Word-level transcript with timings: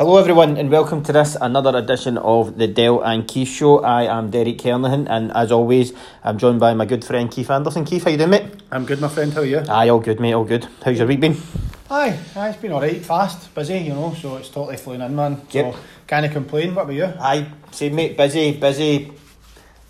Hello, 0.00 0.16
everyone, 0.16 0.56
and 0.56 0.70
welcome 0.70 1.02
to 1.02 1.12
this 1.12 1.36
another 1.38 1.76
edition 1.76 2.16
of 2.16 2.56
the 2.56 2.66
Dell 2.66 3.02
and 3.02 3.28
Keith 3.28 3.48
Show. 3.48 3.80
I 3.84 4.04
am 4.04 4.30
Derek 4.30 4.56
Kernahan, 4.56 5.06
and 5.10 5.30
as 5.32 5.52
always, 5.52 5.92
I'm 6.24 6.38
joined 6.38 6.58
by 6.58 6.72
my 6.72 6.86
good 6.86 7.04
friend 7.04 7.30
Keith 7.30 7.50
Anderson. 7.50 7.84
Keith, 7.84 8.04
how 8.04 8.10
you 8.10 8.16
doing, 8.16 8.30
mate? 8.30 8.46
I'm 8.70 8.86
good, 8.86 8.98
my 8.98 9.08
friend. 9.08 9.30
How 9.30 9.42
are 9.42 9.44
you? 9.44 9.58
Aye, 9.58 9.90
all 9.90 10.00
good, 10.00 10.18
mate. 10.18 10.32
All 10.32 10.46
good. 10.46 10.66
How's 10.82 10.96
your 10.96 11.06
week 11.06 11.20
been? 11.20 11.36
Aye, 11.90 12.18
aye, 12.34 12.48
it's 12.48 12.56
been 12.62 12.72
alright. 12.72 13.04
Fast, 13.04 13.54
busy, 13.54 13.76
you 13.76 13.92
know, 13.92 14.14
so 14.14 14.36
it's 14.36 14.48
totally 14.48 14.78
flown 14.78 15.02
in, 15.02 15.14
man. 15.14 15.42
Yep. 15.50 15.74
So 15.74 15.80
can't 16.06 16.32
complain. 16.32 16.74
What 16.74 16.84
about 16.84 16.94
you? 16.94 17.12
Aye, 17.20 17.52
same, 17.70 17.94
mate. 17.94 18.16
Busy, 18.16 18.52
busy. 18.58 19.12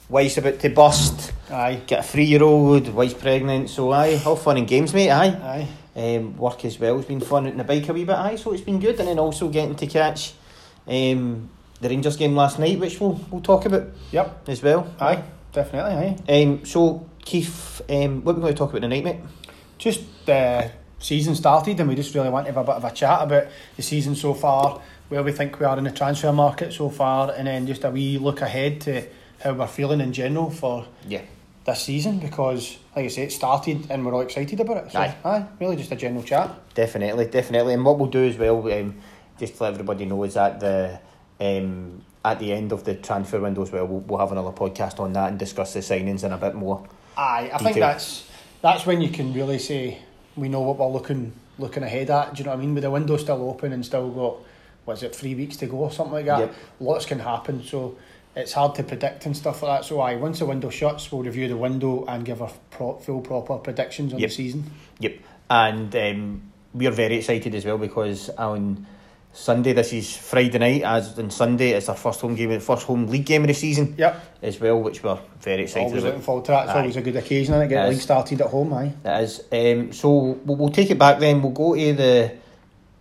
Wife's 0.08 0.38
about 0.38 0.58
to 0.58 0.70
bust. 0.70 1.32
Aye, 1.52 1.82
Get 1.86 2.00
a 2.00 2.02
three-year-old. 2.02 2.88
Wife's 2.88 3.14
pregnant. 3.14 3.70
So 3.70 3.92
aye, 3.92 4.20
all 4.26 4.34
fun 4.34 4.56
and 4.56 4.66
games, 4.66 4.92
mate. 4.92 5.10
Aye. 5.10 5.28
aye. 5.28 5.68
Um, 5.96 6.36
work 6.36 6.64
as 6.64 6.78
well 6.78 6.98
It's 7.00 7.08
been 7.08 7.20
fun 7.20 7.46
out 7.46 7.52
on 7.52 7.58
the 7.58 7.64
bike 7.64 7.88
a 7.88 7.92
wee 7.92 8.04
bit, 8.04 8.14
aye, 8.14 8.36
so 8.36 8.52
it's 8.52 8.62
been 8.62 8.78
good. 8.78 8.98
And 9.00 9.08
then 9.08 9.18
also 9.18 9.48
getting 9.48 9.74
to 9.74 9.86
catch 9.86 10.34
um, 10.86 11.50
the 11.80 11.88
Rangers 11.88 12.16
game 12.16 12.36
last 12.36 12.58
night, 12.58 12.78
which 12.78 13.00
we'll, 13.00 13.20
we'll 13.30 13.40
talk 13.40 13.66
about 13.66 13.88
Yep. 14.12 14.48
as 14.48 14.62
well. 14.62 14.92
Aye, 15.00 15.22
definitely. 15.52 16.16
Aye. 16.28 16.42
Um, 16.42 16.64
so, 16.64 17.08
Keith, 17.24 17.82
um, 17.90 18.22
what 18.22 18.32
are 18.32 18.36
we 18.36 18.42
going 18.42 18.54
to 18.54 18.58
talk 18.58 18.70
about 18.70 18.82
tonight, 18.82 19.02
mate? 19.04 19.20
Just 19.78 20.02
uh, 20.28 20.68
season 21.00 21.34
started, 21.34 21.80
and 21.80 21.88
we 21.88 21.96
just 21.96 22.14
really 22.14 22.30
want 22.30 22.46
to 22.46 22.52
have 22.52 22.62
a 22.62 22.64
bit 22.64 22.76
of 22.76 22.84
a 22.84 22.92
chat 22.92 23.22
about 23.22 23.46
the 23.76 23.82
season 23.82 24.14
so 24.14 24.32
far, 24.34 24.80
where 25.08 25.22
we 25.22 25.32
think 25.32 25.58
we 25.58 25.66
are 25.66 25.76
in 25.76 25.84
the 25.84 25.90
transfer 25.90 26.32
market 26.32 26.72
so 26.72 26.88
far, 26.88 27.32
and 27.36 27.46
then 27.48 27.66
just 27.66 27.82
a 27.84 27.90
wee 27.90 28.16
look 28.18 28.42
ahead 28.42 28.80
to 28.82 29.06
how 29.42 29.54
we're 29.54 29.66
feeling 29.66 30.00
in 30.00 30.12
general 30.12 30.50
for 30.50 30.86
Yeah. 31.08 31.22
This 31.64 31.82
season. 31.82 32.18
Because, 32.18 32.78
like 32.94 33.04
I 33.04 33.08
say, 33.08 33.22
it 33.22 33.32
started, 33.32 33.90
and 33.90 34.04
we're 34.04 34.14
all 34.14 34.20
excited 34.20 34.58
about 34.60 34.86
it. 34.86 34.92
So, 34.92 35.00
Aye. 35.00 35.16
aye, 35.24 35.46
really 35.58 35.76
just 35.76 35.92
a 35.92 35.96
general 35.96 36.22
chat. 36.22 36.50
Definitely, 36.74 37.26
definitely. 37.26 37.74
And 37.74 37.84
what 37.84 37.98
we'll 37.98 38.10
do 38.10 38.24
as 38.24 38.36
well, 38.36 38.72
um, 38.72 38.96
just 39.38 39.56
to 39.56 39.64
let 39.64 39.74
everybody 39.74 40.04
know, 40.04 40.22
is 40.24 40.34
that 40.34 40.60
the 40.60 41.00
um, 41.40 42.04
at 42.24 42.38
the 42.38 42.52
end 42.52 42.72
of 42.72 42.84
the 42.84 42.94
transfer 42.94 43.40
window 43.40 43.62
as 43.62 43.72
well, 43.72 43.86
we'll, 43.86 44.00
we'll 44.00 44.18
have 44.18 44.32
another 44.32 44.50
podcast 44.52 45.00
on 45.00 45.12
that 45.14 45.30
and 45.30 45.38
discuss 45.38 45.72
the 45.72 45.80
signings 45.80 46.24
in 46.24 46.32
a 46.32 46.38
bit 46.38 46.54
more. 46.54 46.86
Aye, 47.16 47.50
I 47.52 47.58
think 47.58 47.76
that's 47.76 48.28
that's 48.62 48.86
when 48.86 49.00
you 49.00 49.08
can 49.08 49.32
really 49.32 49.58
say 49.58 49.98
we 50.36 50.48
know 50.48 50.60
what 50.60 50.78
we're 50.78 50.86
looking 50.88 51.32
looking 51.58 51.82
ahead 51.82 52.10
at. 52.10 52.34
Do 52.34 52.38
you 52.38 52.44
know 52.44 52.52
what 52.52 52.58
I 52.58 52.60
mean? 52.60 52.74
With 52.74 52.84
the 52.84 52.90
window 52.90 53.16
still 53.16 53.48
open 53.48 53.72
and 53.72 53.84
still 53.84 54.10
got 54.10 54.36
what 54.84 54.96
is 54.96 55.02
it 55.02 55.14
three 55.14 55.34
weeks 55.34 55.56
to 55.58 55.66
go 55.66 55.78
or 55.78 55.92
something 55.92 56.14
like 56.14 56.26
that. 56.26 56.40
Yep. 56.40 56.54
Lots 56.80 57.06
can 57.06 57.18
happen, 57.18 57.62
so 57.62 57.96
it's 58.36 58.52
hard 58.52 58.74
to 58.76 58.82
predict 58.82 59.26
and 59.26 59.36
stuff 59.36 59.62
like 59.62 59.80
that. 59.80 59.84
So 59.86 60.00
aye, 60.00 60.16
once 60.16 60.38
the 60.38 60.46
window 60.46 60.70
shuts, 60.70 61.10
we'll 61.10 61.22
review 61.22 61.48
the 61.48 61.56
window 61.56 62.04
and 62.06 62.24
give 62.24 62.40
our 62.42 62.52
pro- 62.70 62.96
full 62.98 63.20
proper 63.20 63.56
predictions 63.58 64.12
on 64.12 64.18
Yep. 64.20 64.28
the 64.30 64.34
season. 64.34 64.70
Yep. 65.00 65.18
And 65.50 65.96
um, 65.96 66.42
we 66.72 66.86
are 66.86 66.92
very 66.92 67.16
excited 67.16 67.54
as 67.54 67.64
well 67.64 67.76
because 67.78 68.30
on 68.30 68.86
Sunday, 69.32 69.72
this 69.72 69.92
is 69.92 70.16
Friday 70.16 70.58
night, 70.58 70.82
as 70.82 71.16
on 71.18 71.30
Sunday, 71.30 71.70
it's 71.70 71.88
our 71.88 71.94
first 71.96 72.20
home 72.20 72.34
game, 72.34 72.58
first 72.60 72.84
home 72.84 73.06
league 73.06 73.24
game 73.26 73.42
of 73.42 73.48
the 73.48 73.54
season 73.54 73.94
Yep, 73.96 74.38
as 74.42 74.60
well, 74.60 74.80
which 74.80 75.02
we're 75.04 75.18
very 75.40 75.62
excited 75.62 75.84
always 75.86 76.02
about. 76.02 76.08
looking 76.08 76.22
forward 76.22 76.44
to 76.46 76.50
that. 76.52 76.64
It's 76.64 76.72
Aye. 76.72 76.78
always 76.80 76.96
a 76.96 77.00
good 77.02 77.16
occasion, 77.16 77.54
and 77.54 77.62
it 77.62 77.68
get 77.68 77.88
league 77.88 78.00
started 78.00 78.40
at 78.40 78.48
home. 78.48 78.72
Aye, 78.74 78.92
It 79.04 79.22
is. 79.22 79.40
Um, 79.52 79.92
so 79.92 80.10
we'll, 80.44 80.56
we'll 80.56 80.68
take 80.70 80.90
it 80.90 80.98
back 80.98 81.20
then. 81.20 81.42
We'll 81.42 81.52
go 81.52 81.74
to 81.76 81.92
the 81.94 82.32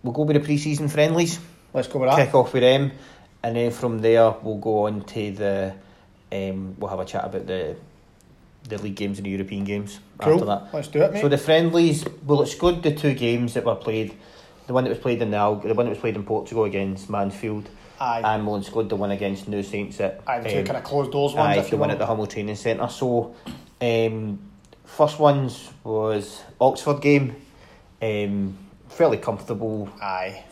we'll 0.04 0.12
go 0.12 0.22
with 0.22 0.34
the 0.36 0.40
pre-season 0.40 0.88
friendlies. 0.88 1.38
let's 1.74 1.88
go 1.88 1.98
with 1.98 2.10
that. 2.10 2.24
kick 2.26 2.34
off 2.34 2.52
with 2.52 2.62
them, 2.62 2.92
and 3.42 3.56
then 3.56 3.70
from 3.70 3.98
there 4.00 4.34
we'll 4.42 4.58
go 4.58 4.86
on 4.86 5.02
to 5.02 5.30
the. 5.32 5.74
Um, 6.32 6.76
we'll 6.78 6.90
have 6.90 7.00
a 7.00 7.04
chat 7.04 7.24
about 7.24 7.46
the 7.46 7.76
the 8.68 8.78
league 8.78 8.94
games 8.94 9.18
and 9.18 9.26
the 9.26 9.30
European 9.30 9.64
games 9.64 9.98
Cool. 10.18 10.34
after 10.34 10.44
that. 10.46 10.68
Let's 10.72 10.88
do 10.88 11.02
it, 11.02 11.12
mate. 11.12 11.22
So 11.22 11.28
the 11.28 11.38
friendlies, 11.38 12.04
we'll 12.24 12.42
exclude 12.42 12.82
the 12.82 12.94
two 12.94 13.14
games 13.14 13.54
that 13.54 13.64
were 13.64 13.74
played. 13.74 14.14
The 14.66 14.74
one 14.74 14.84
that 14.84 14.90
was 14.90 14.98
played 14.98 15.20
in 15.22 15.30
the 15.32 15.38
Al- 15.38 15.56
the 15.56 15.74
one 15.74 15.86
that 15.86 15.90
was 15.90 15.98
played 15.98 16.14
in 16.14 16.22
Portugal 16.24 16.64
against 16.64 17.10
Mansfield, 17.10 17.68
aye, 17.98 18.20
and 18.22 18.46
we'll 18.46 18.56
exclude 18.56 18.88
the 18.88 18.94
one 18.96 19.10
against 19.10 19.48
New 19.48 19.62
Saints 19.64 19.98
at 20.00 20.20
aye, 20.26 20.40
two 20.42 20.58
um, 20.60 20.64
kind 20.64 20.76
of 20.76 20.84
closed 20.84 21.10
doors 21.10 21.34
ones. 21.34 21.56
aye, 21.56 21.58
if 21.58 21.64
the 21.70 21.72
you 21.72 21.78
one 21.78 21.90
at 21.90 21.98
the 21.98 22.06
Hummel 22.06 22.26
Training 22.28 22.54
Centre. 22.54 22.86
So, 22.88 23.34
um, 23.80 24.38
first 24.84 25.18
ones 25.18 25.70
was 25.82 26.42
Oxford 26.60 27.00
game, 27.00 27.34
um, 28.00 28.56
fairly 28.88 29.16
comfortable 29.16 29.88
Aye, 30.00 30.44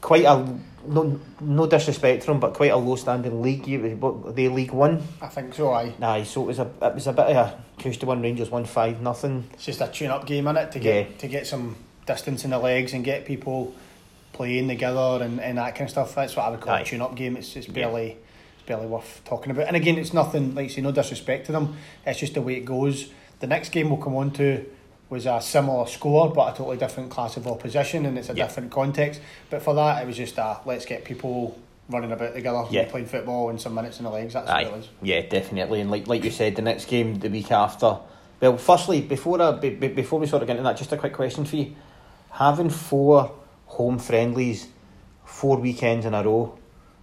quite 0.00 0.24
a 0.24 0.46
no 0.86 1.20
no 1.40 1.66
disrespect 1.66 2.22
to 2.22 2.28
them, 2.28 2.40
but 2.40 2.54
quite 2.54 2.70
a 2.70 2.76
low 2.76 2.96
standing 2.96 3.42
league. 3.42 3.66
You- 3.66 3.96
What 4.00 4.34
they 4.36 4.48
League 4.48 4.72
One? 4.72 5.02
I 5.20 5.26
think 5.28 5.54
so. 5.54 5.72
Aye. 5.72 5.92
Aye, 6.00 6.22
so 6.24 6.42
it 6.42 6.46
was 6.46 6.58
a 6.58 6.70
it 6.82 6.94
was 6.94 7.06
a 7.06 7.12
bit 7.12 7.26
of 7.26 7.36
a 7.36 7.62
cushy 7.78 8.06
one. 8.06 8.22
Rangers 8.22 8.50
won 8.50 8.64
five 8.64 9.00
nothing. 9.02 9.44
It's 9.54 9.66
just 9.66 9.80
a 9.80 9.88
tune-up 9.88 10.26
game 10.26 10.46
in 10.48 10.56
it 10.56 10.72
to 10.72 10.78
get 10.78 11.10
Yeah. 11.10 11.16
to 11.18 11.28
get 11.28 11.46
some 11.46 11.76
distance 12.06 12.44
in 12.44 12.50
the 12.50 12.58
legs 12.58 12.94
and 12.94 13.04
get 13.04 13.26
people 13.26 13.74
playing 14.32 14.68
together 14.68 15.18
and, 15.22 15.40
and 15.40 15.58
that 15.58 15.74
kind 15.74 15.82
of 15.82 15.90
stuff. 15.90 16.14
That's 16.14 16.36
what 16.36 16.46
I 16.46 16.50
would 16.50 16.60
call 16.60 16.74
Aye. 16.74 16.80
a 16.80 16.84
tune-up 16.84 17.14
game. 17.16 17.36
It's 17.36 17.54
Yeah. 17.56 17.70
barely 17.72 18.16
it's 18.56 18.66
barely 18.66 18.86
worth 18.86 19.20
talking 19.24 19.50
about. 19.50 19.66
And 19.66 19.76
again, 19.76 19.98
it's 19.98 20.14
nothing 20.14 20.54
like 20.54 20.64
you 20.64 20.70
say 20.70 20.80
no 20.80 20.92
disrespect 20.92 21.46
to 21.46 21.52
them. 21.52 21.76
It's 22.06 22.18
just 22.20 22.34
the 22.34 22.42
way 22.42 22.54
it 22.54 22.64
goes. 22.64 23.10
The 23.40 23.46
next 23.46 23.70
game 23.70 23.90
we'll 23.90 23.98
come 24.02 24.16
on 24.16 24.30
to 24.32 24.64
was 25.10 25.26
a 25.26 25.40
similar 25.40 25.86
score 25.86 26.30
but 26.30 26.54
a 26.54 26.56
totally 26.58 26.76
different 26.76 27.10
class 27.10 27.36
of 27.36 27.46
opposition 27.46 28.04
and 28.06 28.18
it's 28.18 28.28
a 28.28 28.34
Yeah. 28.34 28.44
different 28.46 28.70
context. 28.70 29.20
But 29.50 29.62
for 29.62 29.74
that, 29.74 30.02
it 30.02 30.06
was 30.06 30.16
just 30.16 30.36
a 30.38 30.58
let's 30.66 30.84
get 30.84 31.04
people 31.04 31.56
running 31.88 32.12
about 32.12 32.34
together, 32.34 32.64
Yeah. 32.70 32.84
playing 32.90 33.06
football 33.06 33.48
and 33.48 33.58
some 33.60 33.74
minutes 33.74 33.98
in 33.98 34.04
the 34.04 34.10
legs. 34.10 34.34
That's 34.34 34.50
Aye, 34.50 34.64
what 34.64 34.72
it 34.72 34.76
was. 34.76 34.88
yeah, 35.02 35.20
definitely. 35.22 35.80
And 35.80 35.90
like 35.90 36.06
like 36.06 36.24
you 36.24 36.30
said, 36.30 36.56
the 36.56 36.62
next 36.62 36.86
game 36.86 37.18
the 37.18 37.30
week 37.30 37.50
after. 37.50 37.96
Well, 38.40 38.56
firstly, 38.58 39.00
before 39.00 39.40
I, 39.42 39.52
be, 39.52 39.70
be- 39.70 39.88
before 39.88 40.20
we 40.20 40.26
sort 40.26 40.42
of 40.42 40.46
get 40.46 40.56
into 40.58 40.64
that, 40.68 40.76
just 40.76 40.92
a 40.92 40.96
quick 40.96 41.12
question 41.14 41.44
for 41.44 41.56
you: 41.56 41.72
having 42.30 42.68
four 42.70 43.32
home 43.66 43.98
friendlies, 43.98 44.68
four 45.24 45.56
weekends 45.56 46.06
in 46.06 46.14
a 46.14 46.22
row, 46.22 46.54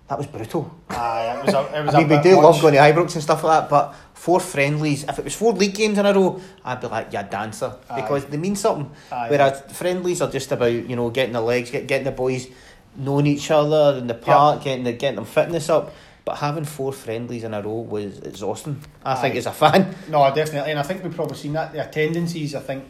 that 0.08 0.18
was 0.18 0.28
brutal. 0.28 0.72
Aye, 0.92 1.38
it 1.40 1.46
was 1.46 1.54
a, 1.56 1.78
it 1.80 1.86
was 1.86 1.96
I 1.96 2.00
mean, 2.00 2.08
we 2.10 2.18
do 2.22 2.36
much. 2.36 2.44
love 2.44 2.62
going 2.62 2.74
to 2.76 2.80
Ibrox 2.80 3.16
and 3.16 3.24
stuff 3.24 3.44
like 3.44 3.62
that, 3.64 3.70
but 3.70 3.94
four 4.26 4.40
friendlies, 4.40 5.04
if 5.04 5.20
it 5.20 5.24
was 5.24 5.36
four 5.36 5.54
league 5.54 5.76
games 5.76 6.00
in 6.00 6.06
a 6.06 6.12
row, 6.14 6.42
I'd 6.64 6.82
be 6.82 6.88
like, 6.88 7.14
yeah, 7.14 7.22
dancer. 7.24 7.76
Aye. 7.90 8.02
Because 8.02 8.26
they 8.26 8.38
mean 8.38 8.56
something. 8.56 8.90
Aye. 9.12 9.28
Whereas 9.30 9.62
friendlies 9.72 10.20
are 10.22 10.32
just 10.32 10.52
about, 10.52 10.72
you 10.72 10.96
know, 10.96 11.12
getting 11.12 11.34
the 11.34 11.42
legs, 11.42 11.70
get, 11.70 11.86
getting 11.86 12.06
the 12.06 12.12
boys 12.12 12.48
knowing 12.96 13.28
each 13.28 13.52
other 13.52 14.00
in 14.00 14.08
the 14.08 14.16
park, 14.16 14.64
getting 14.64 14.84
the, 14.84 14.94
getting 14.94 15.18
them 15.18 15.26
fitness 15.26 15.70
up. 15.70 15.94
But 16.26 16.38
having 16.38 16.66
four 16.66 16.92
friendlies 16.92 17.44
in 17.44 17.54
a 17.54 17.62
row 17.62 17.82
was 17.82 18.18
exhausting, 18.18 18.82
I 19.04 19.14
think, 19.14 19.36
Aye. 19.36 19.38
as 19.38 19.46
a 19.46 19.52
fan. 19.52 19.96
No, 20.10 20.34
definitely, 20.34 20.72
and 20.72 20.80
I 20.80 20.84
think 20.84 21.04
we've 21.04 21.14
probably 21.16 21.38
seen 21.38 21.54
that. 21.54 21.72
The 21.72 21.88
attendances, 21.88 22.56
I 22.56 22.62
think, 22.62 22.84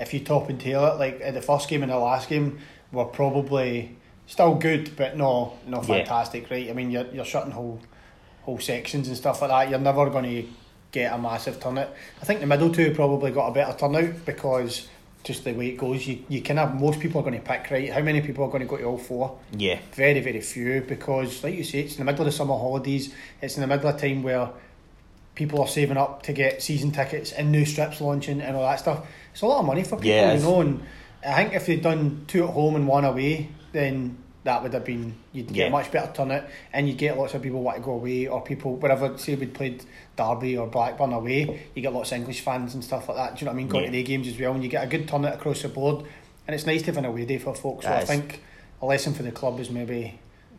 if 0.00 0.12
you 0.12 0.18
top 0.18 0.48
and 0.50 0.58
tail 0.60 0.84
it, 0.86 0.98
like 0.98 1.20
the 1.32 1.40
first 1.40 1.68
game 1.68 1.84
and 1.84 1.92
the 1.92 1.96
last 1.98 2.28
game, 2.28 2.58
were 2.90 3.04
probably 3.04 3.96
still 4.26 4.56
good, 4.56 4.96
but 4.96 5.16
no, 5.16 5.52
no 5.64 5.76
Yeah. 5.82 5.86
fantastic, 5.98 6.50
right? 6.50 6.68
I 6.68 6.72
mean, 6.72 6.90
you're 6.90 7.06
you're 7.14 7.24
shutting 7.24 7.52
whole 7.52 7.78
whole 8.46 8.58
sections 8.60 9.08
and 9.08 9.16
stuff 9.16 9.42
like 9.42 9.50
that. 9.50 9.68
You're 9.68 9.78
never 9.80 10.08
going 10.08 10.24
to 10.24 10.48
get 10.92 11.12
a 11.12 11.18
massive 11.18 11.60
turnout. 11.60 11.90
I 12.22 12.24
think 12.24 12.40
the 12.40 12.46
middle 12.46 12.72
two 12.72 12.94
probably 12.94 13.32
got 13.32 13.48
a 13.48 13.52
better 13.52 13.76
turnout 13.76 14.24
because 14.24 14.88
just 15.24 15.42
the 15.42 15.52
way 15.52 15.70
it 15.70 15.76
goes, 15.76 16.06
you 16.06 16.24
you 16.28 16.40
can 16.40 16.56
have 16.56 16.80
most 16.80 17.00
people 17.00 17.20
are 17.20 17.24
going 17.24 17.38
to 17.38 17.44
pick 17.44 17.68
right. 17.70 17.92
How 17.92 18.00
many 18.00 18.20
people 18.20 18.44
are 18.44 18.48
going 18.48 18.62
to 18.62 18.66
go 18.68 18.76
to 18.76 18.84
all 18.84 18.96
four? 18.96 19.38
Yeah, 19.58 19.80
very 19.92 20.20
very 20.20 20.40
few 20.40 20.80
because 20.82 21.42
like 21.42 21.54
you 21.56 21.64
say 21.64 21.80
it's 21.80 21.94
in 21.94 21.98
the 21.98 22.04
middle 22.04 22.22
of 22.22 22.26
the 22.26 22.32
summer 22.32 22.54
holidays 22.54 23.12
it's 23.42 23.56
in 23.56 23.62
the 23.62 23.66
middle 23.66 23.90
of 23.90 24.00
time 24.00 24.22
where 24.22 24.48
people 25.34 25.60
are 25.60 25.66
saving 25.68 25.96
up 25.96 26.22
to 26.22 26.32
get 26.32 26.62
season 26.62 26.92
tickets 26.92 27.32
and 27.32 27.52
new 27.52 27.64
strips 27.66 28.00
launching 28.00 28.40
and 28.40 28.56
all 28.56 28.62
that 28.62 28.78
stuff 28.78 29.04
it's 29.32 29.42
a 29.42 29.46
lot 29.46 29.58
of 29.60 29.66
money 29.66 29.82
for 29.82 29.96
people 29.96 30.08
Yeah, 30.08 30.32
you 30.32 30.40
know 30.40 30.60
and 30.62 30.82
I 31.26 31.34
think 31.42 31.54
if 31.54 31.66
they'd 31.66 31.82
done 31.82 32.24
two 32.26 32.44
at 32.44 32.50
home 32.54 32.74
and 32.74 32.86
one 32.88 33.04
away 33.04 33.50
then 33.72 34.16
that 34.46 34.62
would 34.62 34.72
have 34.72 34.84
been 34.84 35.14
you'd 35.32 35.48
get 35.48 35.56
Yeah. 35.56 35.66
a 35.66 35.70
much 35.70 35.92
better 35.92 36.10
turnout 36.12 36.44
and 36.72 36.88
you 36.88 36.94
get 36.94 37.18
lots 37.18 37.34
of 37.34 37.42
people 37.42 37.62
want 37.62 37.76
to 37.76 37.82
go 37.82 37.92
away 37.92 38.26
or 38.26 38.40
people 38.42 38.76
whatever 38.76 39.16
say 39.18 39.34
we'd 39.34 39.52
played 39.54 39.84
Derby 40.16 40.56
or 40.56 40.66
Blackburn 40.66 41.12
away 41.12 41.68
you 41.74 41.82
get 41.82 41.92
lots 41.92 42.10
of 42.12 42.18
English 42.18 42.40
fans 42.40 42.74
and 42.74 42.82
stuff 42.82 43.08
like 43.08 43.16
that 43.18 43.34
do 43.36 43.40
you 43.40 43.44
know 43.46 43.50
what 43.52 43.54
I 43.54 43.56
mean 43.58 43.68
going 43.68 43.84
Yeah. 43.84 43.90
to 43.90 43.96
the 43.96 44.02
games 44.02 44.28
as 44.28 44.38
well 44.40 44.52
and 44.54 44.62
you 44.64 44.70
get 44.70 44.82
a 44.82 44.86
good 44.86 45.06
turnout 45.06 45.34
across 45.34 45.62
the 45.62 45.68
board 45.68 46.04
and 46.46 46.54
it's 46.54 46.64
nice 46.66 46.80
to 46.82 46.86
have 46.86 46.96
an 46.96 47.04
away 47.04 47.24
day 47.26 47.38
for 47.38 47.54
folks 47.54 47.84
so 47.84 47.92
I 47.92 48.04
think 48.04 48.40
a 48.80 48.86
lesson 48.86 49.12
for 49.14 49.22
the 49.22 49.32
club 49.32 49.60
is 49.60 49.70
maybe 49.70 50.18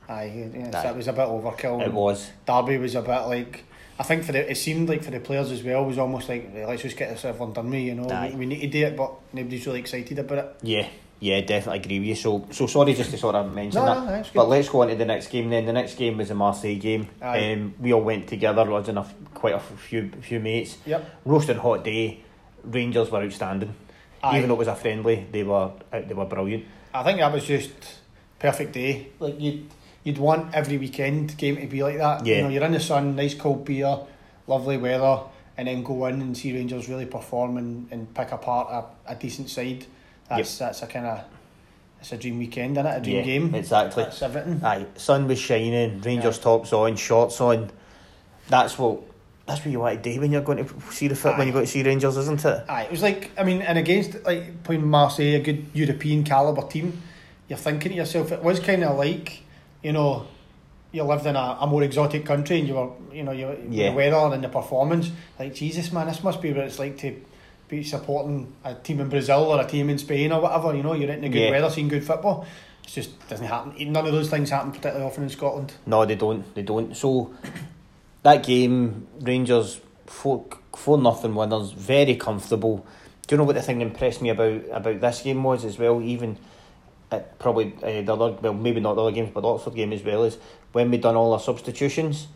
Aye, 0.09 0.49
yes, 0.55 0.71
that 0.71 0.95
was 0.95 1.07
a 1.09 1.13
bit 1.13 1.27
overkill. 1.27 1.85
it 1.85 1.91
was. 1.91 2.29
Derby 2.45 2.77
was 2.77 2.95
a 2.95 3.01
bit 3.01 3.21
like 3.27 3.63
I 3.99 4.03
think 4.03 4.23
for 4.23 4.31
the 4.31 4.49
it 4.51 4.55
seemed 4.55 4.87
like 4.87 5.03
for 5.03 5.11
the 5.11 5.19
players 5.19 5.51
as 5.51 5.63
well 5.63 5.83
was 5.83 5.97
almost 5.97 6.29
like 6.29 6.51
let's 6.53 6.81
just 6.83 6.95
get 6.95 7.09
this 7.09 7.25
everyone 7.25 7.51
done 7.53 7.69
with, 7.69 7.79
you 7.81 7.95
know. 7.95 8.07
Aye. 8.09 8.29
We, 8.33 8.39
we 8.39 8.45
need 8.45 8.61
to 8.61 8.67
do 8.67 8.85
it, 8.85 8.95
but 8.95 9.11
nobody's 9.33 9.65
really 9.65 9.79
excited 9.79 10.17
about 10.19 10.37
it. 10.37 10.55
Yeah, 10.61 10.87
yeah, 11.19 11.41
definitely 11.41 11.79
agree 11.79 11.99
with 11.99 12.07
you. 12.09 12.15
So, 12.15 12.47
so 12.51 12.67
sorry 12.67 12.93
just 12.93 13.11
to 13.11 13.17
sort 13.17 13.35
of 13.35 13.53
mention 13.53 13.81
No, 13.83 13.85
that. 13.85 14.05
no, 14.05 14.23
good. 14.23 14.31
but 14.33 14.49
let's 14.49 14.69
go 14.69 14.81
on 14.83 14.89
to 14.89 14.95
the 14.95 15.05
next 15.05 15.27
game 15.29 15.49
then. 15.49 15.65
The 15.65 15.73
next 15.73 15.95
game 15.95 16.17
was 16.17 16.27
the 16.29 16.35
Marseille 16.35 16.75
game. 16.77 17.07
Aye. 17.21 17.53
Um, 17.53 17.73
we 17.79 17.91
all 17.93 18.01
went 18.01 18.27
together, 18.27 18.63
was 18.65 18.87
enough, 18.89 19.13
quite 19.33 19.55
a 19.55 19.59
few 19.59 20.11
few 20.21 20.39
mates. 20.39 20.77
Yep. 20.85 21.21
Roasting 21.25 21.57
hot 21.57 21.83
day. 21.83 22.23
Rangers 22.63 23.09
were 23.09 23.23
outstanding. 23.23 23.73
Aye. 24.21 24.37
Even 24.37 24.49
though 24.49 24.55
it 24.55 24.59
was 24.59 24.67
a 24.67 24.75
friendly, 24.75 25.25
they 25.31 25.43
were 25.43 25.71
uh, 25.91 26.01
they 26.01 26.13
were 26.13 26.25
brilliant. 26.25 26.65
I 26.93 27.03
think 27.03 27.19
that 27.19 27.31
was 27.33 27.45
just 27.45 27.71
perfect 28.39 28.73
day. 28.73 29.07
Like 29.19 29.39
you'd 29.39 29.69
you'd 30.03 30.17
want 30.17 30.53
every 30.53 30.77
weekend 30.77 31.35
game 31.37 31.55
to 31.57 31.67
be 31.67 31.81
like 31.83 31.97
that. 31.97 32.25
Yeah. 32.25 32.37
You 32.37 32.41
know, 32.43 32.49
you're 32.49 32.63
in 32.63 32.71
the 32.73 32.79
sun, 32.79 33.15
nice 33.15 33.33
cold 33.33 33.65
beer, 33.65 33.97
lovely 34.47 34.77
weather, 34.77 35.21
and 35.57 35.67
then 35.67 35.83
go 35.83 36.05
in 36.05 36.21
and 36.21 36.37
see 36.37 36.53
Rangers 36.53 36.87
really 36.89 37.05
perform 37.05 37.57
and, 37.57 37.87
and 37.91 38.13
pick 38.13 38.31
apart 38.31 38.67
a, 39.07 39.11
a 39.13 39.15
decent 39.15 39.49
side. 39.49 39.85
That's 40.29 40.57
that's 40.57 40.81
a 40.81 40.87
kind 40.87 41.05
of 41.05 41.21
it's 41.99 42.11
a 42.11 42.17
dream 42.17 42.37
weekend, 42.37 42.77
isn't 42.77 42.85
it? 42.85 42.97
A 42.97 43.01
dream 43.01 43.15
Yeah, 43.17 43.21
game. 43.23 43.55
exactly. 43.55 44.03
That's 44.03 44.21
everything. 44.21 44.61
Aye, 44.63 44.85
sun 44.95 45.27
was 45.27 45.39
shining, 45.39 46.01
Rangers 46.01 46.37
Aye. 46.39 46.43
tops 46.43 46.73
on, 46.73 46.95
shorts 46.95 47.39
on. 47.41 47.71
That's 48.49 48.77
what 48.77 49.01
that's 49.45 49.61
what 49.61 49.71
you 49.71 49.79
want 49.79 50.03
to 50.03 50.13
do 50.13 50.19
when 50.19 50.31
you're 50.31 50.41
going 50.41 50.65
to 50.65 50.91
see 50.91 51.07
the 51.07 51.15
fit 51.15 51.31
when 51.37 51.41
Aye. 51.41 51.45
you 51.45 51.51
go 51.53 51.61
to 51.61 51.67
see 51.67 51.81
Rangers, 51.83 52.17
isn't 52.17 52.43
it? 52.45 52.65
Aye, 52.69 52.83
it 52.83 52.91
was 52.91 53.01
like 53.01 53.31
I 53.37 53.43
mean, 53.43 53.61
and 53.61 53.77
against 53.77 54.23
like 54.25 54.63
playing 54.63 54.85
Marseille, 54.85 55.35
a 55.35 55.39
good 55.39 55.65
European 55.73 56.23
caliber 56.23 56.67
team, 56.67 57.01
you're 57.47 57.57
thinking 57.57 57.91
to 57.93 57.97
yourself, 57.97 58.31
it 58.31 58.43
was 58.43 58.59
kind 58.59 58.83
of 58.83 58.97
like, 58.97 59.41
you 59.81 59.93
know, 59.93 60.27
you 60.91 61.03
lived 61.03 61.25
in 61.25 61.35
a, 61.35 61.57
a 61.61 61.67
more 61.67 61.83
exotic 61.83 62.25
country 62.25 62.59
and 62.59 62.67
you 62.67 62.73
were, 62.75 62.89
you 63.13 63.23
know, 63.23 63.31
you 63.31 63.57
Yeah. 63.69 63.89
the 63.91 63.95
weather 63.95 64.33
and 64.35 64.43
the 64.43 64.49
performance. 64.49 65.11
Like 65.39 65.55
Jesus, 65.55 65.91
man, 65.93 66.07
this 66.07 66.21
must 66.23 66.41
be 66.41 66.51
what 66.53 66.65
it's 66.65 66.77
like 66.79 66.97
to 66.99 67.15
be 67.67 67.83
supporting 67.83 68.53
a 68.63 68.73
team 68.75 68.99
in 68.99 69.09
Brazil 69.09 69.43
or 69.43 69.59
a 69.61 69.65
team 69.67 69.89
in 69.89 69.97
Spain 69.97 70.31
or 70.31 70.41
whatever. 70.41 70.75
You 70.75 70.83
know, 70.83 70.93
you're 70.93 71.09
in 71.11 71.21
the 71.21 71.29
good 71.29 71.39
Yeah. 71.39 71.51
weather, 71.51 71.69
seeing 71.69 71.87
good 71.87 72.03
football. 72.03 72.45
It 72.83 72.89
just 72.89 73.27
doesn't 73.27 73.45
happen. 73.45 73.73
None 73.91 74.05
of 74.05 74.11
those 74.13 74.29
things 74.29 74.49
happen 74.49 74.71
particularly 74.71 75.05
often 75.05 75.23
in 75.23 75.29
Scotland. 75.29 75.73
No, 75.85 76.05
they 76.05 76.15
don't. 76.15 76.53
They 76.55 76.61
don't. 76.61 76.95
So 76.95 77.31
that 78.23 78.43
game, 78.43 79.07
Rangers 79.21 79.81
four 80.05 80.45
four 80.73 80.97
nothing 80.97 81.35
winners, 81.35 81.71
very 81.71 82.15
comfortable. 82.15 82.85
Do 83.27 83.33
you 83.35 83.37
know 83.37 83.43
what 83.43 83.55
the 83.55 83.61
thing 83.61 83.79
that 83.79 83.85
impressed 83.85 84.21
me 84.21 84.29
about 84.29 84.61
about 84.71 85.01
this 85.01 85.21
game 85.21 85.43
was 85.43 85.65
as 85.65 85.77
well? 85.77 86.01
Even 86.01 86.37
at 87.11 87.37
probably 87.39 87.73
uh, 87.83 88.01
the 88.01 88.13
other, 88.13 88.37
well, 88.41 88.53
maybe 88.53 88.79
not 88.79 88.95
the 88.95 89.01
other 89.01 89.11
games, 89.11 89.31
but 89.33 89.41
the 89.41 89.47
Oxford 89.47 89.75
game 89.75 89.91
as 89.91 90.03
well 90.03 90.23
is 90.23 90.37
when 90.71 90.89
we 90.91 90.97
done 90.97 91.15
all 91.15 91.33
our 91.33 91.39
substitutions, 91.39 92.27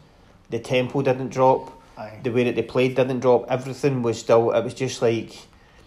the 0.49 0.59
tempo 0.59 1.01
didn't 1.01 1.29
drop, 1.29 1.71
Aye, 2.01 2.19
the 2.23 2.31
way 2.31 2.43
that 2.45 2.55
they 2.55 2.63
played 2.63 2.95
didn't 2.95 3.19
drop. 3.19 3.45
Everything 3.49 4.01
was 4.01 4.19
still. 4.19 4.51
It 4.51 4.63
was 4.63 4.73
just 4.73 5.01
like, 5.01 5.31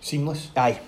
seamless. 0.01 0.51
aye, 0.57 0.81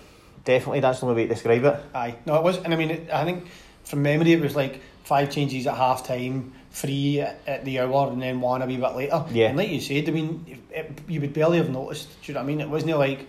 definitely 0.45 0.81
that's 0.81 1.01
the 1.01 1.07
only 1.07 1.23
way 1.23 1.29
to 1.29 1.35
describe 1.35 1.65
it. 1.65 1.81
Aye, 1.95 2.17
no, 2.27 2.37
it 2.37 2.43
was, 2.43 2.59
and 2.59 2.73
I 2.73 2.77
mean, 2.77 2.91
it, 2.91 3.11
I 3.11 3.25
think 3.25 3.47
from 3.85 4.03
memory 4.03 4.33
it 4.33 4.41
was 4.41 4.57
like 4.57 4.81
five 5.05 5.31
changes 5.31 5.67
at 5.67 5.77
half 5.77 6.07
time, 6.07 6.53
three 6.71 7.21
at, 7.21 7.65
the 7.65 7.81
hour, 7.81 8.11
and 8.11 8.21
then 8.21 8.41
one 8.41 8.63
a 8.63 8.67
wee 8.67 8.77
bit 8.77 8.95
later. 8.95 9.25
Yeah. 9.31 9.49
And 9.49 9.57
like 9.57 9.71
you 9.71 9.81
said, 9.81 10.09
I 10.09 10.13
mean, 10.13 10.61
it, 10.71 10.99
you 11.09 11.21
would 11.21 11.33
barely 11.33 11.59
have 11.59 11.71
noticed. 11.71 12.09
Do 12.23 12.33
you 12.33 12.35
know 12.35 12.41
what 12.41 12.45
I 12.45 12.47
mean? 12.47 12.61
It 12.61 12.69
wasn't 12.69 12.99
like 12.99 13.29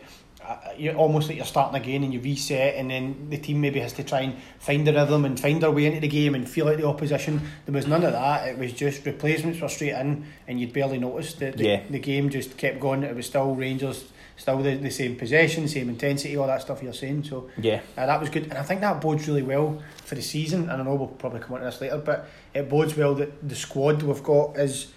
you're 0.77 0.95
almost 0.95 1.27
like 1.27 1.37
you're 1.37 1.45
starting 1.45 1.79
again 1.81 2.03
and 2.03 2.13
you 2.13 2.19
reset, 2.19 2.75
and 2.75 2.89
then 2.91 3.29
the 3.29 3.37
team 3.37 3.61
maybe 3.61 3.79
has 3.79 3.93
to 3.93 4.03
try 4.03 4.21
and 4.21 4.35
find 4.59 4.87
a 4.87 4.93
rhythm 4.93 5.25
and 5.25 5.39
find 5.39 5.61
their 5.61 5.71
way 5.71 5.85
into 5.85 5.99
the 5.99 6.07
game 6.07 6.35
and 6.35 6.47
feel 6.49 6.65
like 6.65 6.77
the 6.77 6.87
opposition. 6.87 7.41
There 7.65 7.73
was 7.73 7.87
none 7.87 8.03
of 8.03 8.13
that. 8.13 8.47
It 8.47 8.57
was 8.57 8.73
just 8.73 9.05
replacements 9.05 9.59
were 9.59 9.69
straight 9.69 9.93
in, 9.93 10.25
and 10.47 10.59
you'd 10.59 10.73
barely 10.73 10.97
notice. 10.99 11.33
The, 11.33 11.51
the, 11.51 11.63
Yeah. 11.63 11.83
the 11.89 11.99
game 11.99 12.29
just 12.29 12.57
kept 12.57 12.79
going. 12.79 13.03
It 13.03 13.15
was 13.15 13.25
still 13.25 13.55
Rangers. 13.55 14.05
Still 14.39 14.59
the, 14.61 14.75
the 14.75 14.91
same 14.91 15.15
possession, 15.15 15.67
same 15.67 15.89
intensity, 15.89 16.37
all 16.37 16.45
that 16.45 16.61
stuff 16.61 16.83
you're 16.83 16.93
saying. 16.93 17.23
So 17.23 17.49
Yeah, 17.57 17.79
uh, 17.97 18.05
that 18.05 18.19
was 18.21 18.29
good, 18.29 18.43
and 18.43 18.53
I 18.53 18.61
think 18.61 18.81
that 18.81 19.01
bodes 19.01 19.27
really 19.27 19.41
well 19.41 19.81
for 20.05 20.13
the 20.13 20.21
season. 20.21 20.69
And 20.69 20.79
I 20.79 20.85
know 20.85 20.93
we'll 20.93 21.07
probably 21.07 21.39
come 21.39 21.53
on 21.55 21.61
to 21.61 21.65
this 21.65 21.81
later, 21.81 21.97
but 21.97 22.29
it 22.53 22.69
bodes 22.69 22.95
well 22.95 23.15
that 23.15 23.49
the 23.49 23.55
squad 23.55 24.03
we've 24.03 24.21
got 24.21 24.55
is 24.57 24.91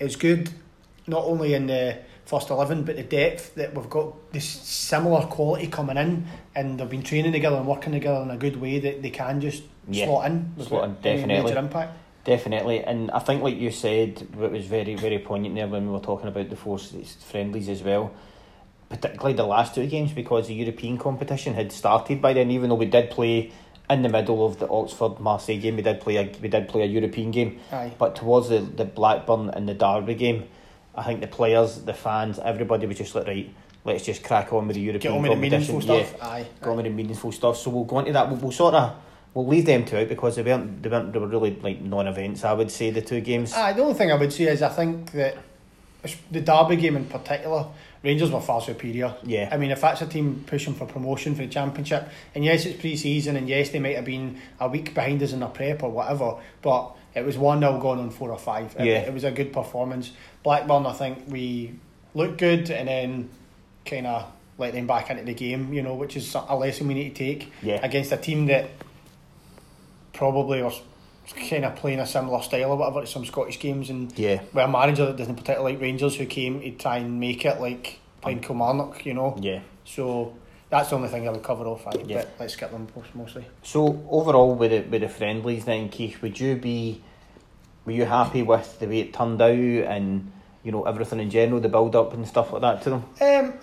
is 0.00 0.16
good, 0.16 0.48
not 1.06 1.24
only 1.24 1.52
in 1.52 1.66
the 1.66 1.98
first 2.26 2.50
eleven, 2.50 2.82
but 2.82 2.96
the 2.96 3.02
depth 3.02 3.54
that 3.54 3.74
we've 3.74 3.88
got 3.88 4.32
this 4.32 4.44
similar 4.44 5.22
quality 5.26 5.68
coming 5.68 5.96
in, 5.96 6.26
and 6.54 6.78
they've 6.78 6.90
been 6.90 7.02
training 7.02 7.32
together 7.32 7.56
and 7.56 7.66
working 7.66 7.92
together 7.92 8.20
in 8.22 8.30
a 8.30 8.36
good 8.36 8.60
way 8.60 8.78
that 8.80 9.00
they 9.02 9.10
can 9.10 9.40
just 9.40 9.62
Yeah, 9.88 10.06
slot 10.06 10.26
in, 10.30 10.52
slot 10.60 10.84
in, 10.84 10.94
definitely. 11.00 11.42
major 11.44 11.58
impact. 11.58 11.96
Definitely, 12.24 12.82
and 12.82 13.10
I 13.12 13.20
think, 13.20 13.42
like 13.42 13.56
you 13.56 13.70
said, 13.70 14.20
it 14.42 14.50
was 14.50 14.66
very, 14.66 14.96
very 14.96 15.20
poignant 15.20 15.54
there 15.54 15.68
when 15.68 15.86
we 15.86 15.92
were 15.92 16.00
talking 16.00 16.26
about 16.28 16.50
the 16.50 16.56
four 16.56 16.76
friendlies 16.78 17.68
as 17.68 17.82
well. 17.84 18.12
Particularly 18.88 19.34
the 19.34 19.46
last 19.46 19.74
two 19.74 19.86
games, 19.86 20.12
because 20.12 20.46
the 20.48 20.54
European 20.54 20.96
competition 20.98 21.54
had 21.54 21.70
started 21.72 22.20
by 22.22 22.32
then. 22.32 22.50
Even 22.52 22.68
though 22.68 22.76
we 22.76 22.86
did 22.86 23.10
play 23.10 23.52
in 23.88 24.02
the 24.02 24.08
middle 24.08 24.44
of 24.46 24.58
the 24.58 24.68
Oxford 24.68 25.18
Marseille 25.20 25.58
game, 25.58 25.76
we 25.76 25.82
did 25.82 26.00
play 26.00 26.16
a 26.16 26.22
we 26.40 26.48
did 26.48 26.68
play 26.68 26.82
a 26.82 26.86
European 26.86 27.30
game. 27.32 27.58
Aye, 27.72 27.92
But 27.98 28.14
towards 28.16 28.48
the 28.48 28.58
the 28.60 28.84
Blackburn 28.84 29.50
and 29.50 29.68
the 29.68 29.74
Derby 29.74 30.14
game, 30.14 30.48
I 30.96 31.02
think 31.04 31.20
the 31.20 31.26
players, 31.26 31.82
the 31.82 31.94
fans, 31.94 32.38
everybody 32.38 32.86
was 32.86 32.96
just 32.96 33.14
like, 33.14 33.26
right, 33.26 33.52
let's 33.84 34.04
just 34.04 34.24
crack 34.24 34.52
on 34.52 34.66
with 34.66 34.76
the 34.76 34.82
European 34.82 35.12
get 35.12 35.16
on 35.16 35.22
with 35.22 35.30
the 35.32 35.36
meaningful 35.36 35.82
Yeah, 35.82 36.04
stuff. 36.04 36.22
Aye, 36.22 36.46
go 36.60 36.70
on 36.70 36.76
with 36.76 36.86
the 36.86 36.90
meaningful 36.90 37.32
stuff. 37.32 37.56
So 37.58 37.70
we'll 37.70 37.84
go 37.84 37.98
into 37.98 38.12
that. 38.12 38.28
We'll, 38.28 38.38
we'll 38.38 38.52
sort 38.52 38.74
of 38.74 38.96
we'll 39.34 39.46
leave 39.46 39.66
them 39.66 39.84
two 39.84 39.98
out 39.98 40.08
because 40.08 40.36
they 40.36 40.42
weren't 40.42 40.82
they 40.82 40.88
weren't 40.88 41.12
they 41.12 41.18
were 41.18 41.28
really 41.28 41.54
like 41.60 41.80
non-events. 41.80 42.44
I 42.44 42.54
would 42.54 42.70
say 42.70 42.90
the 42.90 43.02
two 43.02 43.20
games. 43.20 43.52
Aye, 43.52 43.74
the 43.74 43.82
only 43.82 43.94
thing 43.94 44.10
I 44.10 44.14
would 44.16 44.32
say 44.32 44.44
is 44.44 44.62
I 44.62 44.70
think 44.70 45.12
that 45.12 45.36
the 46.30 46.40
Derby 46.40 46.76
game 46.76 46.96
in 46.96 47.04
particular, 47.06 47.66
Rangers 48.02 48.30
were 48.30 48.40
far 48.40 48.60
superior. 48.60 49.14
Yeah. 49.24 49.48
I 49.50 49.56
mean, 49.56 49.70
if 49.70 49.80
that's 49.80 50.00
a 50.02 50.06
team 50.06 50.44
pushing 50.46 50.74
for 50.74 50.86
promotion 50.86 51.34
for 51.34 51.42
the 51.42 51.48
Championship, 51.48 52.08
and 52.34 52.44
yes, 52.44 52.64
it's 52.64 52.80
pre 52.80 52.96
season, 52.96 53.36
and 53.36 53.48
yes, 53.48 53.70
they 53.70 53.80
might 53.80 53.96
have 53.96 54.04
been 54.04 54.40
a 54.60 54.68
week 54.68 54.94
behind 54.94 55.22
us 55.22 55.32
in 55.32 55.40
their 55.40 55.48
prep 55.48 55.82
or 55.82 55.90
whatever, 55.90 56.36
but 56.62 56.96
it 57.16 57.24
was 57.24 57.36
1 57.38 57.60
0 57.60 57.78
going 57.80 57.98
on 57.98 58.10
4 58.10 58.30
or 58.30 58.38
5. 58.38 58.76
It, 58.78 58.84
Yeah. 58.86 58.98
it 58.98 59.12
was 59.12 59.24
a 59.24 59.30
good 59.32 59.52
performance. 59.52 60.12
Blackburn, 60.44 60.86
I 60.86 60.92
think 60.92 61.24
we 61.28 61.74
looked 62.14 62.38
good 62.38 62.70
and 62.70 62.86
then 62.88 63.30
kind 63.84 64.06
of 64.06 64.26
let 64.58 64.72
them 64.74 64.86
back 64.86 65.10
into 65.10 65.24
the 65.24 65.34
game, 65.34 65.72
you 65.72 65.82
know, 65.82 65.94
which 65.94 66.16
is 66.16 66.34
a 66.34 66.54
lesson 66.56 66.86
we 66.88 66.94
need 66.94 67.14
to 67.14 67.24
take 67.24 67.50
Yeah. 67.62 67.80
against 67.82 68.12
a 68.12 68.16
team 68.16 68.46
that 68.46 68.68
probably 70.12 70.62
was 70.62 70.80
kind 71.50 71.64
of 71.64 71.74
playing 71.76 72.00
a 72.00 72.06
similar 72.06 72.40
style 72.42 72.70
or 72.72 72.76
whatever 72.76 73.00
to 73.00 73.06
some 73.06 73.24
Scottish 73.24 73.58
games 73.58 73.90
and 73.90 74.16
Yeah, 74.18 74.40
with 74.52 74.64
a 74.64 74.68
manager 74.68 75.06
that 75.06 75.16
doesn't 75.16 75.36
particularly 75.36 75.72
like 75.74 75.82
Rangers 75.82 76.16
who 76.16 76.26
came 76.26 76.60
to 76.60 76.70
try 76.72 76.98
and 76.98 77.18
make 77.20 77.44
it 77.44 77.60
like 77.60 77.98
playing 78.20 78.40
Kilmarnock, 78.40 79.04
you 79.04 79.14
know. 79.14 79.36
yeah. 79.40 79.60
So 79.84 80.34
that's 80.70 80.90
the 80.90 80.96
only 80.96 81.08
thing 81.08 81.28
I 81.28 81.32
would 81.32 81.42
cover 81.42 81.64
off. 81.66 81.86
Aye, 81.86 82.02
Yeah. 82.06 82.24
Let's 82.40 82.54
skip 82.54 82.70
them 82.70 82.88
mostly. 83.14 83.44
So 83.62 84.02
overall, 84.10 84.54
with 84.54 84.70
the 84.70 84.80
with 84.88 85.02
the 85.02 85.08
friendlies, 85.08 85.64
then 85.64 85.88
Keith, 85.90 86.20
would 86.22 86.38
you 86.40 86.56
be, 86.56 87.02
were 87.86 87.92
you 87.92 88.04
happy 88.04 88.42
with 88.42 88.78
the 88.80 88.86
way 88.86 89.00
it 89.00 89.14
turned 89.14 89.40
out 89.40 89.50
and 89.50 90.32
you 90.62 90.72
know 90.72 90.84
everything 90.84 91.20
in 91.20 91.30
general, 91.30 91.60
the 91.60 91.68
build 91.68 91.94
up 91.94 92.12
and 92.12 92.26
stuff 92.26 92.52
like 92.52 92.62
that 92.62 92.82
to 92.82 92.90
them? 92.90 93.04
Um, 93.20 93.54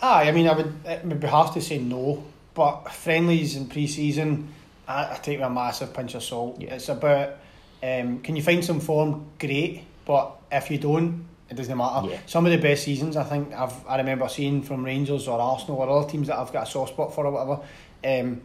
aye, 0.00 0.28
I 0.28 0.32
mean, 0.32 0.48
I 0.48 0.54
would 0.54 0.72
it 0.86 1.04
would 1.04 1.20
be 1.20 1.26
harsh 1.26 1.50
to 1.54 1.60
say 1.60 1.78
no, 1.78 2.24
but 2.54 2.92
friendlies 2.92 3.56
in 3.56 3.66
pre-season, 3.66 4.54
I, 4.86 5.14
I 5.14 5.18
take 5.20 5.40
a 5.40 5.50
massive 5.50 5.92
pinch 5.92 6.14
of 6.14 6.22
salt. 6.22 6.60
Yeah. 6.60 6.74
It's 6.74 6.88
about 6.88 7.36
um, 7.82 8.20
can 8.20 8.36
you 8.36 8.42
find 8.42 8.64
some 8.64 8.80
form? 8.80 9.26
Great, 9.38 9.82
but 10.06 10.36
if 10.50 10.70
you 10.70 10.78
don't, 10.78 11.26
it 11.50 11.56
doesn't 11.56 11.76
matter. 11.76 12.08
Yeah. 12.08 12.20
Some 12.26 12.46
of 12.46 12.52
the 12.52 12.58
best 12.58 12.84
seasons 12.84 13.16
I 13.16 13.24
think 13.24 13.52
I've 13.52 13.86
I 13.86 13.98
remember 13.98 14.28
seeing 14.28 14.62
from 14.62 14.84
Rangers 14.84 15.26
or 15.26 15.40
Arsenal 15.40 15.78
or 15.78 15.88
other 15.88 16.08
teams 16.08 16.28
that 16.28 16.38
I've 16.38 16.52
got 16.52 16.68
a 16.68 16.70
soft 16.70 16.92
spot 16.92 17.14
for 17.14 17.26
or 17.26 17.32
whatever. 17.32 17.62
Um, 18.04 18.40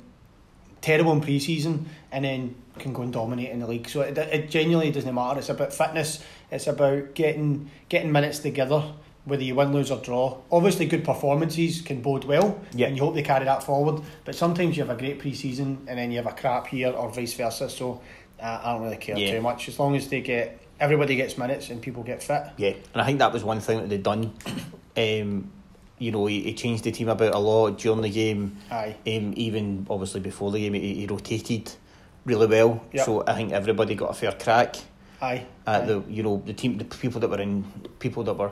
terrible 0.81 1.11
in 1.11 1.21
pre-season 1.21 1.89
and 2.11 2.23
then 2.23 2.55
can 2.79 2.93
go 2.93 3.01
and 3.03 3.13
dominate 3.13 3.49
in 3.49 3.59
the 3.59 3.68
league. 3.68 3.87
So 3.89 4.01
it, 4.01 4.18
it 4.18 4.49
genuinely 4.49 4.92
doesn't 4.92 5.13
matter. 5.13 5.39
It's 5.39 5.49
about 5.49 5.73
fitness. 5.73 6.23
It's 6.51 6.68
about 6.68 7.13
getting 7.13 7.69
getting 7.89 8.11
minutes 8.11 8.39
together, 8.39 8.83
whether 9.25 9.44
you 9.44 9.56
win, 9.56 9.71
lose 9.73 9.92
or 9.92 9.99
draw. 9.99 10.37
Obviously, 10.51 10.85
good 10.87 11.04
performances 11.04 11.81
can 11.81 12.01
bode 12.01 12.23
well, 12.23 12.59
Yeah. 12.73 12.87
and 12.87 12.97
you 12.97 13.04
hope 13.04 13.13
they 13.15 13.21
carry 13.23 13.45
that 13.45 13.61
forward. 13.63 14.01
But 14.25 14.35
sometimes 14.35 14.77
you 14.77 14.83
have 14.83 14.95
a 14.95 14.99
great 14.99 15.19
pre-season 15.19 15.85
and 15.87 15.97
then 15.99 16.11
you 16.11 16.18
have 16.18 16.27
a 16.27 16.35
crap 16.35 16.68
here, 16.68 16.92
or 16.92 17.09
vice 17.11 17.33
versa. 17.35 17.69
So 17.69 18.01
uh, 18.42 18.61
I 18.63 18.73
don't 18.73 18.83
really 18.83 18.97
care 18.97 19.18
Yeah. 19.18 19.31
too 19.35 19.42
much 19.42 19.68
as 19.68 19.77
long 19.80 19.95
as 19.95 20.07
they 20.07 20.21
get 20.21 20.59
everybody 20.80 21.15
gets 21.18 21.37
minutes 21.37 21.69
and 21.69 21.81
people 21.81 22.04
get 22.04 22.23
fit. 22.23 22.44
Yeah, 22.57 22.69
and 22.94 23.01
I 23.01 23.06
think 23.06 23.19
that 23.19 23.33
was 23.33 23.44
one 23.44 23.59
thing 23.59 23.80
that 23.81 23.89
they'd 23.89 24.04
done. 24.04 24.33
Um, 24.97 25.51
you 25.97 26.11
know, 26.11 26.25
he, 26.25 26.42
he 26.42 26.54
changed 26.54 26.83
the 26.83 26.92
team 26.92 27.07
about 27.09 27.33
a 27.33 27.39
lot 27.39 27.77
during 27.77 28.01
the 28.01 28.09
game. 28.09 28.57
Aye, 28.69 28.95
Um, 29.07 29.33
even 29.37 29.85
obviously 29.89 30.19
before 30.19 30.51
the 30.51 30.59
game, 30.59 30.73
he, 30.73 30.95
he 30.95 31.06
rotated 31.07 31.71
really 32.26 32.47
well. 32.47 32.83
Yep. 32.94 33.06
So 33.06 33.23
I 33.26 33.33
think 33.35 33.52
everybody 33.52 33.95
got 33.95 34.11
a 34.11 34.14
fair 34.14 34.31
crack 34.33 34.76
aye. 35.21 35.45
at 35.68 35.83
aye. 35.83 35.85
the 35.85 36.04
you 36.09 36.23
know 36.23 36.42
the 36.45 36.54
team, 36.54 36.78
the 36.78 36.85
people 36.85 37.19
that 37.21 37.30
were 37.30 37.42
in, 37.42 37.64
people 37.99 38.23
that 38.23 38.33
were 38.35 38.52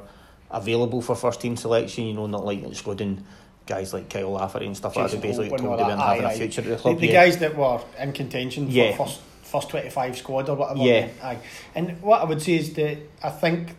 available 0.52 1.02
for 1.02 1.16
first 1.16 1.42
team 1.42 1.56
selection. 1.58 2.06
You 2.06 2.14
know, 2.14 2.28
not 2.28 2.46
like 2.46 2.64
excluding 2.64 3.24
guys 3.66 3.94
like 3.94 4.10
Kyle 4.10 4.32
Lafferty 4.32 4.66
and 4.66 4.78
stuff 4.78 4.96
like 4.96 5.12
that. 5.12 5.22
Basically 5.22 5.50
told 5.50 5.62
they 5.80 5.84
weren't 5.84 6.00
having 6.00 6.26
Aye, 6.26 6.34
a 6.34 6.38
future 6.38 6.62
at 6.62 6.68
the 6.68 6.74
The, 6.76 6.78
club. 6.82 7.00
the 7.00 7.08
yeah. 7.08 7.14
guys 7.26 7.38
that 7.40 7.56
were 7.56 7.82
in 8.00 8.14
contention 8.14 8.70
Yeah. 8.70 8.96
for 8.96 9.06
first 9.08 9.22
first 9.44 9.70
twenty 9.70 9.90
five 9.90 10.18
squad 10.18 10.50
or 10.50 10.56
whatever. 10.56 10.80
Yeah. 10.82 11.10
Aye. 11.24 11.40
And 11.76 12.02
what 12.02 12.22
I 12.22 12.26
would 12.26 12.42
say 12.42 12.54
is 12.56 12.74
that 12.74 12.98
I 13.24 13.30
think 13.30 13.76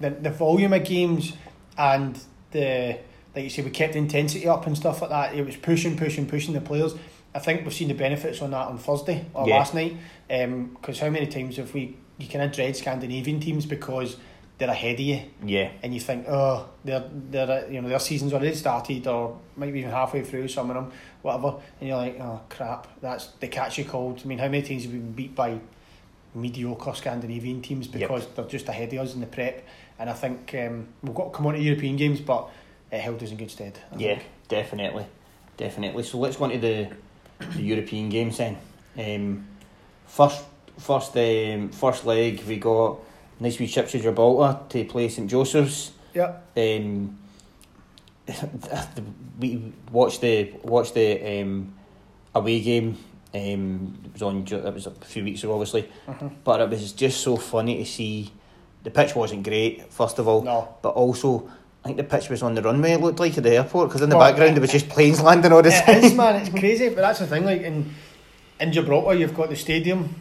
the 0.00 0.10
the 0.10 0.30
volume 0.30 0.72
of 0.72 0.84
games 0.84 1.32
and 1.76 2.18
the 2.52 2.98
like 3.34 3.44
you 3.44 3.50
say 3.50 3.62
we 3.62 3.70
kept 3.70 3.96
intensity 3.96 4.46
up 4.46 4.66
and 4.66 4.76
stuff 4.76 5.00
like 5.00 5.10
that. 5.10 5.34
It 5.34 5.44
was 5.46 5.56
pushing, 5.56 5.96
pushing, 5.96 6.26
pushing 6.26 6.52
the 6.54 6.60
players. 6.60 6.94
I 7.34 7.38
think 7.38 7.64
we've 7.64 7.72
seen 7.72 7.88
the 7.88 7.94
benefits 7.94 8.42
on 8.42 8.50
that 8.50 8.66
on 8.68 8.78
Thursday 8.78 9.24
or 9.34 9.48
Yeah. 9.48 9.56
last 9.58 9.74
night. 9.74 9.96
Because 10.28 10.98
how 11.00 11.10
many 11.10 11.26
times 11.26 11.56
have 11.56 11.72
we 11.74 11.96
you 12.18 12.28
kind 12.28 12.44
of 12.44 12.52
dread 12.52 12.76
Scandinavian 12.76 13.40
teams 13.40 13.66
because 13.66 14.16
they're 14.58 14.68
ahead 14.68 14.94
of 14.94 15.00
you 15.00 15.20
yeah, 15.44 15.70
and 15.82 15.92
you 15.94 15.98
think, 15.98 16.26
oh, 16.28 16.68
their 16.84 17.02
their 17.30 17.68
you 17.72 17.80
know 17.80 17.88
their 17.88 17.98
season's 17.98 18.32
already 18.32 18.54
started 18.54 19.06
or 19.06 19.38
maybe 19.56 19.80
even 19.80 19.90
halfway 19.90 20.22
through 20.22 20.46
some 20.46 20.70
of 20.70 20.76
them, 20.76 20.92
whatever, 21.22 21.54
and 21.80 21.88
you're 21.88 21.96
like, 21.96 22.20
oh 22.20 22.40
crap, 22.48 22.86
that's 23.00 23.28
they 23.40 23.48
catch 23.48 23.78
you 23.78 23.84
cold. 23.84 24.20
I 24.22 24.26
mean, 24.28 24.38
how 24.38 24.46
many 24.48 24.62
teams 24.62 24.84
have 24.84 24.92
we 24.92 24.98
been 24.98 25.12
beat 25.12 25.34
by 25.34 25.58
mediocre 26.34 26.94
Scandinavian 26.94 27.60
teams 27.62 27.86
Yep. 27.88 27.92
because 28.00 28.26
they're 28.34 28.44
just 28.44 28.68
ahead 28.68 28.92
of 28.92 29.00
us 29.00 29.14
in 29.14 29.20
the 29.20 29.26
prep? 29.26 29.66
And 29.98 30.08
I 30.08 30.12
think 30.12 30.54
um, 30.54 30.88
we've 31.02 31.14
got 31.14 31.24
to 31.24 31.30
come 31.30 31.46
on 31.46 31.54
to 31.54 31.60
European 31.60 31.96
games, 31.96 32.20
but 32.20 32.48
it 32.90 33.00
held 33.00 33.22
us 33.22 33.30
in 33.30 33.36
good 33.38 33.50
stead. 33.50 33.78
I 33.92 33.96
yeah, 33.96 34.08
think. 34.16 34.28
definitely, 34.48 35.06
definitely. 35.56 36.02
So 36.04 36.18
let's 36.18 36.36
go 36.36 36.44
into 36.44 36.58
the 36.58 36.88
the 37.54 37.62
European 37.62 38.08
games 38.08 38.38
then. 38.38 38.56
Um, 38.98 39.46
first, 40.06 40.44
first, 40.78 41.16
um, 41.16 41.70
first 41.70 42.04
leg 42.06 42.42
we 42.46 42.56
got 42.56 42.98
nice 43.40 43.58
wee 43.58 43.68
trips 43.68 43.92
to 43.92 43.98
Gibraltar 44.00 44.60
to 44.68 44.84
play 44.84 45.08
St 45.08 45.28
Joseph's. 45.30 45.92
Yeah. 46.14 46.36
Um, 46.56 47.18
we 49.40 49.72
watched 49.90 50.20
the 50.20 50.52
watched 50.62 50.94
the 50.94 51.40
um, 51.42 51.74
away 52.34 52.60
game. 52.60 52.96
Um, 53.34 53.98
it 54.04 54.12
was 54.12 54.22
on. 54.22 54.46
It 54.46 54.74
was 54.74 54.86
a 54.86 54.90
few 54.90 55.24
weeks 55.24 55.42
ago, 55.42 55.54
obviously, 55.54 55.88
Mhm. 56.06 56.32
but 56.44 56.60
it 56.60 56.68
was 56.68 56.92
just 56.92 57.20
so 57.20 57.36
funny 57.36 57.78
to 57.78 57.84
see. 57.84 58.30
The 58.84 58.90
pitch 58.90 59.14
wasn't 59.14 59.44
great, 59.44 59.92
first 59.92 60.18
of 60.18 60.26
all, 60.26 60.42
No. 60.42 60.74
but 60.82 60.90
also 60.90 61.48
I 61.84 61.88
think 61.88 61.96
the 61.96 62.04
pitch 62.04 62.28
was 62.28 62.42
on 62.42 62.54
the 62.54 62.62
runway. 62.62 62.92
It 62.92 63.00
looked 63.00 63.18
like 63.18 63.36
at 63.36 63.42
the 63.42 63.56
airport 63.56 63.88
because 63.88 64.02
in 64.02 64.08
the 64.10 64.16
Well, 64.16 64.30
background 64.30 64.56
it 64.56 64.60
was 64.60 64.70
just 64.70 64.88
planes 64.88 65.20
landing 65.20 65.52
all 65.52 65.62
the 65.62 65.70
It 65.70 65.84
time. 65.84 66.04
is, 66.04 66.14
man. 66.14 66.36
It's 66.36 66.50
crazy, 66.50 66.88
but 66.90 66.96
that's 66.98 67.18
the 67.18 67.26
thing. 67.26 67.44
Like 67.44 67.62
in 67.62 67.92
in 68.60 68.72
Gibraltar, 68.72 69.14
you've 69.14 69.34
got 69.34 69.48
the 69.50 69.56
stadium, 69.56 70.14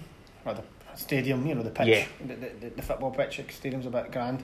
or 0.45 0.55
the 0.55 0.63
stadium, 0.95 1.45
you 1.45 1.53
know, 1.53 1.61
the 1.61 1.69
pitch, 1.69 1.87
Yeah. 1.87 2.05
the, 2.25 2.33
the, 2.35 2.69
the 2.77 2.81
football 2.81 3.11
pitch. 3.11 3.37
The 3.37 3.53
stadium's 3.53 3.85
a 3.85 3.91
bit 3.91 4.11
grand, 4.11 4.41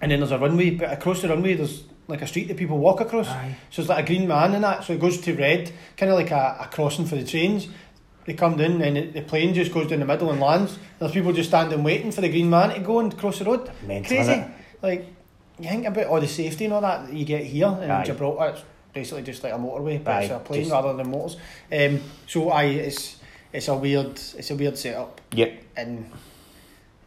and 0.00 0.10
then 0.10 0.18
there's 0.20 0.32
a 0.32 0.38
runway. 0.38 0.70
But 0.70 0.92
across 0.92 1.22
the 1.22 1.28
runway, 1.28 1.54
there's 1.54 1.84
like 2.08 2.22
a 2.22 2.26
street 2.26 2.48
that 2.48 2.56
people 2.56 2.78
walk 2.78 3.00
across. 3.00 3.28
Aye. 3.28 3.56
So 3.70 3.82
it's 3.82 3.88
like 3.88 4.02
a 4.04 4.06
green 4.06 4.26
man 4.26 4.54
in 4.54 4.62
that. 4.62 4.82
So 4.84 4.94
it 4.94 5.00
goes 5.00 5.20
to 5.20 5.34
red, 5.34 5.70
kind 5.96 6.10
of 6.10 6.18
like 6.18 6.32
a, 6.32 6.56
a 6.62 6.68
crossing 6.72 7.06
for 7.06 7.14
the 7.14 7.24
trains. 7.24 7.68
They 8.26 8.34
come 8.34 8.58
in 8.60 8.82
and 8.82 8.98
it- 8.98 9.12
the 9.14 9.22
plane 9.22 9.54
just 9.54 9.72
goes 9.72 9.86
down 9.88 10.00
the 10.00 10.04
middle 10.06 10.30
and 10.32 10.40
lands. 10.40 10.78
There's 10.98 11.12
people 11.12 11.32
just 11.32 11.48
standing 11.50 11.84
waiting 11.84 12.10
for 12.10 12.20
the 12.22 12.28
green 12.28 12.50
man 12.50 12.70
to 12.74 12.80
go 12.80 12.98
and 12.98 13.16
cross 13.16 13.38
the 13.38 13.44
road. 13.44 13.70
Mental, 13.86 14.16
Crazy. 14.16 14.44
Like 14.82 15.06
you 15.60 15.68
think 15.68 15.86
about 15.86 16.06
all 16.06 16.20
the 16.20 16.28
safety 16.28 16.64
and 16.66 16.74
all 16.74 16.80
that 16.80 17.12
you 17.12 17.24
get 17.24 17.44
here 17.44 17.66
in 17.82 17.90
Aye. 17.90 18.04
Gibraltar. 18.04 18.50
It's 18.54 18.64
basically 18.92 19.22
just 19.24 19.42
like 19.44 19.52
a 19.52 19.56
motorway, 19.58 20.02
but 20.02 20.22
it's 20.24 20.32
a 20.32 20.38
plane 20.38 20.60
just- 20.60 20.72
rather 20.72 20.94
than 20.94 21.10
motors. 21.10 21.36
Um, 21.72 22.00
so 22.26 22.50
I 22.50 22.64
it's 22.64 23.16
it's 23.52 23.68
a 23.68 23.74
weird 23.74 24.12
it's 24.36 24.50
a 24.50 24.54
weird 24.56 24.76
setup 24.78 25.20
Yep. 25.32 25.62
and. 25.76 26.10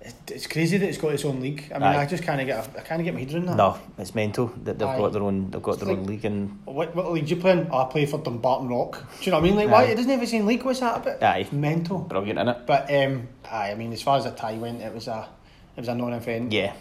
it- 0.02 0.32
It's 0.32 0.48
crazy 0.48 0.78
that 0.78 0.88
it's 0.90 0.98
got 0.98 1.14
its 1.14 1.24
own 1.26 1.40
league. 1.42 1.70
I 1.70 1.76
mean, 1.76 1.84
Aye. 1.84 2.02
I 2.02 2.06
just 2.08 2.24
kind 2.24 2.42
of 2.42 2.48
get 2.48 2.58
a, 2.66 2.80
I 2.80 2.82
kind 2.82 3.00
of 3.02 3.06
get 3.06 3.14
my 3.14 3.20
head 3.20 3.34
around 3.34 3.46
that. 3.48 3.56
No, 3.58 3.78
it's 4.00 4.16
mental 4.16 4.48
that 4.64 4.80
they've 4.80 4.88
Aye. 4.88 4.98
got 4.98 5.14
their 5.14 5.22
own. 5.22 5.52
They've 5.52 5.62
got 5.62 5.74
It's 5.76 5.84
their 5.84 5.92
own 5.94 6.06
league 6.08 6.26
and 6.26 6.58
What, 6.66 6.96
what 6.96 7.12
league 7.12 7.28
do 7.28 7.36
you 7.36 7.42
play 7.42 7.52
in? 7.52 7.68
Oh, 7.72 7.84
I 7.86 7.92
play 7.92 8.06
for 8.08 8.18
Dumbarton 8.18 8.68
Rock. 8.70 8.94
Do 9.20 9.26
you 9.26 9.32
know 9.32 9.38
what 9.38 9.44
I 9.46 9.48
mean? 9.48 9.56
Like, 9.58 9.70
why? 9.70 9.84
It 9.84 9.96
doesn't 9.96 10.10
have 10.10 10.24
its 10.24 10.34
own 10.34 10.48
league. 10.48 10.64
What's 10.64 10.80
that 10.80 10.98
about? 10.98 11.22
Aye. 11.22 11.48
Mental. 11.52 12.00
brilliant 12.00 12.40
in 12.40 12.48
it. 12.48 12.58
But 12.66 12.92
um, 12.92 13.28
aye, 13.52 13.72
I 13.72 13.76
mean, 13.76 13.94
as 13.94 14.02
far 14.02 14.18
as 14.18 14.24
the 14.24 14.32
tie 14.32 14.54
went, 14.58 14.82
it 14.82 14.92
was 14.94 15.08
a 15.08 15.28
it 15.78 15.82
was 15.82 15.88
a 15.88 15.94
non-event. 15.94 16.52
Yeah. 16.52 16.74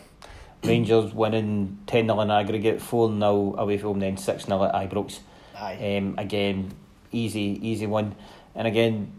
Rangers 0.64 1.14
winning 1.14 1.78
10 1.86 2.06
0 2.06 2.20
in 2.20 2.30
aggregate, 2.30 2.82
4 2.82 3.08
0 3.08 3.54
away 3.56 3.78
from 3.78 3.88
home, 3.88 4.00
then 4.00 4.16
6 4.16 4.44
0 4.44 4.64
at 4.64 4.74
Ibrox. 4.74 5.20
Aye. 5.56 5.96
Um, 5.96 6.14
again, 6.18 6.72
easy, 7.12 7.58
easy 7.62 7.86
one. 7.86 8.14
And 8.54 8.66
again, 8.66 9.12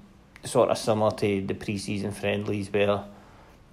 sort 0.43 0.69
of 0.69 0.77
similar 0.77 1.11
to 1.11 1.41
the 1.41 1.53
pre 1.53 1.77
season 1.77 2.11
friendlies 2.11 2.71
where 2.71 3.05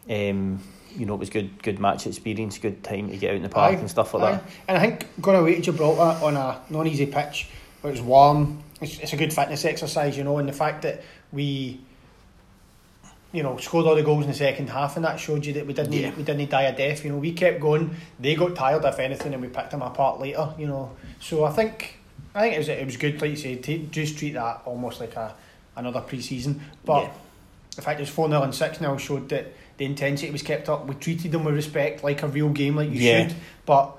um, 0.08 0.62
you 0.96 1.06
know, 1.06 1.14
it 1.14 1.18
was 1.20 1.30
good 1.30 1.62
good 1.62 1.78
match 1.78 2.06
experience, 2.06 2.58
good 2.58 2.82
time 2.82 3.10
to 3.10 3.16
get 3.16 3.30
out 3.30 3.36
in 3.36 3.42
the 3.42 3.48
park 3.48 3.76
Aye, 3.76 3.78
and 3.78 3.90
stuff 3.90 4.14
like 4.14 4.22
aye. 4.22 4.32
that. 4.32 4.44
And 4.68 4.78
I 4.78 4.80
think 4.80 5.20
going 5.20 5.38
away 5.38 5.56
to 5.56 5.60
Gibraltar 5.60 6.24
on 6.24 6.36
a 6.36 6.60
non-easy 6.70 7.06
pitch, 7.06 7.48
where 7.80 7.92
it's 7.92 8.02
warm, 8.02 8.62
it's, 8.80 8.98
it's 8.98 9.12
a 9.12 9.16
good 9.16 9.32
fitness 9.32 9.64
exercise, 9.64 10.16
you 10.16 10.24
know. 10.24 10.38
And 10.38 10.48
the 10.48 10.52
fact 10.52 10.82
that 10.82 11.02
we, 11.32 11.80
you 13.32 13.42
know, 13.42 13.56
scored 13.58 13.86
all 13.86 13.94
the 13.94 14.02
goals 14.02 14.24
in 14.24 14.30
the 14.30 14.36
second 14.36 14.70
half, 14.70 14.96
and 14.96 15.04
that 15.04 15.20
showed 15.20 15.44
you 15.44 15.52
that 15.54 15.66
we 15.66 15.74
didn't 15.74 15.92
Yeah. 15.92 16.12
we 16.16 16.22
didn't 16.22 16.48
die 16.50 16.62
a 16.62 16.74
death. 16.76 17.04
You 17.04 17.12
know, 17.12 17.18
we 17.18 17.32
kept 17.32 17.60
going. 17.60 17.94
They 18.18 18.34
got 18.34 18.54
tired 18.56 18.84
if 18.84 18.98
anything, 18.98 19.32
and 19.34 19.42
we 19.42 19.48
picked 19.48 19.70
them 19.72 19.82
apart 19.82 20.18
later. 20.20 20.54
You 20.58 20.66
know, 20.66 20.92
so 21.20 21.44
I 21.44 21.50
think 21.52 21.98
I 22.34 22.40
think 22.42 22.54
it 22.54 22.58
was 22.58 22.68
it 22.68 22.84
was 22.86 22.96
good, 22.96 23.20
like 23.20 23.30
you 23.30 23.36
say, 23.36 23.56
to 23.56 23.78
just 23.90 24.16
treat 24.18 24.32
that 24.34 24.62
almost 24.64 25.00
like 25.00 25.14
a 25.16 25.34
another 25.76 26.00
pre-season. 26.00 26.60
But 26.84 27.02
Yeah. 27.04 27.10
the 27.76 27.82
fact 27.82 28.00
it 28.00 28.02
was 28.02 28.10
four 28.10 28.28
0 28.28 28.42
and 28.42 28.54
six 28.54 28.78
0 28.78 28.96
showed 28.96 29.28
that 29.28 29.52
the 29.76 29.84
intensity 29.84 30.32
was 30.32 30.42
kept 30.42 30.68
up. 30.68 30.86
We 30.86 30.94
treated 30.96 31.30
them 31.30 31.44
with 31.44 31.54
respect, 31.54 32.02
like 32.02 32.22
a 32.22 32.28
real 32.28 32.48
game, 32.48 32.76
like 32.76 32.90
you 32.90 32.98
Yeah. 33.00 33.28
should. 33.28 33.36
But 33.66 33.96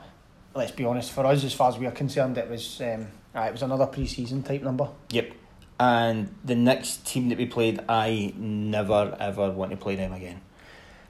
let's 0.56 0.72
be 0.72 0.84
honest, 0.86 1.12
for 1.12 1.26
us, 1.26 1.44
as 1.44 1.54
far 1.54 1.70
as 1.70 1.78
we 1.78 1.86
are 1.86 1.92
concerned, 1.92 2.38
it 2.38 2.50
was 2.50 2.82
um, 2.82 3.08
it 3.36 3.52
was 3.54 3.62
another 3.62 3.86
pre-season 3.86 4.42
type 4.44 4.64
number. 4.64 4.90
Yep. 5.12 5.32
And 5.80 6.34
the 6.44 6.56
next 6.56 7.06
team 7.06 7.30
that 7.30 7.38
we 7.38 7.46
played, 7.46 7.80
I 7.88 8.34
never 8.38 9.16
ever 9.20 9.50
want 9.52 9.72
to 9.72 9.78
play 9.78 9.96
them 9.96 10.12
again. 10.14 10.42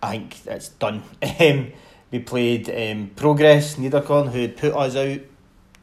I 0.01 0.11
think 0.11 0.45
it's 0.45 0.69
done. 0.69 1.03
Um, 1.39 1.71
we 2.11 2.19
played 2.19 2.69
um, 2.69 3.11
Progress 3.15 3.75
Niederkorn, 3.75 4.31
who 4.31 4.41
had 4.41 4.57
put 4.57 4.73
us 4.73 4.95
out 4.95 5.19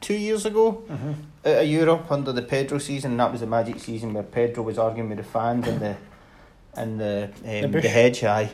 two 0.01 0.13
years 0.15 0.45
ago 0.45 0.83
Mm-hmm. 0.89 1.11
out 1.45 1.57
of 1.63 1.67
Europe 1.67 2.11
under 2.11 2.31
the 2.33 2.41
Pedro 2.41 2.77
season. 2.79 3.11
And 3.11 3.19
that 3.21 3.31
was 3.31 3.39
the 3.41 3.47
magic 3.47 3.79
season 3.79 4.13
where 4.13 4.23
Pedro 4.23 4.63
was 4.63 4.77
arguing 4.77 5.07
with 5.09 5.19
the 5.19 5.23
fans 5.23 5.67
in 5.67 5.79
the 5.79 5.95
in 6.77 6.97
the 6.97 7.29
um, 7.45 7.71
The 7.71 7.81
the, 7.81 7.89
hedge, 7.89 8.21
high 8.21 8.49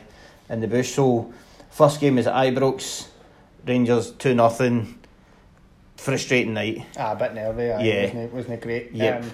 in 0.48 0.60
the 0.60 0.68
bush. 0.68 0.94
So 0.94 1.32
first 1.70 2.00
game 2.00 2.16
is 2.18 2.26
at 2.26 2.34
Ibrox, 2.34 3.08
Rangers 3.66 4.10
two 4.12 4.34
nothing. 4.34 4.98
Frustrating 5.96 6.54
night. 6.54 6.86
Ah, 6.98 7.12
a 7.12 7.16
bit 7.16 7.34
nervy. 7.34 7.70
Aye, 7.70 7.82
Yeah. 7.84 8.02
wasn't 8.04 8.18
it, 8.20 8.32
wasn't 8.32 8.54
it 8.54 8.60
great? 8.60 8.92
Yep. 8.92 9.22
Um, 9.22 9.30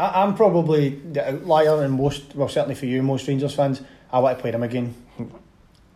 I, 0.00 0.22
I'm 0.22 0.34
probably 0.34 0.90
the 0.90 1.34
outlier 1.34 1.84
in 1.84 1.92
most. 1.92 2.34
Well, 2.34 2.48
certainly 2.48 2.74
for 2.74 2.86
you, 2.86 3.02
most 3.02 3.28
Rangers 3.28 3.54
fans. 3.54 3.82
I 4.10 4.18
want 4.18 4.38
to 4.38 4.42
play 4.42 4.50
them 4.50 4.62
again. 4.62 4.94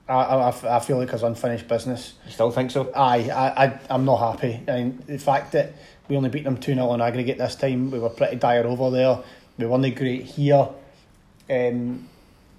I, 0.09 0.13
I, 0.13 0.77
I 0.77 0.81
feel 0.81 0.99
like 0.99 1.11
it's 1.13 1.23
unfinished 1.23 1.67
business. 1.67 2.13
You 2.27 2.33
still 2.33 2.51
think 2.51 2.71
so? 2.71 2.93
Aye, 2.95 3.31
I, 3.31 3.65
I, 3.65 3.81
I'm 3.89 4.05
not 4.05 4.19
happy. 4.19 4.61
I 4.69 4.73
mean, 4.77 5.03
the 5.07 5.19
fact 5.19 5.53
that 5.53 5.73
we 6.09 6.17
only 6.17 6.29
beat 6.29 6.45
them 6.45 6.59
2 6.59 6.75
0 6.75 6.87
on 6.87 7.01
aggregate 7.01 7.39
this 7.39 7.57
time, 7.57 7.91
we 7.91 7.99
were 7.99 8.11
pretty 8.11 8.37
dire 8.37 8.67
over 8.67 8.91
there. 8.91 9.21
We 9.57 9.67
weren't 9.67 9.97
great 9.97 10.25
here. 10.25 10.69
Um, 11.49 12.07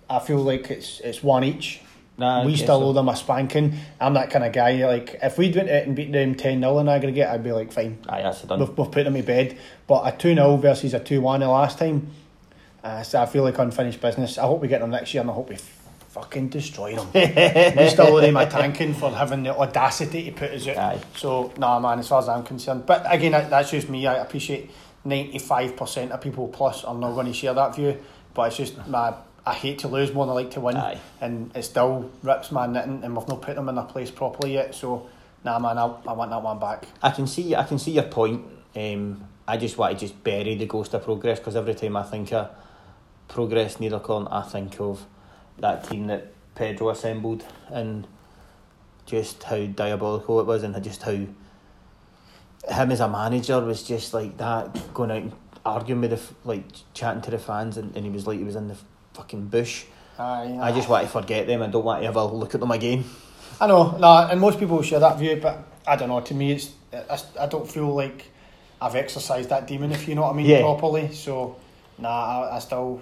I 0.09 0.19
feel 0.19 0.39
like 0.39 0.71
it's 0.71 0.99
it's 1.01 1.21
one 1.21 1.43
each. 1.43 1.81
Nah, 2.17 2.45
we 2.45 2.55
still 2.55 2.79
so. 2.79 2.85
owe 2.85 2.93
them 2.93 3.09
a 3.09 3.15
spanking. 3.15 3.73
I'm 3.99 4.13
that 4.13 4.29
kind 4.29 4.45
of 4.45 4.53
guy. 4.53 4.85
Like, 4.87 5.19
if 5.21 5.37
we'd 5.37 5.55
went 5.55 5.69
out 5.69 5.83
and 5.83 5.95
beat 5.95 6.11
them 6.11 6.35
10 6.35 6.61
0 6.61 6.79
in 6.79 6.87
aggregate, 6.87 7.27
I'd 7.27 7.43
be 7.43 7.51
like, 7.51 7.73
fine, 7.73 7.97
Aye, 8.07 8.21
that's 8.21 8.43
done. 8.43 8.59
we've, 8.59 8.77
we've 8.77 8.91
put 8.91 9.03
them 9.03 9.15
to 9.15 9.23
bed. 9.23 9.57
But 9.85 10.13
a 10.13 10.17
2 10.17 10.33
0 10.33 10.57
versus 10.57 10.93
a 10.93 10.99
2 10.99 11.19
1 11.19 11.41
the 11.41 11.47
last 11.47 11.77
time, 11.77 12.07
uh, 12.83 13.03
so 13.03 13.21
I 13.21 13.25
feel 13.25 13.43
like 13.43 13.57
unfinished 13.57 13.99
business. 13.99 14.37
I 14.37 14.43
hope 14.43 14.61
we 14.61 14.67
get 14.67 14.79
them 14.79 14.91
next 14.91 15.13
year 15.13 15.21
and 15.21 15.29
I 15.29 15.33
hope 15.33 15.49
we 15.49 15.57
fucking 16.15 16.47
destroy 16.47 16.95
them. 16.95 17.07
we 17.13 17.89
still 17.89 18.07
owe 18.07 18.21
them 18.21 18.37
a 18.37 18.45
tanking 18.45 18.93
for 18.93 19.11
having 19.11 19.43
the 19.43 19.57
audacity 19.57 20.25
to 20.25 20.31
put 20.31 20.51
us 20.51 20.65
out. 20.67 20.77
Aye. 20.77 21.01
So, 21.17 21.51
nah, 21.57 21.79
man, 21.81 21.99
as 21.99 22.07
far 22.07 22.19
as 22.19 22.29
I'm 22.29 22.43
concerned. 22.43 22.85
But 22.85 23.03
again, 23.13 23.33
that, 23.33 23.49
that's 23.49 23.71
just 23.71 23.89
me. 23.89 24.07
I 24.07 24.15
appreciate 24.15 24.71
95% 25.05 26.11
of 26.11 26.21
people 26.21 26.47
plus 26.47 26.85
are 26.85 26.95
not 26.95 27.13
going 27.13 27.25
to 27.27 27.33
share 27.33 27.53
that 27.53 27.75
view. 27.75 27.99
But 28.33 28.47
it's 28.47 28.57
just, 28.57 28.87
my, 28.87 29.13
I 29.45 29.53
hate 29.53 29.79
to 29.79 29.87
lose 29.87 30.11
more 30.11 30.25
than 30.25 30.31
I 30.31 30.35
like 30.35 30.51
to 30.51 30.59
win. 30.59 30.75
Aye. 30.75 30.99
And 31.21 31.55
it 31.55 31.63
still 31.63 32.09
rips 32.23 32.51
my 32.51 32.65
knitting 32.65 33.03
and 33.03 33.15
we've 33.15 33.27
not 33.27 33.41
put 33.41 33.55
them 33.55 33.69
in 33.69 33.75
their 33.75 33.85
place 33.85 34.09
properly 34.09 34.53
yet. 34.53 34.73
So, 34.73 35.07
nah, 35.43 35.59
man, 35.59 35.77
I, 35.77 35.85
I 36.07 36.13
want 36.13 36.31
that 36.31 36.41
one 36.41 36.59
back. 36.59 36.87
I 37.03 37.11
can 37.11 37.27
see 37.27 37.55
I 37.55 37.63
can 37.63 37.77
see 37.77 37.91
your 37.91 38.03
point. 38.03 38.43
Um, 38.75 39.27
I 39.47 39.57
just 39.57 39.77
want 39.77 39.97
to 39.97 40.05
just 40.05 40.23
bury 40.23 40.55
the 40.55 40.65
ghost 40.65 40.93
of 40.95 41.03
progress 41.03 41.39
because 41.39 41.55
every 41.55 41.75
time 41.75 41.95
I 41.95 42.03
think 42.03 42.33
of 42.33 42.49
progress 43.27 43.77
Niederkorn, 43.77 44.27
I 44.31 44.41
think 44.41 44.79
of 44.81 45.05
that 45.59 45.87
team 45.87 46.07
that 46.07 46.33
Pedro 46.55 46.89
assembled 46.89 47.45
and 47.69 48.07
just 49.05 49.43
how 49.43 49.63
diabolical 49.65 50.39
it 50.39 50.45
was 50.45 50.63
and 50.63 50.81
just 50.83 51.03
how 51.03 51.11
him 51.11 52.91
as 52.91 52.99
a 52.99 53.07
manager 53.07 53.59
was 53.61 53.83
just 53.83 54.13
like 54.13 54.37
that 54.37 54.93
going 54.93 55.11
out 55.11 55.17
and 55.17 55.31
arguing 55.63 56.01
with 56.01 56.11
the 56.11 56.47
like 56.47 56.63
chatting 56.93 57.21
to 57.21 57.31
the 57.31 57.37
fans 57.37 57.77
and, 57.77 57.95
and 57.95 58.05
he 58.05 58.11
was 58.11 58.25
like 58.25 58.39
he 58.39 58.43
was 58.43 58.55
in 58.55 58.67
the 58.67 58.77
fucking 59.15 59.47
bush. 59.47 59.85
Aye, 60.19 60.57
I 60.61 60.71
just 60.71 60.87
want 60.87 61.05
to 61.05 61.11
forget 61.11 61.47
them 61.47 61.61
and 61.61 61.71
don't 61.73 61.83
want 61.83 62.01
to 62.01 62.07
ever 62.07 62.21
look 62.21 62.53
at 62.53 62.59
them 62.61 62.71
again. 62.71 63.03
I 63.59 63.67
know, 63.67 63.97
nah, 63.97 64.29
and 64.29 64.39
most 64.39 64.59
people 64.59 64.81
share 64.81 64.99
that 64.99 65.17
view, 65.17 65.39
but 65.41 65.63
I 65.87 65.95
don't 65.95 66.09
know. 66.09 66.19
To 66.21 66.33
me, 66.33 66.51
it's 66.53 66.71
I, 66.93 67.19
I 67.41 67.45
don't 67.47 67.69
feel 67.69 67.93
like 67.93 68.25
I've 68.81 68.95
exercised 68.95 69.49
that 69.49 69.67
demon, 69.67 69.91
if 69.91 70.07
you 70.07 70.15
know 70.15 70.21
what 70.23 70.33
I 70.33 70.37
mean, 70.37 70.45
Yeah. 70.45 70.61
properly. 70.61 71.11
So, 71.13 71.55
nah, 71.97 72.09
I, 72.49 72.55
I 72.57 72.59
still, 72.59 73.01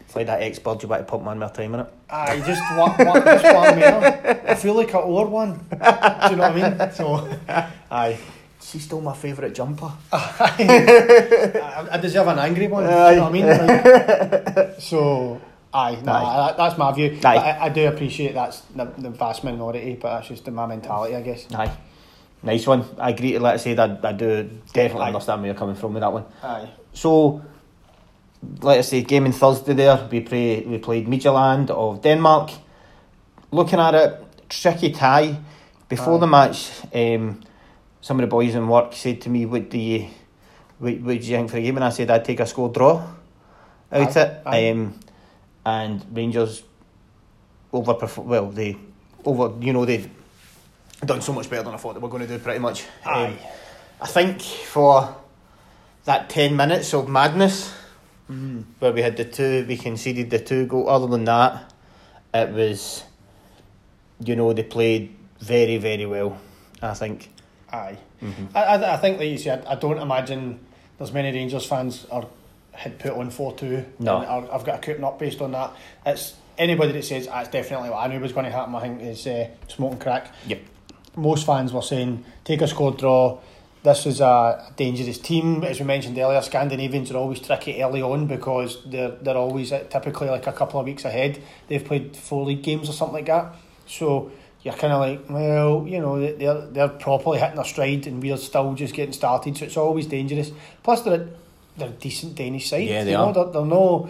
It's 0.00 0.14
like 0.16 0.26
that 0.26 0.42
ex 0.42 0.58
bird 0.58 0.82
you 0.82 0.88
want 0.88 1.06
to 1.06 1.10
pump 1.10 1.24
man 1.24 1.38
more 1.38 1.48
time 1.50 1.74
in 1.74 1.80
it. 1.80 1.86
I 2.10 2.38
just 2.40 2.62
want, 2.78 2.98
want 2.98 3.24
just 3.24 3.44
one 3.44 3.78
more. 3.78 4.04
I 4.50 4.54
feel 4.54 4.74
like 4.74 4.94
I 4.94 4.98
owe 4.98 5.26
one. 5.26 5.52
Do 5.58 6.30
you 6.30 6.36
know 6.36 6.48
what 6.50 6.56
I 6.56 6.78
mean? 6.78 6.92
So, 6.92 7.28
aye. 7.90 8.18
She's 8.66 8.82
still 8.82 9.00
my 9.00 9.14
favourite 9.14 9.54
jumper. 9.54 9.92
I, 10.12 11.88
I 11.92 11.98
deserve 11.98 12.26
an 12.26 12.38
angry 12.40 12.66
one. 12.66 12.82
Do 12.84 12.90
you 12.90 12.96
know 12.96 13.22
what 13.22 13.28
I 13.28 13.32
mean? 13.32 13.46
Like, 13.46 14.80
so, 14.80 15.40
aye, 15.72 15.98
nah, 16.02 16.12
Aye. 16.12 16.46
that- 16.48 16.56
that's 16.56 16.76
my 16.76 16.90
view. 16.92 17.16
I, 17.24 17.66
I 17.66 17.68
do 17.68 17.86
appreciate 17.86 18.34
that's 18.34 18.62
the, 18.74 18.86
the 18.98 19.10
vast 19.10 19.44
minority, 19.44 19.96
but 20.00 20.16
that's 20.16 20.28
just 20.28 20.48
my 20.50 20.66
mentality, 20.66 21.14
I 21.14 21.22
guess. 21.22 21.46
Aye. 21.54 21.70
Nice 22.42 22.66
one. 22.66 22.84
I 22.98 23.10
agree 23.10 23.32
to 23.32 23.40
let 23.40 23.54
I 23.54 23.56
say 23.58 23.74
that 23.74 24.04
I 24.04 24.12
do 24.12 24.50
definitely 24.72 25.04
Aye. 25.04 25.08
understand 25.08 25.42
where 25.42 25.50
you're 25.50 25.58
coming 25.58 25.76
from 25.76 25.94
with 25.94 26.00
that 26.00 26.12
one. 26.12 26.24
Aye. 26.42 26.68
So 26.92 27.42
let 28.62 28.78
us 28.80 28.88
say 28.88 29.02
game 29.02 29.26
on 29.26 29.32
Thursday 29.32 29.74
there, 29.74 30.08
we 30.10 30.20
play 30.20 30.62
we 30.62 30.78
played 30.78 31.06
Midtjylland 31.06 31.70
of 31.70 32.02
Denmark. 32.02 32.50
Looking 33.52 33.78
at 33.78 33.94
it, 33.94 34.48
tricky 34.48 34.90
tie. 34.90 35.38
Before 35.88 36.16
Aye. 36.16 36.20
the 36.20 36.26
match, 36.26 36.70
um, 36.94 37.40
some 38.00 38.18
of 38.18 38.22
the 38.22 38.26
boys 38.28 38.54
in 38.54 38.68
work 38.68 38.92
said 38.92 39.20
to 39.22 39.30
me, 39.30 39.46
What 39.46 39.68
do 39.70 39.78
you 39.78 40.08
what, 40.78 40.94
what 41.00 41.20
do 41.20 41.26
you 41.26 41.36
think 41.36 41.50
for 41.50 41.56
the 41.56 41.62
game? 41.62 41.76
And 41.76 41.84
I 41.84 41.90
said 41.90 42.10
I'd 42.10 42.24
take 42.24 42.40
a 42.40 42.46
score 42.46 42.68
draw. 42.70 42.98
out 43.92 44.16
Aye, 44.16 44.56
it. 44.56 44.72
Um, 44.72 45.00
and 45.64 46.04
Rangers 46.12 46.62
overperform. 47.72 48.24
Well, 48.24 48.50
they 48.50 48.76
over. 49.24 49.52
You 49.64 49.72
know 49.72 49.84
they 49.84 50.08
done 51.04 51.20
so 51.22 51.32
much 51.32 51.48
better 51.50 51.62
than 51.62 51.74
I 51.74 51.76
thought 51.76 51.94
they 51.94 52.00
were 52.00 52.08
going 52.08 52.26
to 52.26 52.28
do. 52.28 52.38
Pretty 52.38 52.58
much. 52.60 52.82
Um, 53.04 53.14
Aye. 53.14 53.38
I 54.00 54.06
think 54.06 54.40
for 54.42 55.16
that 56.04 56.28
ten 56.30 56.56
minutes 56.56 56.92
of 56.94 57.08
madness 57.08 57.72
Mm. 58.30 58.64
where 58.80 58.90
we 58.92 59.02
had 59.02 59.16
the 59.16 59.24
two, 59.24 59.64
we 59.68 59.76
conceded 59.76 60.30
the 60.30 60.40
two 60.40 60.66
goal. 60.66 60.88
Other 60.90 61.06
than 61.06 61.24
that, 61.26 61.72
it 62.34 62.50
was, 62.50 63.04
you 64.18 64.34
know, 64.34 64.52
they 64.52 64.64
played 64.64 65.14
very, 65.38 65.76
very 65.78 66.06
well. 66.06 66.36
I 66.82 66.94
think. 66.94 67.30
Aye. 67.72 67.98
Mhm. 68.22 68.48
I, 68.54 68.62
I, 68.64 68.94
I 68.94 68.96
think, 68.98 69.18
like 69.18 69.28
you 69.28 69.38
said, 69.38 69.64
I 69.66 69.74
don't 69.74 69.98
imagine 69.98 70.60
there's 70.98 71.12
many 71.12 71.32
Rangers 71.36 71.66
fans 71.66 72.06
are 72.10 72.26
had 72.72 72.98
put 72.98 73.12
on 73.12 73.30
4 73.30 73.54
2. 73.54 73.84
No. 74.00 74.16
Are, 74.18 74.52
I've 74.52 74.64
got 74.64 74.76
a 74.76 74.78
coupon 74.78 75.04
up 75.04 75.18
based 75.18 75.40
on 75.40 75.52
that. 75.52 75.72
It's 76.04 76.34
anybody 76.58 76.92
that 76.92 77.04
says 77.04 77.26
that's 77.26 77.48
definitely 77.48 77.90
what 77.90 77.98
I 78.04 78.06
knew 78.08 78.20
was 78.20 78.32
going 78.32 78.44
to 78.44 78.52
happen, 78.52 78.74
I 78.74 78.80
think, 78.80 79.02
is 79.02 79.26
uh, 79.26 79.48
smoke 79.68 79.92
and 79.92 80.00
crack. 80.00 80.32
Yep. 80.46 80.60
Most 81.16 81.46
fans 81.46 81.72
were 81.72 81.82
saying, 81.82 82.24
take 82.44 82.60
a 82.60 82.68
score 82.68 82.92
draw. 82.92 83.38
This 83.82 84.04
is 84.04 84.20
a 84.20 84.72
dangerous 84.76 85.18
team. 85.18 85.62
As 85.64 85.78
we 85.80 85.86
mentioned 85.86 86.18
earlier, 86.18 86.42
Scandinavians 86.42 87.10
are 87.12 87.16
always 87.16 87.40
tricky 87.40 87.82
early 87.82 88.02
on 88.02 88.26
because 88.26 88.84
they're, 88.84 89.10
they're 89.12 89.36
always 89.36 89.70
typically 89.70 90.28
like 90.28 90.46
a 90.46 90.52
couple 90.52 90.80
of 90.80 90.86
weeks 90.86 91.04
ahead. 91.04 91.40
They've 91.68 91.84
played 91.84 92.16
four 92.16 92.44
league 92.44 92.62
games 92.62 92.90
or 92.90 92.92
something 92.92 93.14
like 93.14 93.26
that. 93.26 93.54
So 93.86 94.32
you're 94.66 94.74
kind 94.74 94.92
of 94.92 94.98
like, 94.98 95.30
well, 95.30 95.84
you 95.86 96.00
know, 96.00 96.18
they're 96.20 96.66
they're 96.66 96.88
properly 96.88 97.38
hitting 97.38 97.54
their 97.54 97.64
stride, 97.64 98.08
and 98.08 98.20
we're 98.20 98.36
still 98.36 98.74
just 98.74 98.94
getting 98.94 99.12
started. 99.12 99.56
So 99.56 99.64
it's 99.64 99.76
always 99.76 100.06
dangerous. 100.08 100.50
Plus, 100.82 101.02
they're 101.02 101.20
a, 101.22 101.28
they're 101.76 101.88
a 101.88 101.92
decent 101.92 102.34
Danish 102.34 102.68
side. 102.68 102.88
Yeah, 102.88 103.04
they 103.04 103.12
you 103.12 103.16
are. 103.16 103.32
Know, 103.32 103.44
they're, 103.44 103.52
they're 103.52 103.64
no 103.64 104.08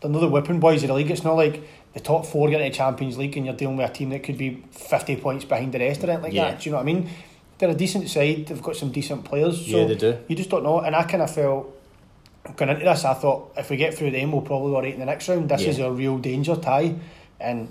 they're 0.00 0.10
not 0.12 0.20
the 0.20 0.28
whipping 0.28 0.60
boys 0.60 0.82
of 0.84 0.88
the 0.88 0.94
league. 0.94 1.10
It's 1.10 1.24
not 1.24 1.34
like 1.34 1.62
the 1.92 1.98
top 1.98 2.24
four 2.24 2.48
get 2.48 2.60
into 2.60 2.76
Champions 2.76 3.18
League 3.18 3.36
and 3.36 3.44
you're 3.44 3.54
dealing 3.56 3.76
with 3.78 3.90
a 3.90 3.92
team 3.92 4.10
that 4.10 4.22
could 4.22 4.38
be 4.38 4.62
fifty 4.70 5.16
points 5.16 5.44
behind 5.44 5.72
the 5.72 5.80
rest 5.80 6.04
or 6.04 6.06
anything 6.06 6.22
like 6.22 6.32
Yeah. 6.34 6.50
that. 6.52 6.60
Do 6.60 6.70
you 6.70 6.70
know 6.70 6.76
what 6.78 6.82
I 6.88 6.92
mean? 6.92 7.10
They're 7.58 7.68
a 7.70 7.74
decent 7.74 8.08
side. 8.08 8.46
They've 8.46 8.62
got 8.62 8.76
some 8.76 8.92
decent 8.92 9.24
players. 9.24 9.56
So 9.66 9.76
Yeah, 9.78 9.86
they 9.86 9.96
do. 9.96 10.18
You 10.28 10.36
just 10.36 10.50
don't 10.50 10.62
know. 10.62 10.78
And 10.80 10.94
I 10.94 11.02
kind 11.02 11.22
of 11.22 11.34
felt 11.34 11.76
going 12.56 12.70
into 12.70 12.84
this, 12.84 13.04
I 13.04 13.14
thought 13.14 13.52
if 13.56 13.68
we 13.70 13.76
get 13.76 13.92
through 13.94 14.12
them, 14.12 14.30
we'll 14.30 14.42
probably 14.42 14.72
all 14.72 14.82
right 14.82 14.94
in 14.94 15.00
the 15.00 15.04
next 15.06 15.28
round. 15.28 15.48
This 15.48 15.62
Yeah. 15.62 15.70
is 15.70 15.78
a 15.80 15.90
real 15.90 16.16
danger 16.18 16.54
tie, 16.54 16.94
and 17.40 17.68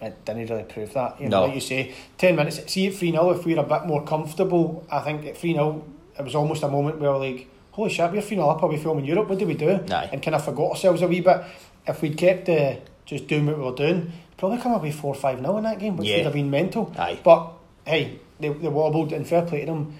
it 0.00 0.24
didn't 0.24 0.48
really 0.50 0.64
prove 0.64 0.92
that. 0.94 1.20
You 1.20 1.28
know, 1.28 1.40
No. 1.40 1.46
like 1.46 1.54
you 1.54 1.60
say, 1.60 1.92
ten 2.18 2.36
minutes. 2.36 2.60
See 2.72 2.86
at 2.88 2.94
three 2.94 3.10
0 3.12 3.30
If 3.30 3.44
we're 3.46 3.58
a 3.58 3.62
bit 3.62 3.86
more 3.86 4.02
comfortable, 4.04 4.84
I 4.90 5.00
think 5.00 5.24
at 5.26 5.36
three 5.38 5.54
0 5.54 5.82
it 6.18 6.22
was 6.24 6.34
almost 6.34 6.62
a 6.62 6.68
moment 6.68 6.98
where 7.00 7.12
we're 7.12 7.18
like, 7.18 7.48
holy 7.72 7.90
shit, 7.90 8.10
we're 8.12 8.20
three 8.22 8.36
0 8.36 8.48
up. 8.48 8.62
Are 8.62 8.68
we 8.68 8.76
filming 8.76 9.04
Europe? 9.04 9.28
What 9.28 9.38
do 9.38 9.46
we 9.46 9.54
do? 9.54 9.70
Aye. 9.90 10.10
And 10.12 10.22
kind 10.22 10.34
of 10.34 10.44
forgot 10.44 10.70
ourselves 10.70 11.02
a 11.02 11.08
wee 11.08 11.20
bit. 11.20 11.42
If 11.86 12.02
we'd 12.02 12.16
kept 12.16 12.48
uh, 12.48 12.76
just 13.04 13.26
doing 13.26 13.46
what 13.46 13.58
we 13.58 13.64
were 13.64 13.72
doing, 13.74 14.12
probably 14.36 14.58
come 14.58 14.72
away 14.74 14.90
four 14.92 15.14
five 15.14 15.38
0 15.40 15.56
in 15.58 15.64
that 15.64 15.78
game, 15.78 15.96
which 15.96 16.08
Yeah. 16.08 16.16
would 16.16 16.24
have 16.26 16.34
been 16.34 16.50
mental. 16.50 16.92
Aye. 16.98 17.18
But 17.22 17.52
hey, 17.86 18.18
they, 18.40 18.48
they 18.50 18.68
wobbled 18.68 19.12
and 19.12 19.26
fair 19.26 19.42
play 19.42 19.60
to 19.60 19.66
them. 19.66 19.94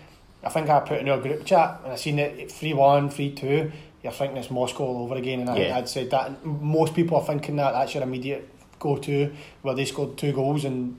I 0.45 0.49
think 0.51 0.69
I 0.69 0.81
put 0.81 1.01
in 1.01 1.09
our 1.09 1.19
group 1.19 1.45
chat 1.45 1.81
and 1.85 1.93
I 1.93 1.97
seen 1.97 2.19
it 2.19 2.53
3 2.53 2.75
1, 2.75 3.11
3 3.11 3.31
2. 3.33 3.73
You're 4.03 4.13
thinking 4.13 4.37
it's 4.37 4.51
Moscow 4.51 4.85
all 4.85 5.03
over 5.05 5.17
again, 5.17 5.41
and 5.41 5.51
I, 5.51 5.57
yeah. 5.57 5.77
I'd 5.79 5.89
said 5.89 6.11
that. 6.11 6.45
Most 6.47 6.95
people 6.95 7.17
are 7.19 7.25
thinking 7.25 7.57
that 7.57 7.73
that's 7.73 7.93
your 7.95 8.05
immediate 8.05 8.49
go 8.79 8.97
to, 8.99 9.33
where 9.63 9.75
they 9.75 9.85
scored 9.85 10.17
two 10.19 10.33
goals 10.33 10.65
in 10.65 10.99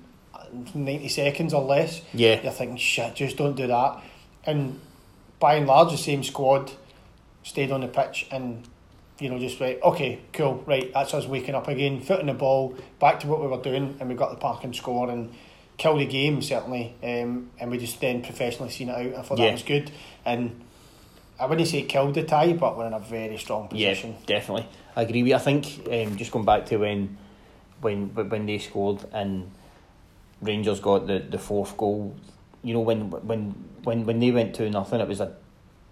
90 0.74 1.08
seconds 1.10 1.54
or 1.54 1.64
less. 1.64 2.02
Yeah. 2.14 2.42
You're 2.42 2.52
thinking, 2.52 2.78
shit, 2.78 3.16
just 3.16 3.38
don't 3.38 3.56
do 3.56 3.68
that. 3.68 4.02
And 4.46 4.80
by 5.40 5.56
and 5.56 5.68
large, 5.68 5.92
the 5.92 5.98
same 5.98 6.24
squad 6.24 6.72
stayed 7.44 7.72
on 7.72 7.82
the 7.82 7.88
pitch 7.88 8.28
and, 8.32 8.68
you 9.20 9.30
know, 9.30 9.40
just 9.40 9.60
right, 9.60 9.80
okay, 9.82 10.20
cool, 10.34 10.64
right, 10.66 10.92
that's 10.94 11.14
us 11.14 11.26
waking 11.26 11.56
up 11.56 11.68
again, 11.68 12.02
foot 12.02 12.20
in 12.20 12.28
the 12.28 12.34
ball, 12.34 12.76
back 13.00 13.20
to 13.22 13.28
what 13.28 13.42
we 13.42 13.48
were 13.48 13.62
doing, 13.62 13.98
and 14.00 14.10
we 14.10 14.16
got 14.16 14.30
the 14.32 14.38
park 14.38 14.64
and 14.64 14.76
score 14.76 15.10
and 15.10 15.34
kill 15.78 15.98
the 15.98 16.06
game, 16.06 16.42
certainly. 16.42 16.96
Um, 17.04 17.52
and 17.60 17.70
we 17.70 17.78
just 17.78 18.00
then 18.02 18.22
professionally 18.24 18.72
seen 18.72 18.90
it 18.90 18.94
out. 19.14 19.20
I 19.20 19.22
thought 19.22 19.38
Yeah. 19.40 19.46
that 19.46 19.52
was 19.54 19.64
good. 19.64 19.92
And 20.26 20.62
I 21.40 21.46
wouldn't 21.46 21.68
say 21.68 21.84
killed 21.84 22.16
the 22.16 22.24
tie, 22.24 22.54
but 22.54 22.78
we're 22.78 22.88
in 22.88 22.94
a 22.94 23.00
very 23.00 23.38
strong 23.38 23.68
position. 23.68 24.12
Yeah, 24.20 24.26
definitely. 24.40 24.66
I 24.96 25.04
agree 25.04 25.22
with 25.22 25.30
you. 25.30 25.36
I 25.36 25.40
think 25.40 25.88
um, 25.92 26.18
just 26.18 26.32
going 26.32 26.46
back 26.46 26.66
to 26.68 26.78
when 26.78 27.18
when 27.82 28.08
when 28.16 28.46
they 28.46 28.58
scored 28.60 29.06
and 29.14 29.52
Rangers 30.42 30.80
got 30.80 31.08
the, 31.08 31.20
the 31.20 31.38
fourth 31.40 31.76
goal, 31.78 32.16
you 32.64 32.74
know, 32.74 32.82
when 32.82 33.10
when 33.10 33.56
when 33.84 34.06
when 34.06 34.20
they 34.20 34.32
went 34.32 34.56
to 34.56 34.70
nothing, 34.70 35.00
it 35.00 35.08
was 35.08 35.20
a 35.22 35.34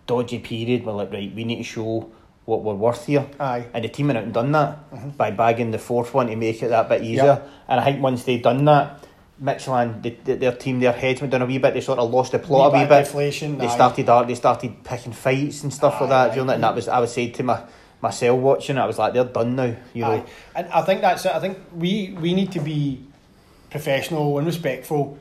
dodgy 0.08 0.40
period. 0.40 0.86
We're 0.86 0.94
like, 0.94 1.12
right, 1.12 1.34
we 1.34 1.44
need 1.44 1.58
to 1.58 1.64
show 1.64 2.10
what 2.46 2.64
we're 2.64 2.76
worth 2.76 3.08
here. 3.08 3.26
Aye. 3.40 3.66
And 3.74 3.84
the 3.84 3.90
team 3.90 4.08
went 4.08 4.18
out 4.20 4.24
and 4.26 4.34
done 4.34 4.52
that 4.52 4.92
Mhm. 4.92 5.18
by 5.18 5.32
bagging 5.32 5.72
the 5.72 5.80
fourth 5.80 6.14
one 6.14 6.28
to 6.28 6.36
make 6.36 6.62
it 6.62 6.68
that 6.70 6.88
bit 6.90 7.02
easier. 7.02 7.24
Yeah. 7.42 7.50
And 7.68 7.80
I 7.80 7.84
think 7.86 8.04
once 8.04 8.24
they'd 8.24 8.44
done 8.44 8.66
that, 8.66 9.04
Michelin, 9.40 10.02
the, 10.04 10.12
the, 10.24 10.36
their 10.36 10.52
team, 10.52 10.80
their 10.80 10.92
heads 10.94 11.22
went 11.22 11.32
down 11.32 11.42
a 11.42 11.46
wee 11.48 11.58
bit. 11.58 11.74
They 11.74 11.82
sort 11.82 11.98
of 11.98 12.12
lost 12.12 12.34
the 12.34 12.40
plot 12.40 12.72
a 12.72 12.78
wee 12.78 12.86
bit. 12.86 13.06
Deflation. 13.06 13.58
They 13.58 13.66
aye. 13.66 13.74
started. 13.76 14.06
They 14.28 14.36
started 14.36 14.84
picking 14.84 15.12
fights 15.12 15.64
and 15.64 15.74
stuff 15.74 16.00
like 16.02 16.12
Aye, 16.12 16.28
that. 16.28 16.34
during 16.36 16.48
aye. 16.50 16.52
that, 16.52 16.56
and 16.56 16.64
that 16.66 16.76
was 16.76 16.88
I 16.88 17.00
would 17.00 17.10
say 17.10 17.30
to 17.32 17.42
my 17.44 17.64
myself 18.06 18.40
watching 18.40 18.78
it. 18.78 18.80
I 18.80 18.86
was 18.86 18.98
like, 19.00 19.14
they're 19.14 19.24
done 19.26 19.56
now. 19.56 19.76
You 19.94 20.02
know. 20.02 20.12
Aye. 20.12 20.26
And 20.56 20.68
I 20.70 20.82
think 20.82 21.02
that's 21.02 21.26
it. 21.26 21.32
I 21.34 21.40
think 21.40 21.58
we, 21.76 22.16
we 22.22 22.34
need 22.34 22.52
to 22.54 22.60
be 22.60 23.02
professional 23.70 24.38
and 24.38 24.48
respectful, 24.48 25.18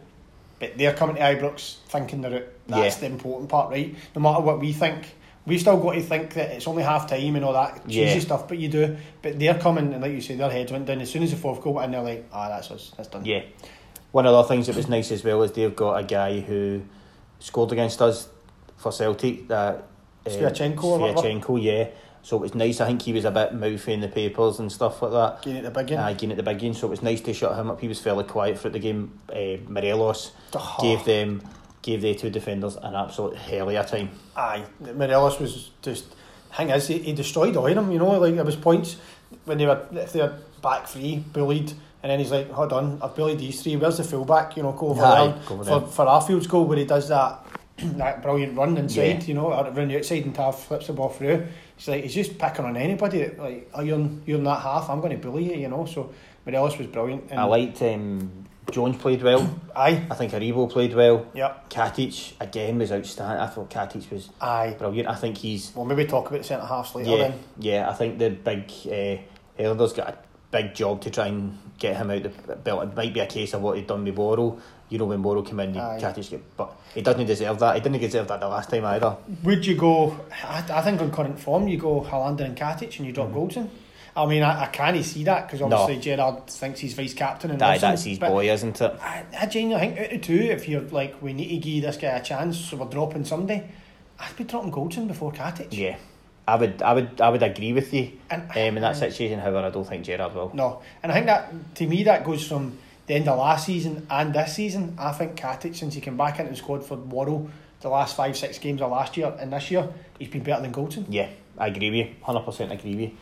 but 0.60 0.76
they're 0.78 0.94
coming 0.94 1.16
to 1.16 1.22
Ibrox 1.22 1.78
thinking 1.88 2.20
they're. 2.20 2.46
That's 2.66 2.94
Yeah. 2.96 3.00
the 3.00 3.14
important 3.14 3.50
part, 3.50 3.70
right? 3.70 3.94
No 4.16 4.22
matter 4.22 4.40
what 4.40 4.58
we 4.58 4.72
think, 4.72 5.14
we've 5.44 5.60
still 5.60 5.76
got 5.76 5.92
to 5.92 6.00
think 6.00 6.32
that 6.34 6.50
it's 6.52 6.66
only 6.66 6.82
half 6.82 7.06
time 7.08 7.36
and 7.36 7.44
all 7.44 7.52
that 7.52 7.84
cheesy 7.86 8.00
Yeah. 8.14 8.18
stuff, 8.20 8.48
but 8.48 8.56
you 8.58 8.68
do. 8.68 8.96
But 9.20 9.38
they're 9.38 9.58
coming, 9.58 9.92
and 9.92 10.00
like 10.02 10.12
you 10.12 10.22
say, 10.22 10.36
their 10.36 10.50
heads 10.50 10.72
went 10.72 10.86
down 10.86 11.00
as 11.02 11.10
soon 11.10 11.22
as 11.22 11.30
the 11.30 11.36
fourth 11.36 11.60
goal, 11.60 11.78
and 11.80 11.92
they're 11.92 12.00
like, 12.02 12.24
ah, 12.32 12.48
that's 12.48 12.70
us, 12.70 12.92
that's 12.96 13.08
done. 13.10 13.24
Yeah. 13.26 13.42
One 14.12 14.24
of 14.26 14.32
the 14.32 14.44
things 14.44 14.66
that 14.68 14.76
was 14.76 14.88
nice 14.88 15.10
as 15.12 15.22
well 15.24 15.42
is 15.42 15.52
they've 15.52 15.76
got 15.76 16.00
a 16.00 16.04
guy 16.04 16.40
who 16.40 16.82
scored 17.38 17.72
against 17.72 18.00
us 18.00 18.28
for 18.78 18.92
Celtic. 18.92 19.48
That 19.48 19.84
uh, 20.26 20.30
Sviatchenko 20.30 21.48
or 21.50 21.58
yeah. 21.58 21.88
So 22.24 22.38
it 22.38 22.40
was 22.40 22.54
nice. 22.54 22.80
I 22.80 22.86
think 22.86 23.02
he 23.02 23.12
was 23.12 23.26
a 23.26 23.30
bit 23.30 23.52
mouthy 23.54 23.92
in 23.92 24.00
the 24.00 24.08
papers 24.08 24.58
and 24.58 24.72
stuff 24.72 25.02
like 25.02 25.12
that. 25.12 25.42
Getting 25.42 25.58
at 25.58 25.64
the 25.64 25.78
big 25.78 25.88
game. 25.88 25.98
Uh, 25.98 26.08
at 26.10 26.18
the 26.18 26.42
big 26.42 26.74
so 26.74 26.86
it 26.86 26.90
was 26.90 27.02
nice 27.02 27.20
to 27.20 27.34
shut 27.34 27.54
him 27.56 27.70
up. 27.70 27.80
He 27.80 27.86
was 27.86 28.00
fairly 28.00 28.24
quiet 28.24 28.58
throughout 28.58 28.72
the 28.72 28.78
game. 28.78 29.20
Uh, 29.30 29.58
Morelos 29.68 30.32
Oh. 30.54 30.76
gave 30.80 31.04
them, 31.04 31.42
gave 31.82 32.00
the 32.00 32.14
two 32.14 32.30
defenders 32.30 32.76
an 32.76 32.94
absolute 32.94 33.36
hell 33.36 33.68
of 33.68 33.74
a 33.76 33.84
time. 33.86 34.08
Aye, 34.34 34.64
Morelos 34.80 35.38
was 35.38 35.70
just. 35.82 36.06
Thing 36.56 36.70
is, 36.70 36.86
he, 36.88 36.98
he 37.00 37.12
destroyed 37.12 37.56
all 37.56 37.66
of 37.66 37.74
them. 37.74 37.90
You 37.92 37.98
know, 37.98 38.12
like 38.18 38.36
there 38.36 38.44
was 38.44 38.56
points 38.56 38.96
when 39.44 39.58
they 39.58 39.66
were 39.66 39.86
if 39.92 40.12
they 40.12 40.20
were 40.20 40.38
back 40.62 40.86
three 40.86 41.16
bullied, 41.18 41.72
and 42.02 42.10
then 42.10 42.20
he's 42.20 42.30
like, 42.30 42.48
"Hold 42.52 42.72
on, 42.72 43.00
I've 43.02 43.14
bullied 43.16 43.40
these 43.40 43.60
three. 43.62 43.76
Where's 43.76 43.96
the 43.98 44.04
fullback? 44.04 44.56
You 44.56 44.62
know, 44.62 44.72
go 44.72 44.88
over 44.90 45.02
Aye, 45.02 45.26
there 45.26 45.42
go 45.46 45.54
over 45.56 45.64
for 45.64 45.80
there. 45.80 45.88
for 45.88 46.06
Arfield's 46.06 46.46
goal 46.46 46.64
where 46.66 46.78
he 46.78 46.84
does 46.84 47.08
that 47.08 47.44
that 47.78 48.22
brilliant 48.22 48.56
run 48.56 48.76
inside. 48.78 49.22
Yeah. 49.24 49.26
You 49.26 49.34
know, 49.34 49.52
out 49.52 49.66
around 49.76 49.88
the 49.88 49.98
outside 49.98 50.24
and 50.24 50.34
Tav 50.34 50.58
flips 50.58 50.86
the 50.86 50.92
ball 50.92 51.08
through. 51.10 51.46
He's 51.76 51.88
like 51.88 52.02
he's 52.04 52.14
just 52.14 52.38
picking 52.38 52.64
on 52.64 52.76
anybody. 52.76 53.30
Like, 53.36 53.70
oh, 53.74 53.82
you're 53.82 54.08
you're 54.26 54.38
in 54.38 54.44
that 54.44 54.60
half. 54.60 54.88
I'm 54.90 55.00
going 55.00 55.12
to 55.12 55.18
bully 55.18 55.52
you. 55.54 55.60
You 55.60 55.68
know, 55.68 55.86
so 55.86 56.12
Morelos 56.46 56.78
was 56.78 56.86
brilliant. 56.88 57.32
I 57.32 57.44
liked 57.44 57.82
um, 57.82 58.44
Jones 58.70 58.96
played 58.96 59.22
well. 59.22 59.60
Aye, 59.74 60.06
I 60.10 60.14
think 60.14 60.32
Aribo 60.32 60.70
played 60.70 60.94
well. 60.94 61.26
yep, 61.34 61.68
Katic 61.70 62.34
again 62.40 62.78
was 62.78 62.92
outstanding. 62.92 63.40
I 63.42 63.46
thought 63.48 63.70
Katic 63.70 64.10
was 64.10 64.30
aye. 64.40 64.74
brilliant. 64.78 65.08
I 65.08 65.14
think 65.16 65.36
he's 65.38 65.72
We'll 65.74 65.84
maybe 65.84 66.06
talk 66.06 66.28
about 66.28 66.38
the 66.38 66.44
centre 66.44 66.66
halves 66.66 66.94
later. 66.94 67.10
yeah 67.10 67.16
Then 67.16 67.38
yeah. 67.58 67.90
I 67.90 67.92
think 67.94 68.18
the 68.18 68.30
big 68.30 68.70
uh, 68.86 69.22
Helander's 69.60 69.92
got 69.92 70.08
a 70.08 70.18
big 70.50 70.74
job 70.74 71.00
to 71.02 71.10
try 71.10 71.26
and 71.26 71.58
get 71.78 71.96
him 71.96 72.10
out 72.10 72.22
the 72.22 72.56
belt. 72.56 72.84
It 72.84 72.96
might 72.96 73.12
be 73.12 73.20
a 73.20 73.26
case 73.26 73.52
of 73.54 73.62
what 73.62 73.76
he'd 73.76 73.86
done 73.88 74.04
with 74.04 74.14
Boro. 74.14 74.58
You 74.90 74.98
know 74.98 75.06
when 75.06 75.22
Boro 75.22 75.42
came 75.42 75.60
in, 75.60 75.76
Aye. 75.76 75.98
Katic 76.00 76.30
get, 76.30 76.56
but 76.56 76.72
he 76.94 77.00
doesn't 77.02 77.26
deserve 77.26 77.58
that. 77.60 77.74
He 77.76 77.80
didn't 77.80 78.00
deserve 78.00 78.28
that 78.28 78.40
the 78.40 78.48
last 78.48 78.70
time 78.70 78.84
either. 78.84 79.16
Would 79.42 79.64
you 79.66 79.76
go? 79.76 80.16
I, 80.44 80.64
I 80.70 80.82
think 80.82 81.00
on 81.00 81.10
current 81.10 81.38
form, 81.40 81.66
you 81.68 81.78
go 81.78 82.02
Helander 82.02 82.42
and 82.44 82.56
Katic, 82.56 82.96
and 82.98 83.06
you 83.06 83.12
drop 83.12 83.30
Goldson. 83.30 83.68
I 84.16 84.26
mean, 84.26 84.44
I, 84.44 84.64
I 84.64 84.66
can't 84.66 85.04
see 85.04 85.24
that 85.24 85.46
because 85.48 85.60
Mm-hmm. 85.60 85.70
No. 85.70 85.76
obviously 85.78 86.02
Gerrard 86.02 86.46
thinks 86.48 86.78
he's 86.80 86.94
vice 86.94 87.14
captain 87.14 87.50
and 87.50 87.60
Wilson, 87.60 87.80
that's 87.80 88.04
his 88.04 88.18
boy, 88.20 88.48
isn't 88.48 88.80
it? 88.80 88.96
I, 89.00 89.24
I 89.40 89.46
genuinely 89.46 89.88
think 89.88 90.00
out 90.06 90.12
of 90.14 90.20
two, 90.22 90.34
if 90.34 90.68
you're 90.68 90.82
like, 90.82 91.20
we 91.20 91.32
need 91.32 91.48
to 91.48 91.56
give 91.56 91.82
this 91.82 91.96
guy 91.96 92.08
a 92.16 92.22
chance, 92.22 92.56
so 92.58 92.76
we're 92.76 92.86
dropping 92.86 93.24
somebody. 93.24 93.62
I'd 94.20 94.36
be 94.36 94.44
dropping 94.44 94.70
Goldson 94.70 95.08
before 95.08 95.32
Katic. 95.32 95.68
Yeah, 95.72 95.96
I 96.46 96.54
would, 96.54 96.80
I 96.82 96.92
would, 96.92 97.20
I 97.20 97.30
would 97.30 97.42
agree 97.42 97.72
with 97.72 97.92
you. 97.92 98.12
And, 98.30 98.42
Um, 98.50 98.76
in 98.76 98.82
that 98.82 98.96
situation, 98.96 99.40
however, 99.40 99.66
I 99.66 99.70
don't 99.70 99.84
think 99.88 100.04
Gerrard 100.04 100.32
will. 100.34 100.52
No, 100.54 100.82
and 101.02 101.10
I 101.10 101.14
think 101.16 101.26
that 101.26 101.74
to 101.76 101.86
me 101.88 102.04
that 102.04 102.22
goes 102.24 102.46
from 102.46 102.78
the 103.06 103.14
end 103.14 103.28
of 103.28 103.38
last 103.38 103.66
season 103.66 104.06
and 104.10 104.34
this 104.34 104.54
season. 104.54 104.96
I 104.98 105.12
think 105.12 105.36
Katic, 105.36 105.76
since 105.76 105.94
he 105.94 106.00
came 106.00 106.16
back 106.16 106.38
into 106.38 106.50
the 106.50 106.56
squad 106.56 106.84
for 106.84 106.96
Worrall, 106.96 107.50
the 107.80 107.88
last 107.88 108.16
five 108.16 108.36
six 108.36 108.58
games 108.58 108.80
of 108.80 108.90
last 108.90 109.16
year 109.16 109.34
and 109.38 109.52
this 109.52 109.70
year, 109.70 109.88
he's 110.18 110.28
been 110.28 110.42
better 110.42 110.62
than 110.62 110.72
Goldson. 110.72 111.06
Yeah, 111.08 111.28
I 111.58 111.68
agree 111.68 111.90
with 111.90 112.06
you. 112.08 112.14
Hundred 112.22 112.44
percent 112.44 112.72
agree 112.72 112.94
with 112.94 113.10
you. 113.10 113.16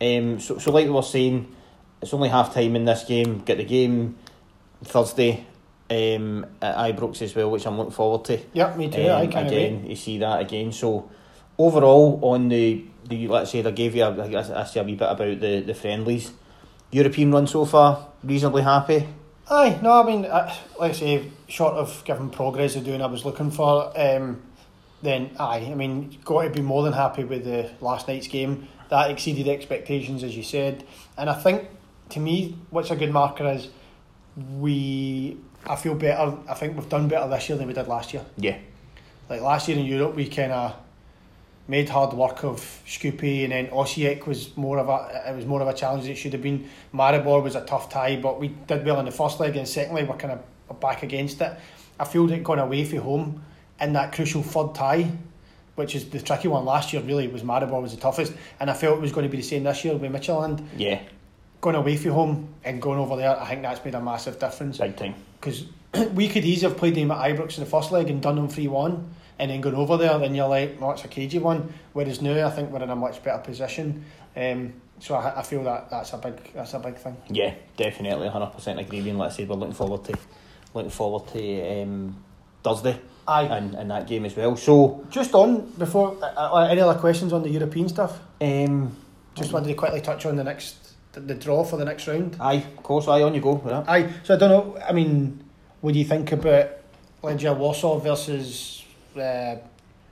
Um, 0.00 0.40
so, 0.40 0.58
so 0.58 0.70
like 0.70 0.84
we 0.84 0.90
were 0.90 1.02
saying, 1.02 1.54
it's 2.02 2.12
only 2.12 2.28
half 2.28 2.52
time 2.52 2.76
in 2.76 2.84
this 2.84 3.04
game. 3.04 3.38
Get 3.40 3.56
the 3.58 3.64
game 3.64 4.16
Thursday 4.82 5.46
um, 5.90 6.46
at 6.60 6.76
Ibrox 6.76 7.22
as 7.22 7.34
well, 7.34 7.50
which 7.50 7.66
I'm 7.66 7.78
looking 7.78 7.92
forward 7.92 8.24
to. 8.26 8.40
Yep, 8.52 8.76
me 8.76 8.90
too. 8.90 9.08
Um, 9.08 9.22
I 9.22 9.26
can't 9.26 9.46
again, 9.46 9.82
wait. 9.82 9.90
you 9.90 9.96
see 9.96 10.18
that 10.18 10.40
again. 10.40 10.72
So 10.72 11.10
overall 11.58 12.20
on 12.22 12.48
the 12.48 12.84
the 13.08 13.28
let's 13.28 13.50
say 13.50 13.62
they 13.62 13.72
gave 13.72 13.94
you 13.94 14.02
a, 14.02 14.24
I 14.24 14.28
guess 14.28 14.50
I 14.50 14.64
say 14.64 14.80
a 14.80 14.84
wee 14.84 14.94
bit 14.94 15.10
about 15.10 15.40
the 15.40 15.60
the 15.60 15.74
friendlies. 15.74 16.32
European 16.94 17.32
run 17.32 17.46
so 17.48 17.64
far, 17.64 18.06
reasonably 18.22 18.62
happy. 18.62 19.04
Aye, 19.50 19.80
no, 19.82 20.00
I 20.00 20.06
mean, 20.06 20.24
uh, 20.26 20.54
like 20.78 20.92
I 20.92 20.94
say, 20.94 21.30
short 21.48 21.74
of 21.74 22.02
giving 22.04 22.30
progress 22.30 22.76
of 22.76 22.84
doing 22.84 23.02
I 23.02 23.06
was 23.06 23.24
looking 23.24 23.50
for, 23.50 23.92
um, 23.98 24.40
then 25.02 25.30
aye, 25.38 25.68
I 25.70 25.74
mean, 25.74 26.16
got 26.24 26.44
to 26.44 26.50
be 26.50 26.60
more 26.60 26.84
than 26.84 26.92
happy 26.92 27.24
with 27.24 27.44
the 27.44 27.68
last 27.80 28.06
night's 28.06 28.28
game. 28.28 28.68
That 28.90 29.10
exceeded 29.10 29.48
expectations, 29.48 30.22
as 30.22 30.36
you 30.36 30.44
said, 30.44 30.84
and 31.18 31.28
I 31.28 31.34
think 31.34 31.68
to 32.10 32.20
me, 32.20 32.56
what's 32.70 32.92
a 32.92 32.96
good 32.96 33.10
marker 33.10 33.48
is 33.50 33.68
we. 34.58 35.36
I 35.66 35.76
feel 35.76 35.94
better. 35.94 36.36
I 36.48 36.54
think 36.54 36.76
we've 36.76 36.88
done 36.88 37.08
better 37.08 37.28
this 37.28 37.48
year 37.48 37.58
than 37.58 37.66
we 37.66 37.74
did 37.74 37.88
last 37.88 38.12
year. 38.12 38.24
Yeah, 38.36 38.58
Like 39.28 39.40
last 39.40 39.66
year 39.66 39.78
in 39.78 39.84
Europe, 39.84 40.14
we 40.14 40.28
kind 40.28 40.52
of 40.52 40.76
made 41.66 41.88
hard 41.88 42.12
work 42.12 42.44
of 42.44 42.60
Shkupi, 42.86 43.44
and 43.44 43.52
then 43.52 43.68
Osijek 43.68 44.26
was 44.26 44.54
more 44.56 44.78
of 44.78 44.88
a 44.88 45.28
it 45.30 45.34
was 45.34 45.46
more 45.46 45.62
of 45.62 45.68
a 45.68 45.72
challenge 45.74 46.02
than 46.04 46.12
it 46.12 46.16
should 46.16 46.32
have 46.32 46.42
been. 46.42 46.68
Maribor 46.92 47.42
was 47.42 47.54
a 47.54 47.64
tough 47.64 47.88
tie, 47.88 48.16
but 48.16 48.38
we 48.38 48.48
did 48.48 48.84
well 48.84 48.98
in 49.00 49.06
the 49.06 49.10
first 49.12 49.40
leg, 49.40 49.56
and 49.56 49.66
secondly 49.66 50.04
we're 50.04 50.16
kind 50.16 50.38
of 50.68 50.80
back 50.80 51.02
against 51.02 51.40
it. 51.40 51.52
I 51.98 52.04
feel 52.04 52.26
that 52.26 52.42
going 52.42 52.58
away 52.58 52.84
from 52.84 52.98
home 52.98 53.42
in 53.80 53.92
that 53.94 54.12
crucial 54.12 54.42
third 54.42 54.74
tie, 54.74 55.10
which 55.76 55.94
is 55.94 56.08
the 56.10 56.20
tricky 56.20 56.48
one 56.48 56.64
last 56.64 56.92
year, 56.92 57.02
really 57.02 57.28
was 57.28 57.42
Maribor 57.42 57.80
was 57.80 57.94
the 57.94 58.00
toughest, 58.00 58.32
and 58.60 58.70
I 58.70 58.74
felt 58.74 58.98
it 58.98 59.00
was 59.00 59.12
going 59.12 59.24
to 59.24 59.30
be 59.30 59.38
the 59.38 59.42
same 59.42 59.62
this 59.64 59.84
year 59.84 59.96
with 59.96 60.10
Midtjylland. 60.12 60.66
yeah, 60.76 61.00
Going 61.60 61.76
away 61.76 61.96
from 61.96 62.10
home 62.12 62.48
and 62.62 62.82
going 62.82 62.98
over 62.98 63.16
there, 63.16 63.40
I 63.40 63.48
think 63.48 63.62
that's 63.62 63.82
made 63.84 63.94
a 63.94 64.00
massive 64.00 64.38
difference 64.38 64.76
big 64.78 64.96
time. 64.96 65.14
because 65.40 65.64
we 66.12 66.28
could 66.28 66.44
easily 66.44 66.70
have 66.70 66.78
played 66.78 66.94
them 66.94 67.10
at 67.10 67.18
Ibrox 67.18 67.56
in 67.56 67.64
the 67.64 67.70
first 67.70 67.90
leg 67.90 68.10
and 68.10 68.20
done 68.20 68.36
them 68.36 68.48
3 68.48 68.68
1 68.68 69.14
and 69.38 69.50
then 69.50 69.60
going 69.60 69.74
over 69.74 69.96
there, 69.96 70.18
then 70.18 70.34
you're 70.34 70.48
like, 70.48 70.80
well, 70.80 70.92
it's 70.92 71.04
a 71.04 71.08
cagey 71.08 71.38
one. 71.38 71.72
Whereas 71.92 72.22
now, 72.22 72.46
I 72.46 72.50
think 72.50 72.70
we're 72.70 72.82
in 72.82 72.90
a 72.90 72.96
much 72.96 73.22
better 73.22 73.38
position. 73.42 74.04
Um, 74.36 74.74
so 75.00 75.14
I, 75.16 75.40
I 75.40 75.42
feel 75.42 75.64
that 75.64 75.90
that's 75.90 76.12
a 76.12 76.18
big 76.18 76.52
that's 76.54 76.74
a 76.74 76.78
big 76.78 76.96
thing. 76.96 77.16
Yeah, 77.28 77.54
definitely, 77.76 78.28
hundred 78.28 78.52
percent 78.52 78.78
agree. 78.78 79.08
And 79.08 79.18
let's 79.18 79.36
say 79.36 79.44
we're 79.44 79.56
looking 79.56 79.74
forward 79.74 80.04
to 80.04 80.14
looking 80.72 80.90
forward 80.90 81.26
to 81.32 81.82
um, 81.82 82.24
Thursday 82.62 82.98
Aye. 83.28 83.42
and, 83.44 83.74
and 83.74 83.90
that 83.90 84.06
game 84.06 84.24
as 84.24 84.36
well. 84.36 84.56
So, 84.56 85.04
Just 85.10 85.34
on 85.34 85.70
before 85.78 86.16
uh, 86.22 86.26
uh, 86.54 86.66
any 86.70 86.80
other 86.80 86.98
questions 86.98 87.32
on 87.32 87.42
the 87.42 87.48
European 87.50 87.88
stuff. 87.88 88.18
um, 88.40 88.96
Just 89.34 89.52
wanted 89.52 89.68
to 89.68 89.74
quickly 89.74 90.00
touch 90.00 90.26
on 90.26 90.36
the 90.36 90.44
next 90.44 90.94
the, 91.12 91.20
the 91.20 91.34
draw 91.34 91.64
for 91.64 91.76
the 91.76 91.84
next 91.84 92.06
round. 92.08 92.36
aye, 92.40 92.64
of 92.76 92.82
course, 92.82 93.06
aye, 93.08 93.22
on 93.22 93.34
you 93.34 93.40
go. 93.40 93.60
Aye. 93.86 94.12
So 94.24 94.34
I 94.34 94.38
don't 94.38 94.50
know. 94.50 94.80
I 94.82 94.92
mean, 94.92 95.42
what 95.80 95.92
do 95.92 95.98
you 95.98 96.04
think 96.04 96.32
about 96.32 96.70
Legia 97.22 97.56
Warsaw 97.56 97.98
versus? 97.98 98.83
Uh, 99.16 99.56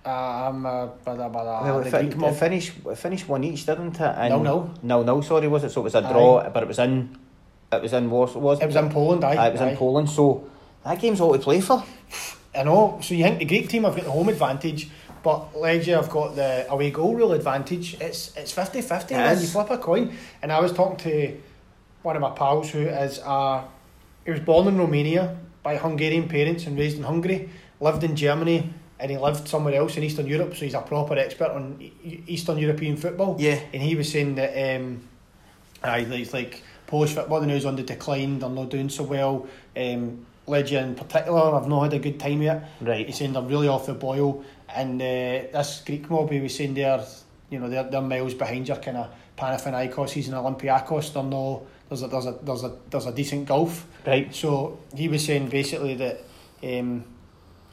blah, 0.05 1.15
blah, 1.15 1.29
blah, 1.29 1.63
Well, 1.63 1.81
the 1.81 1.87
it, 1.87 1.91
fin- 2.13 2.25
it 2.25 2.35
finished 2.35 2.73
it 2.87 2.99
finished 2.99 3.29
one 3.29 3.45
each, 3.45 3.67
didn't 3.67 3.95
it? 4.01 4.01
And 4.01 4.31
No, 4.31 4.43
no. 4.43 4.75
no, 4.83 5.03
no. 5.03 5.21
Sorry, 5.21 5.47
was 5.47 5.63
it? 5.65 5.71
So 5.71 5.81
it 5.83 5.85
was 5.85 5.95
a 5.95 6.01
draw, 6.03 6.49
but 6.51 6.63
it 6.65 6.69
was 6.69 6.79
in 6.81 7.17
it 7.73 7.81
was 7.83 7.93
in 7.93 8.11
Warsaw. 8.11 8.39
Was 8.41 8.61
It 8.61 8.67
was 8.67 8.77
in 8.77 8.91
Poland. 8.91 9.25
Aye. 9.25 9.37
Aye, 9.37 9.47
it 9.49 9.53
was 9.53 9.61
aye. 9.63 9.71
in 9.71 9.77
Poland. 9.77 10.11
So 10.11 10.45
that 10.85 10.99
game's 11.01 11.21
all 11.21 11.33
to 11.33 11.39
play 11.39 11.61
for. 11.61 11.85
I 12.55 12.65
know. 12.65 12.99
So 13.01 13.15
you 13.15 13.23
think 13.25 13.39
the 13.39 13.45
Greek 13.45 13.69
team 13.69 13.85
have 13.85 13.95
got 13.95 14.05
the 14.05 14.11
home 14.11 14.29
advantage, 14.29 14.91
but 15.23 15.55
Legia 15.55 15.95
have 15.97 16.11
got 16.11 16.35
the 16.35 16.67
away 16.69 16.91
goal 16.91 17.15
rule 17.15 17.33
advantage. 17.33 17.97
It's 18.01 18.37
it's 18.37 18.53
50-50 18.53 19.13
It 19.13 19.17
when 19.17 19.33
is. 19.33 19.43
you 19.43 19.49
flip 19.49 19.71
a 19.71 19.79
coin. 19.79 20.13
And 20.43 20.51
I 20.51 20.61
was 20.61 20.73
talking 20.73 20.97
to 20.99 21.37
one 22.03 22.17
of 22.17 22.23
my 22.23 22.31
pals 22.31 22.71
who 22.71 22.81
is 22.81 23.21
uh 23.25 23.63
he 24.25 24.33
was 24.33 24.41
born 24.41 24.67
in 24.67 24.79
Romania 24.79 25.37
by 25.63 25.77
Hungarian 25.77 26.29
parents 26.29 26.67
and 26.67 26.77
raised 26.77 26.97
in 26.99 27.05
Hungary, 27.05 27.49
lived 27.81 28.03
in 28.03 28.17
Germany 28.17 28.75
and 29.03 29.11
he 29.11 29.19
lived 29.19 29.49
somewhere 29.49 29.75
else 29.75 29.97
in 29.97 30.05
Eastern 30.05 30.27
Europe, 30.27 30.55
so 30.55 30.65
he's 30.65 30.75
a 30.75 30.81
proper 30.81 31.19
expert 31.19 31.51
on 31.51 31.91
Eastern 32.27 32.57
European 32.57 32.97
football. 32.97 33.37
Yeah. 33.39 33.59
And 33.75 33.83
he 33.83 33.97
was 33.97 34.11
saying 34.11 34.37
that 34.37 34.53
um 34.77 35.03
aye, 35.83 36.07
it's 36.09 36.33
like 36.33 36.63
Polish 36.87 37.13
football 37.13 37.41
the 37.41 37.47
news 37.47 37.67
on 37.67 37.77
the 37.77 37.83
decline, 37.83 38.39
they're 38.39 38.49
not 38.49 38.71
doing 38.71 38.89
so 38.89 39.03
well. 39.03 39.47
Um 39.77 40.27
Legia 40.47 40.83
in 40.83 40.95
particular, 40.95 41.55
I've 41.55 41.69
not 41.69 41.83
had 41.83 41.95
a 41.95 41.99
good 41.99 42.19
time 42.19 42.43
yet. 42.43 42.69
Right. 42.81 43.07
He's 43.07 43.19
saying 43.19 43.33
they're 43.33 43.43
really 43.43 43.69
off 43.69 43.87
the 43.87 43.95
boil, 43.95 44.45
and 44.75 45.01
uh, 45.01 45.05
this 45.05 45.83
Greek 45.87 46.11
mob 46.11 46.31
he 46.31 46.41
was 46.41 46.55
saying 46.57 46.75
they're, 46.75 47.05
you 47.49 47.61
know, 47.61 47.69
they're, 47.69 47.85
they're 47.85 48.01
miles 48.01 48.35
behind 48.35 48.67
your 48.67 48.79
kind 48.79 48.97
of 48.97 49.09
Panathinaikos 49.39 50.27
and 50.27 50.35
Olympiacos. 50.35 51.13
They're 51.13 51.23
no, 51.23 51.67
there's 51.89 52.03
a 52.03 52.09
there's 52.09 52.27
a 52.27 52.33
there's 52.43 52.65
a 52.65 52.77
there's 52.91 53.07
a 53.07 53.13
decent 53.13 53.47
gulf. 53.47 53.87
Right. 54.05 54.35
So 54.35 54.81
he 54.97 55.09
was 55.09 55.25
saying 55.25 55.49
basically 55.49 55.95
that, 55.95 56.25
um, 56.65 57.05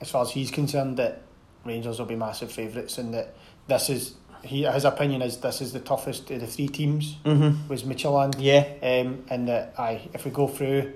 as 0.02 0.10
far 0.12 0.22
as 0.24 0.32
he's 0.32 0.52
concerned, 0.52 0.98
that 0.98 1.22
Rangers 1.66 2.00
will 2.00 2.06
be 2.06 2.16
massive 2.16 2.52
favourites, 2.52 2.98
and 2.98 3.14
that 3.14 3.36
this 3.68 3.90
is 3.90 4.16
he 4.44 4.64
his 4.64 4.86
opinion 4.86 5.22
is 5.22 5.38
this 5.38 5.60
is 5.62 5.74
the 5.74 5.80
toughest 5.82 6.32
of 6.32 6.40
the 6.40 6.48
three 6.48 6.68
teams 6.70 7.18
Mm-hmm. 7.26 7.68
was 7.68 7.84
Midtjylland, 7.84 8.36
Yeah. 8.40 8.66
um, 8.82 9.24
and 9.30 9.48
that 9.50 9.74
aye 9.78 10.08
if 10.14 10.24
we 10.26 10.32
go 10.32 10.48
through, 10.48 10.94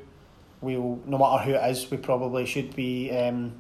we'll 0.62 1.00
no 1.06 1.18
matter 1.18 1.44
who 1.44 1.52
it 1.54 1.70
is, 1.72 1.90
we 1.92 1.98
probably 1.98 2.46
should 2.46 2.76
be. 2.76 3.12
Um, 3.12 3.54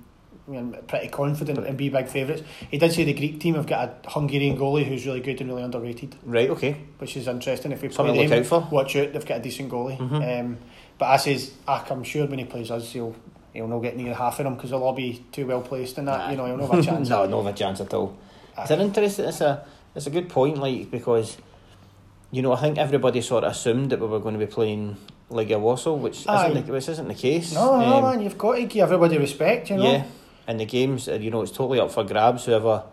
pretty 0.89 1.07
confident 1.07 1.57
and 1.65 1.77
be 1.77 1.87
big 1.87 2.05
favourites. 2.09 2.43
He 2.69 2.77
did 2.77 2.91
say 2.91 3.05
the 3.05 3.13
Greek 3.13 3.39
team 3.39 3.55
have 3.55 3.65
got 3.65 3.99
a 4.05 4.09
Hungarian 4.09 4.57
goalie 4.57 4.83
who's 4.85 5.05
really 5.05 5.21
good 5.21 5.39
and 5.39 5.49
really 5.49 5.63
underrated, 5.63 6.17
Right. 6.25 6.49
Okay. 6.49 6.75
which 6.97 7.15
is 7.15 7.29
interesting. 7.29 7.71
If 7.71 7.81
we 7.81 7.87
play 7.87 7.95
Something 7.95 8.29
them, 8.29 8.39
out 8.39 8.45
for. 8.45 8.67
watch 8.69 8.93
out. 8.97 9.13
They've 9.13 9.25
got 9.25 9.37
a 9.39 9.41
decent 9.41 9.71
goalie. 9.71 9.97
Mhm. 9.97 10.39
Um, 10.41 10.57
but 10.97 11.05
I 11.05 11.15
says, 11.15 11.51
I'm 11.65 12.03
sure 12.03 12.27
when 12.27 12.39
he 12.39 12.45
plays 12.45 12.71
us, 12.71 12.91
he'll 12.91 13.15
he'll 13.53 13.67
not 13.67 13.79
get 13.79 13.95
near 13.95 14.13
half 14.13 14.39
of 14.39 14.43
them 14.45 14.55
because 14.55 14.71
they'll 14.71 14.83
all 14.83 14.93
be 14.93 15.23
too 15.31 15.45
well 15.47 15.61
placed 15.61 15.97
in 15.97 16.05
that. 16.05 16.31
You 16.31 16.37
know, 16.37 16.45
he'll 16.45 16.57
not 16.57 16.69
have 16.71 16.79
a 16.79 16.83
chance. 16.91 17.09
no, 17.09 17.25
no, 17.25 17.43
have 17.43 17.53
a 17.53 17.57
chance 17.57 17.79
at 17.81 17.93
all. 17.93 18.17
It's 18.57 18.71
an 18.71 18.81
interesting. 18.81 19.25
It's 19.25 19.41
a 19.41 19.65
it's 19.95 20.07
a 20.07 20.09
good 20.11 20.29
point, 20.29 20.57
like 20.57 20.89
because 20.91 21.37
you 22.31 22.41
know 22.41 22.53
I 22.53 22.59
think 22.61 22.77
everybody 22.77 23.21
sort 23.21 23.43
of 23.43 23.51
assumed 23.51 23.91
that 23.91 23.99
we 23.99 24.07
were 24.07 24.19
going 24.19 24.33
to 24.37 24.45
be 24.45 24.51
playing 24.51 24.97
Legia 25.29 25.59
Warsaw, 25.59 25.93
which 25.95 26.27
Aye. 26.27 26.49
isn't 26.49 26.65
the, 26.67 26.71
which 26.73 26.89
isn't 26.89 27.07
the 27.07 27.15
case. 27.15 27.53
No, 27.53 27.79
no, 27.79 27.95
Um, 27.97 28.03
man, 28.03 28.21
you've 28.21 28.37
got 28.37 28.55
to 28.55 28.63
give 28.65 28.83
everybody 28.83 29.17
respect. 29.17 29.69
You 29.69 29.77
know. 29.77 29.91
Yeah, 29.91 30.03
and 30.47 30.59
the 30.59 30.65
games, 30.65 31.07
you 31.07 31.31
know, 31.31 31.41
it's 31.41 31.51
totally 31.51 31.79
up 31.79 31.91
for 31.91 32.03
grabs. 32.03 32.45
Whoever 32.45 32.83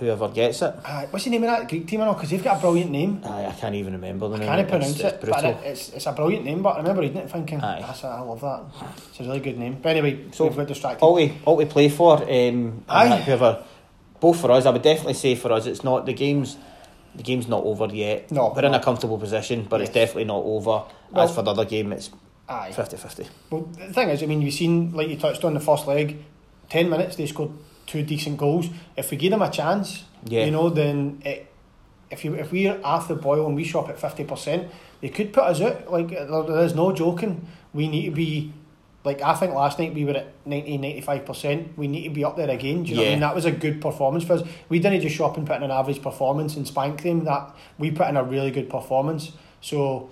whoever 0.00 0.28
gets 0.28 0.62
it. 0.62 0.74
Uh, 0.84 1.06
what's 1.10 1.24
the 1.26 1.30
name 1.30 1.44
of 1.44 1.50
that 1.50 1.68
Greek 1.68 1.86
team? 1.86 2.00
I 2.00 2.06
know 2.06 2.14
because 2.14 2.30
they've 2.30 2.42
got 2.42 2.58
a 2.58 2.60
brilliant 2.60 2.90
name. 2.90 3.20
Aye, 3.24 3.46
I 3.46 3.52
can't 3.52 3.74
even 3.76 3.92
remember 3.92 4.28
the 4.28 4.36
I 4.36 4.38
name. 4.38 4.48
can't 4.48 4.60
It's- 4.60 4.70
pronounce 4.70 4.94
it's 5.00 5.04
it, 5.04 5.20
but 5.20 5.30
brutal. 5.30 5.50
it, 5.50 5.66
it's 5.68 5.88
it's 5.90 6.06
a 6.06 6.12
brilliant 6.12 6.44
name. 6.44 6.62
But 6.62 6.70
I 6.70 6.78
remember 6.78 7.02
reading 7.02 7.18
it 7.18 7.30
thinking, 7.30 7.60
Aye. 7.60 7.80
That's 7.86 8.02
a, 8.02 8.08
I 8.08 8.20
love 8.20 8.40
that. 8.40 8.62
It's 9.10 9.20
a 9.20 9.22
really 9.24 9.40
good 9.40 9.58
name. 9.58 9.78
But 9.80 9.90
anyway, 9.96 10.24
So, 10.32 10.46
we've 10.46 10.56
got 10.56 10.66
distracted. 10.66 11.04
all 11.04 11.14
we 11.14 11.38
all 11.44 11.56
we 11.56 11.66
play 11.66 11.88
for. 11.88 12.16
Um, 12.28 12.82
Aye. 12.88 13.18
whoever, 13.18 13.62
both 14.18 14.40
for 14.40 14.50
us, 14.50 14.66
I 14.66 14.70
would 14.70 14.82
definitely 14.82 15.14
say 15.14 15.34
for 15.36 15.52
us, 15.52 15.66
it's 15.66 15.84
not 15.84 16.06
the 16.06 16.12
game's. 16.14 16.56
The 17.14 17.24
game's 17.24 17.48
not 17.48 17.64
over 17.64 17.86
yet. 17.86 18.30
No, 18.30 18.52
we're 18.54 18.64
in 18.64 18.72
a 18.72 18.80
comfortable 18.80 19.18
position, 19.18 19.66
but 19.68 19.80
it's 19.80 19.90
definitely 19.90 20.26
not 20.26 20.44
over. 20.44 20.84
Well- 21.10 21.24
As 21.24 21.34
for 21.34 21.42
the 21.42 21.50
other 21.50 21.64
game, 21.64 21.92
it's 21.92 22.08
Aye. 22.48 22.70
50-50. 22.72 23.26
Well, 23.50 23.62
the 23.62 23.92
thing 23.92 24.10
is, 24.10 24.22
I 24.22 24.26
mean, 24.26 24.40
you've 24.42 24.54
seen, 24.54 24.92
like 24.92 25.08
you 25.08 25.16
touched 25.16 25.42
on 25.44 25.54
the 25.54 25.58
first 25.60 25.88
leg, 25.88 26.22
10 26.68 26.88
minutes, 26.88 27.16
they 27.16 27.26
scored 27.26 27.50
two 27.90 28.02
decent 28.04 28.36
goals. 28.38 28.68
If 28.96 29.10
we 29.10 29.16
give 29.16 29.30
them 29.32 29.42
a 29.42 29.50
chance, 29.50 30.04
Yeah. 30.26 30.44
you 30.44 30.50
know, 30.52 30.68
then 30.70 31.20
it, 31.24 31.46
if 32.10 32.24
you 32.24 32.34
if 32.34 32.52
we're 32.52 32.74
the 33.08 33.14
boil 33.20 33.46
and 33.46 33.54
we 33.56 33.64
shop 33.64 33.88
at 33.88 33.98
50%, 33.98 34.68
they 35.00 35.08
could 35.08 35.32
put 35.32 35.44
us 35.44 35.60
out. 35.60 35.90
Like, 35.90 36.10
there, 36.10 36.42
there 36.42 36.64
is 36.64 36.74
no 36.74 36.92
joking. 36.92 37.46
We 37.72 37.88
need 37.88 38.06
to 38.06 38.10
be, 38.12 38.52
like, 39.04 39.22
I 39.22 39.34
think 39.34 39.54
last 39.54 39.78
night 39.78 39.94
we 39.94 40.04
were 40.04 40.12
at 40.12 40.28
90 40.44 40.78
95%. 40.78 41.76
We 41.76 41.88
need 41.88 42.04
to 42.04 42.10
be 42.10 42.24
up 42.24 42.36
there 42.36 42.50
again. 42.50 42.82
Do 42.84 42.90
you 42.90 42.96
know 42.96 43.02
what 43.02 43.08
I 43.08 43.10
mean? 43.12 43.20
That 43.20 43.34
was 43.34 43.44
a 43.44 43.52
good 43.52 43.80
performance 43.80 44.24
for 44.24 44.34
us. 44.34 44.42
We 44.68 44.78
didn't 44.78 45.00
just 45.00 45.16
shop 45.16 45.36
and 45.36 45.46
put 45.46 45.56
in 45.56 45.62
an 45.64 45.70
average 45.70 46.02
performance 46.02 46.56
and 46.56 46.66
spank 46.66 47.02
them. 47.02 47.24
That 47.24 47.54
We 47.78 47.90
put 47.90 48.08
in 48.08 48.16
a 48.16 48.22
really 48.24 48.50
good 48.50 48.68
performance. 48.68 49.32
So, 49.60 50.10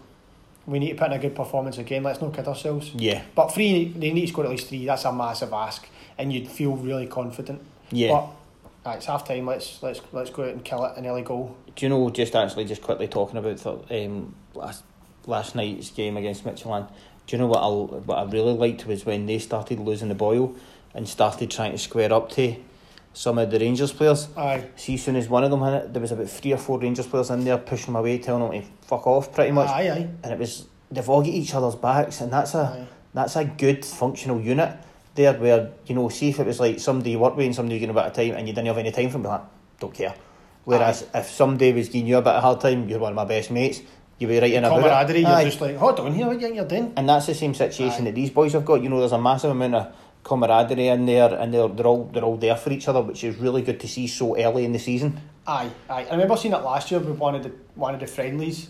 we 0.66 0.78
need 0.78 0.90
to 0.90 0.94
put 0.96 1.06
in 1.06 1.12
a 1.14 1.18
good 1.18 1.34
performance 1.34 1.78
again. 1.78 2.02
Let's 2.02 2.20
not 2.20 2.34
kid 2.34 2.46
ourselves. 2.46 2.90
Yeah, 2.94 3.22
But 3.34 3.48
three, 3.54 3.88
they 3.88 4.12
need 4.12 4.22
to 4.22 4.26
score 4.28 4.44
at 4.44 4.50
least 4.50 4.68
three. 4.68 4.84
That's 4.84 5.04
a 5.04 5.12
massive 5.12 5.52
ask, 5.52 5.86
and 6.18 6.32
you'd 6.32 6.48
feel 6.48 6.76
really 6.76 7.06
confident. 7.06 7.62
yeah. 7.90 8.10
But 8.12 8.90
aye, 8.90 8.94
it's 8.96 9.06
half 9.06 9.26
time. 9.26 9.46
Let's 9.46 9.82
let's 9.82 10.00
let's 10.12 10.30
go 10.30 10.44
out 10.44 10.50
and 10.50 10.64
kill 10.64 10.84
it 10.84 10.96
an 10.96 11.06
early 11.06 11.22
goal. 11.22 11.56
Do 11.76 11.86
you 11.86 11.90
know, 11.90 12.10
just 12.10 12.34
actually, 12.34 12.64
just 12.64 12.82
quickly 12.82 13.06
talking 13.08 13.38
about 13.38 13.58
the, 13.58 14.06
um, 14.06 14.34
last 14.54 14.82
last 15.26 15.54
night's 15.54 15.90
game 15.90 16.16
against 16.16 16.44
Midtjylland, 16.44 16.88
do 17.26 17.36
you 17.36 17.38
know 17.38 17.46
what 17.46 17.58
I, 17.58 17.68
what 17.98 18.18
I 18.18 18.24
really 18.24 18.54
liked 18.54 18.86
was 18.86 19.04
when 19.04 19.26
they 19.26 19.38
started 19.38 19.78
losing 19.78 20.08
the 20.08 20.14
boil 20.14 20.56
and 20.94 21.08
started 21.08 21.50
trying 21.50 21.72
to 21.72 21.78
square 21.78 22.12
up 22.12 22.30
to 22.32 22.56
some 23.12 23.38
of 23.38 23.50
the 23.50 23.58
Rangers 23.58 23.92
players. 23.92 24.28
Aye, 24.36 24.64
See, 24.76 24.94
as 24.94 25.02
soon 25.02 25.16
as 25.16 25.28
one 25.28 25.44
of 25.44 25.50
them 25.50 25.60
had 25.60 25.74
it, 25.74 25.92
there 25.92 26.00
was 26.00 26.12
about 26.12 26.28
three 26.30 26.52
or 26.52 26.56
four 26.56 26.78
Rangers 26.78 27.06
players 27.06 27.30
in 27.30 27.44
there 27.44 27.58
pushing 27.58 27.86
them 27.86 27.96
away, 27.96 28.18
telling 28.18 28.50
them 28.50 28.62
to 28.62 28.68
fuck 28.86 29.06
off, 29.06 29.32
pretty 29.34 29.50
much. 29.52 29.68
aye, 29.68 29.90
aye. 29.90 30.08
And 30.22 30.32
it 30.32 30.38
was 30.38 30.66
they've 30.90 31.08
all 31.08 31.20
got 31.20 31.28
each 31.28 31.54
other's 31.54 31.74
backs, 31.76 32.20
and 32.20 32.32
that's 32.32 32.54
a 32.54 32.58
aye. 32.58 32.86
that's 33.12 33.36
a 33.36 33.44
good 33.44 33.84
functional 33.84 34.40
unit 34.40 34.76
there. 35.18 35.34
Where 35.34 35.70
you 35.86 35.94
know, 35.94 36.08
see 36.08 36.30
if 36.30 36.40
it 36.40 36.46
was 36.46 36.58
like 36.60 36.80
somebody 36.80 37.10
you 37.10 37.18
work 37.18 37.36
with 37.36 37.44
and 37.44 37.54
somebody 37.54 37.74
you 37.74 37.80
getting 37.80 37.94
a 37.96 38.00
bit 38.00 38.06
of 38.06 38.12
time, 38.14 38.38
and 38.38 38.48
you 38.48 38.54
didn't 38.54 38.68
have 38.68 38.78
any 38.78 38.90
time 38.90 39.10
for 39.10 39.18
them, 39.18 39.24
like, 39.24 39.42
don't 39.78 39.92
care. 39.92 40.14
Whereas 40.64 41.06
if 41.14 41.26
somebody 41.30 41.72
was 41.72 41.88
giving 41.88 42.06
you 42.06 42.18
a 42.18 42.22
bit 42.22 42.34
of 42.34 42.42
hard 42.42 42.60
time, 42.60 42.88
you're 42.88 42.98
one 42.98 43.12
of 43.12 43.16
my 43.16 43.24
best 43.24 43.50
mates, 43.50 43.80
you'd 44.18 44.28
be 44.28 44.38
right 44.38 44.52
in 44.52 44.64
about 44.64 44.80
Camaraderie. 44.80 45.20
it. 45.20 45.22
You're 45.22 45.30
Aye. 45.30 45.44
just 45.44 45.60
like, 45.60 45.76
hold 45.76 46.00
on 46.00 46.14
here, 46.14 46.26
what 46.26 46.40
you're 46.40 46.64
doing? 46.64 46.92
And 46.96 47.08
that's 47.08 47.26
the 47.26 47.34
same 47.34 47.54
situation 47.54 48.02
Aye. 48.02 48.10
that 48.10 48.14
these 48.14 48.30
boys 48.30 48.52
have 48.52 48.64
got. 48.64 48.82
You 48.82 48.88
know, 48.88 48.98
there's 49.00 49.12
a 49.12 49.20
massive 49.20 49.50
amount 49.50 49.74
of 49.74 49.94
camaraderie 50.24 50.88
in 50.88 51.06
there, 51.06 51.32
and 51.34 51.52
they're 51.54 51.68
they're 51.68 51.86
all 51.86 52.04
they're 52.12 52.24
all 52.24 52.36
there 52.36 52.56
for 52.56 52.70
each 52.70 52.86
other, 52.88 53.00
which 53.00 53.24
is 53.24 53.36
really 53.36 53.62
good 53.62 53.80
to 53.80 53.88
see 53.88 54.06
so 54.06 54.36
early 54.36 54.64
in 54.64 54.72
the 54.72 54.78
season. 54.78 55.20
Aye, 55.46 55.70
aye. 55.88 56.04
I 56.04 56.10
remember 56.10 56.36
seeing 56.36 56.52
it 56.54 56.58
last 56.62 56.90
year 56.90 57.00
with 57.00 57.18
one 57.18 57.34
of 57.34 57.42
the 57.42 57.52
one 57.74 57.94
of 57.94 58.00
the 58.00 58.06
friendlies, 58.06 58.68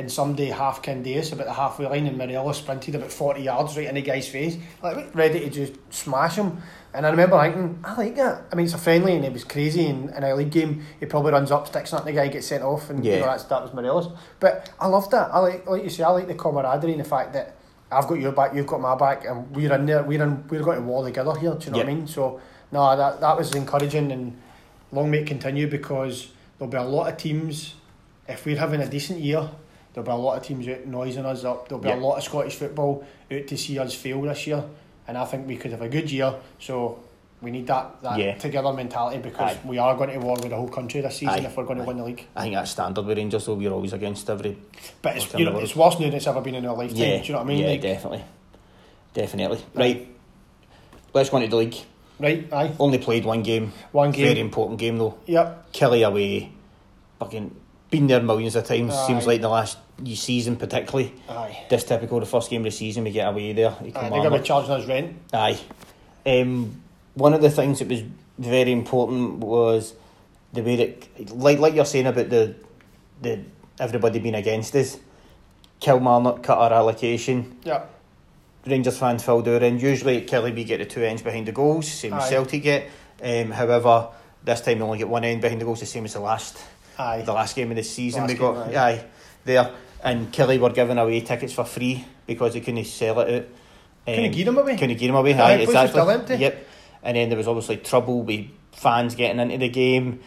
and 0.00 0.10
somebody 0.10 0.46
half 0.46 0.82
Candace 0.82 1.30
about 1.32 1.46
the 1.46 1.52
halfway 1.52 1.86
line, 1.86 2.06
and 2.06 2.18
Morelos 2.18 2.58
sprinted 2.58 2.94
about 2.96 3.12
forty 3.12 3.42
yards 3.42 3.76
right 3.76 3.86
in 3.86 3.94
the 3.94 4.02
guy's 4.02 4.28
face, 4.28 4.56
like 4.82 5.14
ready 5.14 5.40
to 5.40 5.50
just 5.50 5.74
smash 5.90 6.36
him. 6.36 6.60
And 6.92 7.06
I 7.06 7.10
remember 7.10 7.40
thinking, 7.40 7.78
I 7.84 7.94
like 7.96 8.16
that. 8.16 8.42
I 8.50 8.56
mean, 8.56 8.64
it's 8.66 8.74
a 8.74 8.78
friendly, 8.78 9.14
and 9.14 9.24
it 9.24 9.32
was 9.32 9.44
crazy. 9.44 9.86
And 9.86 10.10
in 10.10 10.24
a 10.24 10.34
league 10.34 10.50
game, 10.50 10.84
he 10.98 11.06
probably 11.06 11.30
runs 11.30 11.52
up, 11.52 11.68
sticks 11.68 11.94
at 11.94 12.04
the 12.04 12.12
guy, 12.12 12.26
gets 12.26 12.48
sent 12.48 12.64
off, 12.64 12.90
and 12.90 13.04
you 13.04 13.12
Yeah. 13.12 13.20
know 13.20 13.26
that's 13.26 13.44
that 13.44 13.62
was 13.62 13.72
Morelos. 13.72 14.08
But 14.40 14.70
I 14.80 14.88
love 14.88 15.08
that. 15.10 15.30
I 15.32 15.38
like, 15.38 15.66
like 15.68 15.84
you 15.84 15.90
say, 15.90 16.02
I 16.02 16.08
like 16.08 16.26
the 16.26 16.34
camaraderie 16.34 16.92
and 16.92 17.00
the 17.00 17.04
fact 17.08 17.32
that. 17.34 17.54
I've 17.92 18.06
got 18.06 18.20
your 18.20 18.30
back, 18.30 18.54
you've 18.54 18.68
got 18.68 18.80
my 18.80 18.94
back, 18.94 19.24
and 19.24 19.50
we're 19.50 19.74
in 19.74 19.84
there. 19.84 20.04
We're 20.04 20.22
in. 20.22 20.46
We're 20.48 20.62
going 20.62 20.78
to 20.78 20.84
war 20.84 21.04
together 21.04 21.34
here. 21.36 21.54
Do 21.54 21.64
you 21.66 21.72
know 21.72 21.78
what 21.78 21.88
I 21.88 21.92
mean? 21.92 22.06
So 22.06 22.40
no, 22.70 22.96
that 22.96 23.20
that 23.20 23.36
was 23.36 23.52
encouraging, 23.56 24.12
and 24.12 24.40
long 24.92 25.10
may 25.10 25.22
it 25.22 25.26
continue 25.26 25.66
because 25.66 26.30
there'll 26.56 26.70
be 26.70 26.76
a 26.76 26.84
lot 26.84 27.10
of 27.10 27.16
teams. 27.16 27.74
If 28.28 28.46
we're 28.46 28.56
having 28.58 28.80
a 28.80 28.86
decent 28.88 29.18
year, 29.18 29.50
there'll 29.92 30.06
be 30.06 30.12
a 30.12 30.14
lot 30.14 30.36
of 30.36 30.42
teams 30.42 30.66
out 30.68 30.86
noising 30.86 31.24
us 31.24 31.44
up. 31.44 31.68
There'll 31.68 31.82
be 31.82 31.88
Yeah. 31.88 31.96
a 31.96 32.00
lot 32.00 32.16
of 32.16 32.22
Scottish 32.24 32.54
football 32.56 33.04
out 33.30 33.46
to 33.46 33.56
see 33.56 33.78
us 33.78 33.94
fail 33.94 34.20
this 34.22 34.46
year, 34.46 34.64
and 35.08 35.16
I 35.18 35.24
think 35.24 35.46
we 35.46 35.56
could 35.56 35.70
have 35.72 35.82
a 35.82 35.88
good 35.88 36.10
year. 36.10 36.34
So 36.58 36.98
we 37.42 37.50
need 37.50 37.66
that 37.68 38.02
that 38.02 38.18
Yeah. 38.18 38.34
together 38.36 38.72
mentality 38.72 39.18
because 39.18 39.56
Aye. 39.56 39.58
we 39.64 39.78
are 39.78 39.96
going 39.96 40.10
to 40.10 40.18
war 40.18 40.34
with 40.34 40.50
the 40.50 40.56
whole 40.56 40.68
country 40.68 41.00
this 41.00 41.16
season 41.16 41.34
Aye. 41.44 41.46
if 41.46 41.56
we're 41.56 41.64
going 41.64 41.78
to 41.78 41.84
Aye. 41.84 41.86
win 41.88 41.96
the 41.96 42.04
league. 42.04 42.26
I 42.36 42.42
think 42.42 42.54
that's 42.54 42.70
standard 42.70 43.04
with 43.06 43.16
Rangers, 43.16 43.46
though. 43.46 43.54
We're 43.54 43.72
always 43.72 43.92
against 43.94 44.28
every. 44.28 44.56
But 45.02 45.16
it's 45.16 45.32
you 45.34 45.44
know 45.46 45.58
it's 45.58 45.74
worse 45.74 45.94
now 45.98 46.06
than 46.06 46.14
it's 46.14 46.26
ever 46.26 46.40
been 46.40 46.54
in 46.56 46.66
our 46.66 46.76
lifetime. 46.76 46.98
Yeah, 46.98 47.18
Do 47.18 47.26
you 47.26 47.32
know 47.32 47.38
what 47.38 47.44
I 47.44 47.48
mean? 47.48 47.58
yeah, 47.58 47.68
Like, 47.68 47.80
definitely, 47.80 48.22
definitely. 49.14 49.58
Right, 49.74 50.08
let's 51.14 51.30
go 51.30 51.38
into 51.38 51.48
the 51.50 51.56
league. 51.56 51.76
right? 52.18 52.46
Aye. 52.52 52.72
Only 52.78 52.98
played 52.98 53.24
one 53.24 53.42
game. 53.42 53.72
One 53.92 54.10
game. 54.12 54.26
Very 54.26 54.40
important 54.40 54.78
game 54.78 54.98
though. 54.98 55.14
Yep. 55.26 55.72
Killie 55.72 56.06
away, 56.06 56.52
fucking 57.18 57.54
been 57.90 58.06
there 58.06 58.22
millions 58.22 58.56
of 58.56 58.64
times. 58.64 58.94
Aye. 58.94 59.06
Seems 59.06 59.26
like 59.26 59.40
the 59.40 59.48
last 59.48 59.78
season, 60.04 60.56
particularly. 60.56 61.12
Aye. 61.28 61.66
This 61.68 61.84
typical, 61.84 62.20
the 62.20 62.26
first 62.26 62.48
game 62.50 62.62
of 62.62 62.66
the 62.66 62.70
season, 62.70 63.04
we 63.04 63.10
get 63.10 63.28
away 63.28 63.52
there. 63.52 63.70
Aye. 63.70 63.90
They're 63.92 64.10
going 64.10 64.32
to 64.32 64.38
be 64.38 64.44
charging 64.44 64.70
us 64.70 64.86
rent. 64.86 65.16
Aye. 65.32 65.60
Um, 66.24 66.82
one 67.14 67.34
of 67.34 67.42
the 67.42 67.50
things 67.50 67.80
that 67.80 67.88
was 67.88 68.02
very 68.38 68.72
important 68.72 69.38
was 69.38 69.94
the 70.52 70.62
way 70.62 70.76
that, 70.76 71.36
like 71.36 71.58
like 71.58 71.74
you're 71.74 71.84
saying 71.84 72.06
about 72.06 72.30
the 72.30 72.54
the 73.20 73.40
everybody 73.78 74.18
being 74.18 74.34
against 74.34 74.74
us. 74.76 74.98
Kilmarnock 75.80 76.42
cut 76.42 76.58
our 76.58 76.72
allocation. 76.72 77.56
Yep. 77.64 77.90
Rangers 78.66 78.98
fans 78.98 79.24
filled 79.24 79.48
our 79.48 79.54
end. 79.54 79.80
Usually 79.80 80.18
at 80.18 80.26
Killie 80.26 80.54
we 80.54 80.64
get 80.64 80.78
the 80.78 80.84
two 80.84 81.02
ends 81.02 81.22
behind 81.22 81.48
the 81.48 81.52
goals, 81.52 81.88
same 81.88 82.12
as 82.12 82.28
Celtic 82.28 82.62
get. 82.62 82.88
Um, 83.22 83.50
however, 83.50 84.08
this 84.44 84.60
time 84.60 84.78
we 84.78 84.84
only 84.84 84.98
get 84.98 85.08
one 85.08 85.24
end 85.24 85.40
behind 85.40 85.60
the 85.60 85.64
goals, 85.64 85.80
the 85.80 85.86
same 85.86 86.04
as 86.04 86.12
the 86.12 86.20
last 86.20 86.58
Aye. 87.00 87.22
the 87.22 87.32
last 87.32 87.56
game 87.56 87.70
of 87.70 87.76
the 87.76 87.82
season 87.82 88.22
Last 88.22 88.32
we 88.32 88.38
got 88.38 88.68
game, 88.68 88.78
aye. 88.78 89.04
there. 89.44 89.70
And 90.02 90.32
Killie 90.32 90.58
were 90.58 90.70
giving 90.70 90.96
away 90.98 91.20
tickets 91.20 91.52
for 91.52 91.64
free 91.64 92.04
because 92.26 92.54
they 92.54 92.60
couldn't 92.60 92.84
sell 92.84 93.20
it 93.20 93.34
out. 93.42 93.48
Couldn't 94.06 94.32
give 94.32 94.46
them 94.46 94.58
away? 94.58 94.76
Couldn't 94.76 94.96
give 94.96 95.08
them 95.08 95.16
away. 95.16 95.34
Aye, 95.34 95.42
Aye, 95.52 95.54
exactly. 95.56 95.90
still 95.90 96.10
empty. 96.10 96.36
Yep. 96.36 96.66
And 97.02 97.16
then 97.16 97.28
there 97.28 97.36
was 97.38 97.46
obviously 97.48 97.76
trouble 97.78 98.22
with 98.22 98.46
fans 98.72 99.14
getting 99.14 99.40
into 99.40 99.58
the 99.58 99.68
game. 99.68 100.20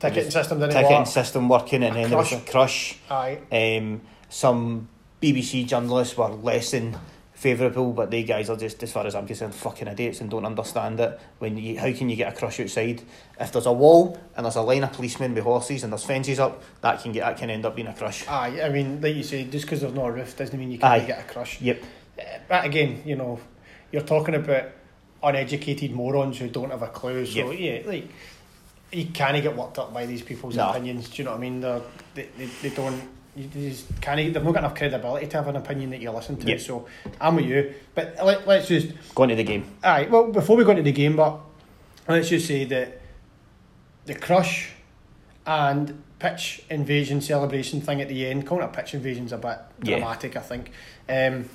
Ticketing 0.00 0.30
system 0.30 0.58
didn't 0.58 0.72
ticketing 0.74 0.98
work. 0.98 1.06
system 1.06 1.48
working, 1.48 1.82
and 1.84 1.96
A 1.96 2.00
then 2.00 2.10
there 2.10 2.18
was 2.18 2.32
a 2.32 2.40
crush. 2.40 2.96
Aye. 3.10 3.38
Um, 3.52 4.00
some 4.28 4.88
BBC 5.22 5.66
journalists 5.66 6.16
were 6.16 6.28
less 6.28 6.70
than 6.72 6.96
favourable, 7.40 7.92
but 7.94 8.10
they 8.10 8.22
guys 8.22 8.50
are 8.50 8.56
just, 8.56 8.82
as 8.82 8.92
far 8.92 9.06
as 9.06 9.14
I'm 9.14 9.26
concerned, 9.26 9.54
fucking 9.54 9.88
idiots 9.88 10.20
and 10.20 10.28
don't 10.30 10.44
understand 10.44 11.00
it. 11.00 11.18
When 11.38 11.56
you, 11.56 11.78
how 11.78 11.90
can 11.90 12.10
you 12.10 12.16
get 12.16 12.30
a 12.30 12.36
crush 12.36 12.60
outside? 12.60 13.00
If 13.40 13.50
there's 13.52 13.64
a 13.64 13.72
wall 13.72 14.20
and 14.36 14.44
there's 14.44 14.56
a 14.56 14.60
line 14.60 14.84
of 14.84 14.92
policemen 14.92 15.34
with 15.34 15.44
horses 15.44 15.82
and 15.82 15.90
there's 15.90 16.04
fences 16.04 16.38
up, 16.38 16.62
that 16.82 17.02
can 17.02 17.12
get 17.12 17.20
that 17.24 17.38
can 17.38 17.48
end 17.48 17.64
up 17.64 17.74
being 17.74 17.88
a 17.88 17.94
crush. 17.94 18.28
Aye, 18.28 18.60
I 18.62 18.68
mean, 18.68 19.00
like 19.00 19.16
you 19.16 19.22
say, 19.22 19.44
just 19.44 19.64
because 19.64 19.80
there's 19.80 19.94
no 19.94 20.06
roof 20.08 20.36
doesn't 20.36 20.58
mean 20.58 20.70
you 20.70 20.78
can't 20.78 21.06
get 21.06 21.18
a 21.18 21.22
crush. 21.32 21.60
Yep. 21.62 21.82
Uh, 22.18 22.22
But 22.46 22.66
again, 22.66 23.02
you 23.06 23.16
know, 23.16 23.40
you're 23.90 24.02
talking 24.02 24.34
about 24.34 24.64
uneducated 25.22 25.92
morons 25.92 26.38
who 26.38 26.48
don't 26.48 26.70
have 26.70 26.82
a 26.82 26.88
clue. 26.88 27.24
So 27.24 27.52
yeah, 27.52 27.80
like 27.86 28.06
you 28.92 29.06
can't 29.06 29.42
get 29.42 29.56
worked 29.56 29.78
up 29.78 29.94
by 29.94 30.04
these 30.04 30.20
people's 30.20 30.56
No. 30.56 30.68
opinions. 30.68 31.08
Do 31.08 31.22
you 31.22 31.24
know 31.24 31.30
what 31.30 31.38
I 31.38 31.40
mean? 31.40 31.60
They're, 31.60 31.80
they, 32.14 32.28
they 32.36 32.46
they 32.62 32.70
don't. 32.70 33.00
You 33.36 33.46
just 33.46 34.00
can't. 34.00 34.16
They've 34.16 34.42
not 34.42 34.52
got 34.52 34.58
enough 34.60 34.74
credibility 34.74 35.26
to 35.28 35.36
have 35.36 35.48
an 35.48 35.56
opinion 35.56 35.90
that 35.90 36.00
you 36.00 36.10
listen 36.10 36.36
to. 36.38 36.46
Yep. 36.48 36.60
So 36.60 36.86
I'm 37.20 37.36
with 37.36 37.44
you. 37.46 37.74
But 37.94 38.16
let, 38.24 38.46
let's 38.46 38.66
just 38.68 38.88
go 39.14 39.22
into 39.22 39.36
the 39.36 39.44
game. 39.44 39.64
Aye, 39.84 40.08
well, 40.10 40.32
before 40.32 40.56
we 40.56 40.64
go 40.64 40.70
into 40.72 40.82
the 40.82 40.92
game, 40.92 41.16
but 41.16 41.38
let's 42.08 42.28
just 42.28 42.46
say 42.48 42.64
that 42.64 43.00
the 44.06 44.14
crush 44.14 44.72
and 45.46 46.02
pitch 46.18 46.62
invasion 46.68 47.20
celebration 47.20 47.80
thing 47.80 48.00
at 48.00 48.08
the 48.08 48.26
end, 48.26 48.46
calling 48.46 48.64
it 48.64 48.72
pitch 48.72 48.94
invasion's 48.94 49.32
a 49.32 49.38
bit 49.38 49.58
Yeah. 49.82 49.96
dramatic, 49.98 50.36
I 50.36 50.40
think. 50.40 50.72
Um, 51.08 51.48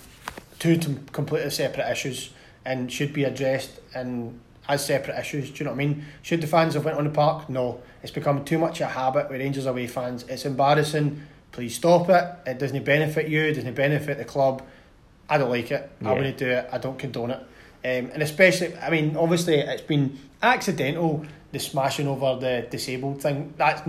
two 0.60 0.80
completely 1.12 1.50
separate 1.50 1.92
issues 1.92 2.32
and 2.64 2.92
should 2.92 3.14
be 3.14 3.26
addressed 3.26 3.80
in 3.94 4.40
as 4.68 4.84
separate 4.86 5.20
issues. 5.20 5.52
Do 5.52 5.58
you 5.60 5.66
know 5.66 5.72
what 5.72 5.76
I 5.82 5.86
mean? 5.86 6.06
Should 6.24 6.42
the 6.42 6.48
fans 6.48 6.74
have 6.74 6.86
went 6.86 6.98
on 6.98 7.04
the 7.04 7.12
park? 7.12 7.50
No. 7.50 7.82
It's 8.02 8.12
become 8.12 8.44
too 8.46 8.58
much 8.58 8.82
a 8.82 8.88
habit 8.88 9.30
with 9.30 9.40
Rangers 9.40 9.66
away 9.68 9.86
fans. 9.88 10.24
It's 10.28 10.46
embarrassing. 10.46 11.22
Please 11.56 11.74
stop 11.76 12.10
it. 12.10 12.26
It 12.46 12.60
doesn't 12.60 12.84
benefit 12.84 13.30
you. 13.30 13.42
It 13.44 13.54
doesn't 13.54 13.76
benefit 13.76 14.18
the 14.18 14.26
club. 14.26 14.62
I 15.30 15.38
don't 15.38 15.50
like 15.50 15.72
it. 15.72 15.90
I 16.02 16.10
Yeah. 16.10 16.14
wouldn't 16.14 16.38
do 16.38 16.50
it. 16.50 16.68
I 16.70 16.78
don't 16.80 17.00
condone 17.00 17.32
it. 17.32 17.40
Um, 17.86 18.12
and 18.14 18.22
especially, 18.22 18.76
I 18.78 18.90
mean, 18.90 19.16
obviously, 19.16 19.56
it's 19.60 19.82
been 19.82 20.20
accidental. 20.44 21.26
The 21.54 21.60
smashing 21.60 22.10
over 22.10 22.36
the 22.38 22.68
disabled 22.70 23.22
thing. 23.22 23.54
That's 23.56 23.82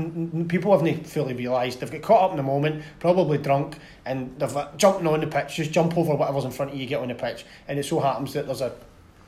people 0.46 0.70
haven't 0.70 1.08
fully 1.08 1.34
realised. 1.34 1.80
They've 1.80 1.90
got 1.90 2.02
caught 2.02 2.22
up 2.26 2.30
in 2.30 2.36
the 2.36 2.44
moment, 2.44 2.84
probably 3.00 3.38
drunk, 3.38 3.78
and 4.04 4.38
they've 4.38 4.56
uh, 4.56 4.68
jumping 4.76 5.08
on 5.08 5.18
the 5.18 5.26
pitch. 5.26 5.56
Just 5.56 5.72
jump 5.72 5.98
over 5.98 6.14
whatever's 6.14 6.44
in 6.44 6.52
front 6.52 6.70
of 6.70 6.78
you, 6.78 6.86
get 6.86 7.00
on 7.00 7.08
the 7.08 7.16
pitch, 7.16 7.44
and 7.66 7.80
it 7.80 7.84
so 7.84 7.98
happens 7.98 8.32
that 8.34 8.46
there's 8.46 8.60
a 8.60 8.70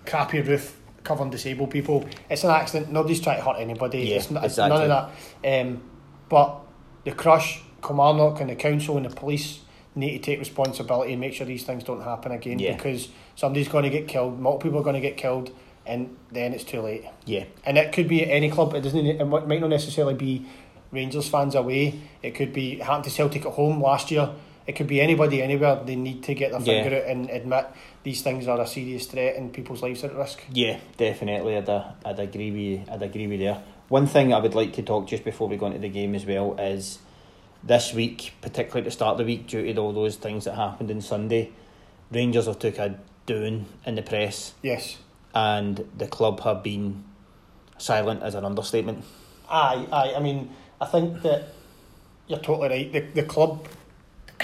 crappy 0.06 0.40
roof 0.40 0.76
covering 1.02 1.30
disabled 1.30 1.70
people. 1.72 2.06
It's 2.30 2.44
an 2.44 2.50
accident. 2.50 2.92
Nobody's 2.92 3.20
trying 3.20 3.38
to 3.38 3.42
hurt 3.42 3.56
anybody. 3.58 4.00
Yeah, 4.02 4.16
it's, 4.16 4.30
n- 4.30 4.36
it's 4.36 4.44
exactly. 4.54 4.78
none 4.86 4.90
of 4.92 5.10
that. 5.42 5.60
Um, 5.60 5.82
but 6.28 6.60
the 7.02 7.10
crush, 7.12 7.60
Kilmarnock, 7.82 8.40
and 8.40 8.50
the 8.50 8.54
council 8.56 8.96
and 8.96 9.06
the 9.06 9.14
police 9.14 9.60
need 9.94 10.12
to 10.12 10.18
take 10.18 10.38
responsibility 10.38 11.12
and 11.12 11.20
make 11.20 11.34
sure 11.34 11.46
these 11.46 11.64
things 11.64 11.82
don't 11.84 12.02
happen 12.02 12.32
again 12.32 12.58
Yeah. 12.58 12.74
because 12.76 13.08
somebody's 13.34 13.68
going 13.68 13.84
to 13.84 13.90
get 13.90 14.06
killed, 14.08 14.38
multiple 14.38 14.70
people 14.70 14.80
are 14.80 14.84
going 14.84 14.94
to 14.94 15.00
get 15.00 15.16
killed, 15.16 15.50
and 15.86 16.16
then 16.30 16.52
it's 16.52 16.64
too 16.64 16.80
late. 16.80 17.04
Yeah. 17.24 17.44
And 17.64 17.78
it 17.78 17.92
could 17.92 18.08
be 18.08 18.22
at 18.22 18.28
any 18.28 18.50
club. 18.50 18.74
It 18.74 18.82
doesn't. 18.82 19.04
It 19.06 19.24
might 19.24 19.60
not 19.60 19.70
necessarily 19.70 20.14
be 20.14 20.46
Rangers 20.92 21.28
fans 21.28 21.54
away. 21.54 22.00
It 22.22 22.34
could 22.34 22.52
be 22.52 22.78
happened 22.78 23.04
to 23.04 23.10
Celtic 23.10 23.44
at 23.46 23.52
home 23.52 23.80
last 23.82 24.10
year. 24.10 24.30
It 24.66 24.72
could 24.76 24.86
be 24.86 25.00
anybody 25.00 25.42
anywhere. 25.42 25.80
They 25.84 25.96
need 25.96 26.22
to 26.24 26.34
get 26.34 26.50
their 26.52 26.60
Yeah. 26.60 26.82
finger 26.82 26.96
out 26.98 27.04
and 27.04 27.30
admit 27.30 27.66
these 28.02 28.20
things 28.22 28.46
are 28.46 28.60
a 28.60 28.66
serious 28.66 29.06
threat 29.06 29.36
and 29.36 29.50
people's 29.52 29.82
lives 29.82 30.04
are 30.04 30.08
at 30.08 30.16
risk. 30.16 30.42
Yeah, 30.52 30.76
definitely. 30.98 31.56
I'd, 31.56 31.68
uh, 31.68 31.84
I'd 32.04 32.18
agree 32.20 32.50
with 32.50 32.60
you. 32.60 32.82
I'd 32.90 33.02
agree 33.02 33.26
with 33.26 33.40
you 33.40 33.46
there. 33.46 33.62
One 33.88 34.06
thing 34.06 34.34
I 34.34 34.38
would 34.40 34.54
like 34.54 34.74
to 34.74 34.82
talk 34.82 35.06
just 35.06 35.24
before 35.24 35.48
we 35.48 35.56
go 35.56 35.66
into 35.66 35.78
the 35.78 35.88
game 35.88 36.14
as 36.14 36.26
well 36.26 36.54
is 36.60 36.98
this 37.68 37.92
week, 37.94 38.32
particularly 38.40 38.80
at 38.80 38.84
the 38.86 38.90
start 38.90 39.12
of 39.12 39.18
the 39.18 39.24
week, 39.24 39.46
due 39.46 39.72
to 39.72 39.80
all 39.80 39.92
those 39.92 40.16
things 40.16 40.44
that 40.46 40.54
happened 40.54 40.90
on 40.90 41.00
Sunday, 41.00 41.52
Rangers 42.10 42.46
have 42.46 42.58
took 42.58 42.78
a 42.78 42.98
doing 43.26 43.66
in 43.84 43.94
the 43.94 44.02
press, 44.02 44.54
Yes. 44.62 44.96
and 45.34 45.86
the 45.96 46.06
club 46.08 46.40
have 46.40 46.62
been 46.62 47.04
silent 47.76 48.22
as 48.22 48.34
an 48.34 48.44
understatement. 48.44 49.04
Aye, 49.50 49.86
aye. 49.92 50.14
I 50.16 50.20
mean, 50.20 50.50
I 50.80 50.86
think 50.86 51.22
that 51.22 51.48
you're 52.26 52.38
totally 52.38 52.68
right. 52.68 52.92
The 52.92 53.00
the 53.22 53.26
club, 53.28 53.68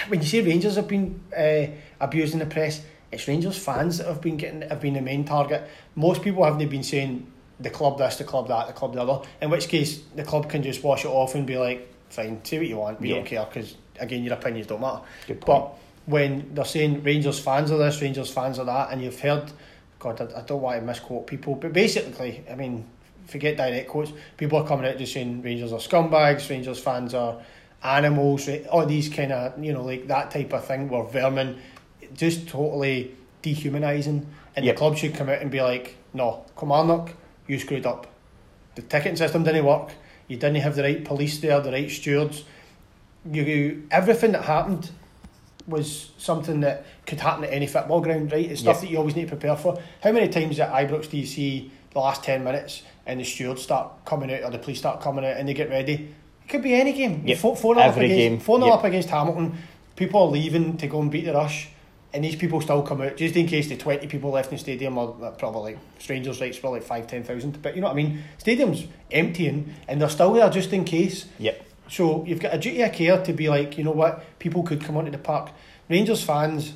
when 0.08 0.20
you 0.20 0.26
say 0.26 0.42
Rangers 0.42 0.76
have 0.76 0.88
been 0.88 1.20
uh, 1.36 1.66
abused 2.00 2.34
in 2.34 2.40
the 2.40 2.46
press, 2.46 2.82
it's 3.10 3.26
Rangers 3.26 3.56
fans 3.58 3.98
that 3.98 4.06
have 4.06 4.20
been 4.20 4.36
getting 4.36 4.62
have 4.62 4.80
been 4.80 4.94
the 4.94 5.00
main 5.02 5.24
target. 5.24 5.62
Most 5.94 6.22
people 6.22 6.44
haven't 6.44 6.68
been 6.68 6.82
saying 6.82 7.26
the 7.58 7.70
club 7.70 7.96
this, 7.98 8.16
the 8.16 8.24
club 8.24 8.48
that, 8.48 8.66
the 8.66 8.72
club 8.74 8.92
the 8.94 9.00
other. 9.02 9.26
In 9.40 9.48
which 9.50 9.68
case, 9.68 10.02
the 10.14 10.24
club 10.24 10.50
can 10.50 10.62
just 10.62 10.82
wash 10.82 11.04
it 11.04 11.08
off 11.08 11.34
and 11.34 11.46
be 11.46 11.56
like, 11.56 11.88
"Fine, 12.14 12.44
say 12.44 12.58
what 12.58 12.66
you 12.66 12.76
want. 12.78 13.00
We 13.00 13.08
Yeah. 13.08 13.16
don't 13.16 13.26
care 13.26 13.44
because 13.44 13.76
again, 14.00 14.24
your 14.24 14.34
opinions 14.34 14.66
don't 14.66 14.80
matter." 14.80 15.00
But 15.46 15.74
when 16.06 16.54
they're 16.54 16.64
saying 16.64 17.02
Rangers 17.02 17.38
fans 17.38 17.70
are 17.70 17.78
this, 17.78 18.00
Rangers 18.02 18.30
fans 18.30 18.58
are 18.58 18.64
that, 18.66 18.92
and 18.92 19.02
you've 19.02 19.20
heard, 19.20 19.50
God, 19.98 20.20
I, 20.20 20.40
I 20.40 20.42
don't 20.42 20.60
want 20.60 20.80
to 20.80 20.86
misquote 20.86 21.26
people, 21.26 21.54
but 21.54 21.72
basically, 21.72 22.44
I 22.50 22.54
mean, 22.54 22.84
forget 23.26 23.56
direct 23.56 23.88
quotes. 23.88 24.12
People 24.36 24.58
are 24.58 24.66
coming 24.66 24.86
out 24.86 24.98
just 24.98 25.12
saying 25.14 25.42
Rangers 25.42 25.72
are 25.72 25.78
scumbags, 25.78 26.48
Rangers 26.50 26.78
fans 26.78 27.14
are 27.14 27.38
animals, 27.82 28.48
all 28.70 28.86
these 28.86 29.08
kind 29.08 29.32
of, 29.32 29.62
you 29.62 29.72
know, 29.72 29.82
like 29.84 30.06
that 30.08 30.30
type 30.30 30.52
of 30.52 30.64
thing, 30.64 30.88
where 30.88 31.04
vermin, 31.04 31.58
just 32.14 32.48
totally 32.48 33.14
dehumanising. 33.42 34.24
And 34.56 34.64
Yep. 34.64 34.74
the 34.74 34.78
club 34.78 34.96
should 34.96 35.14
come 35.14 35.28
out 35.28 35.40
and 35.40 35.50
be 35.50 35.60
like, 35.60 35.96
no, 36.12 36.44
Kilmarnock, 36.58 37.12
you 37.46 37.58
screwed 37.58 37.86
up. 37.86 38.06
The 38.74 38.82
ticketing 38.82 39.16
system 39.16 39.42
didn't 39.44 39.64
work. 39.64 39.90
You 40.28 40.36
didn't 40.36 40.56
have 40.62 40.76
the 40.76 40.82
right 40.82 41.04
police 41.04 41.38
there, 41.38 41.60
the 41.60 41.72
right 41.72 41.90
stewards. 41.90 42.44
You, 43.30 43.42
you 43.42 43.88
everything 43.90 44.32
that 44.32 44.44
happened 44.44 44.90
was 45.66 46.10
something 46.18 46.60
that 46.60 46.84
could 47.06 47.20
happen 47.20 47.44
at 47.44 47.50
any 47.52 47.66
football 47.66 48.00
ground, 48.00 48.32
right? 48.32 48.50
It's 48.50 48.60
stuff 48.60 48.76
Yeah. 48.76 48.80
that 48.82 48.90
you 48.90 48.98
always 48.98 49.16
need 49.16 49.24
to 49.24 49.36
prepare 49.36 49.56
for. 49.56 49.78
How 50.02 50.12
many 50.12 50.28
times 50.28 50.60
at 50.60 50.70
Ibrox 50.70 51.08
do 51.10 51.16
you 51.16 51.26
see 51.26 51.70
the 51.92 51.98
last 52.00 52.22
10 52.22 52.44
minutes 52.44 52.82
and 53.06 53.20
the 53.20 53.24
stewards 53.24 53.62
start 53.62 54.04
coming 54.04 54.32
out 54.32 54.42
or 54.42 54.50
the 54.50 54.58
police 54.58 54.78
start 54.78 55.00
coming 55.00 55.24
out 55.24 55.36
and 55.38 55.48
they 55.48 55.54
get 55.54 55.70
ready? 55.70 56.14
It 56.44 56.48
could 56.48 56.62
be 56.62 56.74
any 56.74 56.92
game. 56.92 57.22
Yep. 57.26 57.38
Four, 57.38 57.56
four 57.56 57.74
nil 57.74 57.84
up 57.84 57.88
Every 57.90 58.04
against, 58.06 58.18
game. 58.18 58.40
Four 58.40 58.60
Yep. 58.60 58.72
up 58.74 58.84
against 58.84 59.08
Hamilton. 59.08 59.56
People 59.96 60.22
are 60.22 60.28
leaving 60.28 60.76
to 60.76 60.86
go 60.86 61.00
and 61.00 61.10
beat 61.10 61.24
the 61.24 61.32
rush. 61.32 61.68
And 62.14 62.24
these 62.24 62.36
people 62.36 62.60
still 62.60 62.80
come 62.82 63.00
out 63.00 63.16
just 63.16 63.34
in 63.34 63.48
case 63.48 63.68
the 63.68 63.76
20 63.76 64.06
people 64.06 64.30
left 64.30 64.50
in 64.52 64.54
the 64.54 64.60
stadium 64.60 64.96
are 64.96 65.32
probably 65.32 65.76
strangers, 65.98 66.40
right? 66.40 66.50
It's 66.50 66.60
probably 66.60 66.78
like 66.78 66.88
5, 66.88 67.06
10,000. 67.08 67.60
But 67.60 67.74
you 67.74 67.80
know 67.80 67.88
what 67.88 67.94
I 67.94 67.96
mean? 67.96 68.22
Stadium's 68.38 68.86
emptying 69.10 69.74
and 69.88 70.00
they're 70.00 70.08
still 70.08 70.32
there 70.32 70.48
just 70.48 70.72
in 70.72 70.84
case. 70.84 71.26
Yep. 71.40 71.66
So 71.88 72.24
you've 72.24 72.38
got 72.38 72.54
a 72.54 72.58
duty 72.58 72.82
of 72.82 72.92
care 72.92 73.22
to 73.22 73.32
be 73.32 73.48
like, 73.48 73.76
you 73.76 73.82
know 73.82 73.90
what, 73.90 74.38
people 74.38 74.62
could 74.62 74.80
come 74.80 74.96
onto 74.96 75.10
the 75.10 75.18
park. 75.18 75.50
Rangers 75.88 76.22
fans 76.22 76.74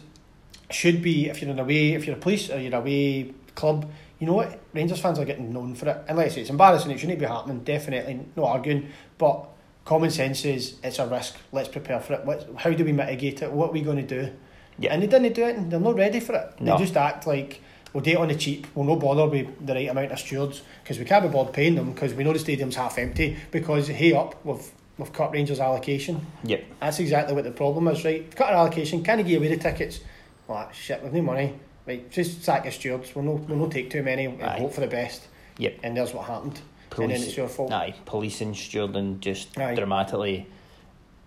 should 0.70 1.02
be, 1.02 1.28
if 1.28 1.40
you're 1.40 1.50
an 1.50 1.66
way 1.66 1.92
if 1.92 2.06
you're 2.06 2.16
a 2.16 2.18
police 2.18 2.50
or 2.50 2.58
you're 2.58 2.66
an 2.66 2.74
away 2.74 3.32
club, 3.54 3.90
you 4.18 4.26
know 4.26 4.34
what, 4.34 4.60
Rangers 4.74 5.00
fans 5.00 5.20
are 5.20 5.24
getting 5.24 5.52
known 5.52 5.76
for 5.76 5.88
it. 5.88 6.04
And 6.08 6.18
like 6.18 6.26
I 6.26 6.30
say, 6.30 6.40
it's 6.40 6.50
embarrassing, 6.50 6.90
it 6.90 6.98
shouldn't 6.98 7.20
be 7.20 7.26
happening, 7.26 7.60
definitely, 7.60 8.26
no 8.36 8.44
arguing. 8.44 8.90
But 9.16 9.46
common 9.84 10.10
sense 10.10 10.44
is 10.44 10.78
it's 10.82 10.98
a 10.98 11.06
risk, 11.06 11.36
let's 11.52 11.68
prepare 11.68 12.00
for 12.00 12.14
it. 12.14 12.24
What, 12.24 12.48
how 12.56 12.70
do 12.70 12.84
we 12.84 12.92
mitigate 12.92 13.42
it? 13.42 13.52
What 13.52 13.70
are 13.70 13.72
we 13.72 13.82
going 13.82 14.04
to 14.04 14.24
do? 14.24 14.32
Yeah. 14.78 14.92
And 14.92 15.02
they 15.02 15.06
didn't 15.06 15.32
do 15.34 15.44
it, 15.44 15.56
and 15.56 15.70
they're 15.70 15.80
not 15.80 15.96
ready 15.96 16.20
for 16.20 16.34
it. 16.34 16.60
No. 16.60 16.76
They 16.76 16.84
just 16.84 16.96
act 16.96 17.26
like, 17.26 17.60
we'll 17.92 18.04
do 18.04 18.10
it 18.12 18.16
on 18.16 18.28
the 18.28 18.34
cheap, 18.34 18.66
we'll 18.74 18.86
no 18.86 18.96
bother 18.96 19.26
with 19.26 19.66
the 19.66 19.74
right 19.74 19.88
amount 19.88 20.12
of 20.12 20.18
stewards, 20.18 20.62
because 20.82 20.98
we 20.98 21.04
can't 21.04 21.24
be 21.24 21.28
bothered 21.28 21.54
paying 21.54 21.74
them, 21.74 21.92
because 21.92 22.14
we 22.14 22.24
know 22.24 22.32
the 22.32 22.38
stadium's 22.38 22.76
half 22.76 22.98
empty, 22.98 23.36
because, 23.50 23.88
hey 23.88 24.12
up, 24.12 24.44
we've, 24.44 24.70
we've 24.98 25.12
cut 25.12 25.32
Rangers' 25.32 25.60
allocation. 25.60 26.24
Yep. 26.44 26.64
That's 26.80 26.98
exactly 26.98 27.34
what 27.34 27.44
the 27.44 27.50
problem 27.50 27.88
is, 27.88 28.04
right? 28.04 28.34
Cut 28.34 28.48
our 28.52 28.66
allocation, 28.66 29.02
can't 29.02 29.26
give 29.26 29.40
away 29.40 29.48
the 29.54 29.62
tickets. 29.62 30.00
Well, 30.46 30.66
ah, 30.68 30.72
shit, 30.72 31.02
we've 31.02 31.12
no 31.12 31.22
money. 31.22 31.54
Right, 31.86 32.10
just 32.10 32.42
sack 32.44 32.64
your 32.64 32.72
stewards. 32.72 33.14
We'll 33.14 33.24
no, 33.24 33.32
we'll 33.32 33.56
no 33.56 33.68
take 33.68 33.90
too 33.90 34.02
many 34.02 34.26
and 34.26 34.42
Aye. 34.42 34.58
hope 34.58 34.74
for 34.74 34.82
the 34.82 34.86
best. 34.86 35.26
Yep. 35.56 35.78
And 35.82 35.96
there's 35.96 36.12
what 36.12 36.26
happened. 36.26 36.60
Police, 36.90 37.04
And 37.04 37.12
then 37.12 37.28
it's 37.28 37.36
your 37.36 37.48
fault. 37.48 37.72
Aye, 37.72 37.94
policing 38.04 38.54
Stirling 38.54 39.20
just 39.20 39.56
Aye. 39.58 39.74
dramatically 39.74 40.46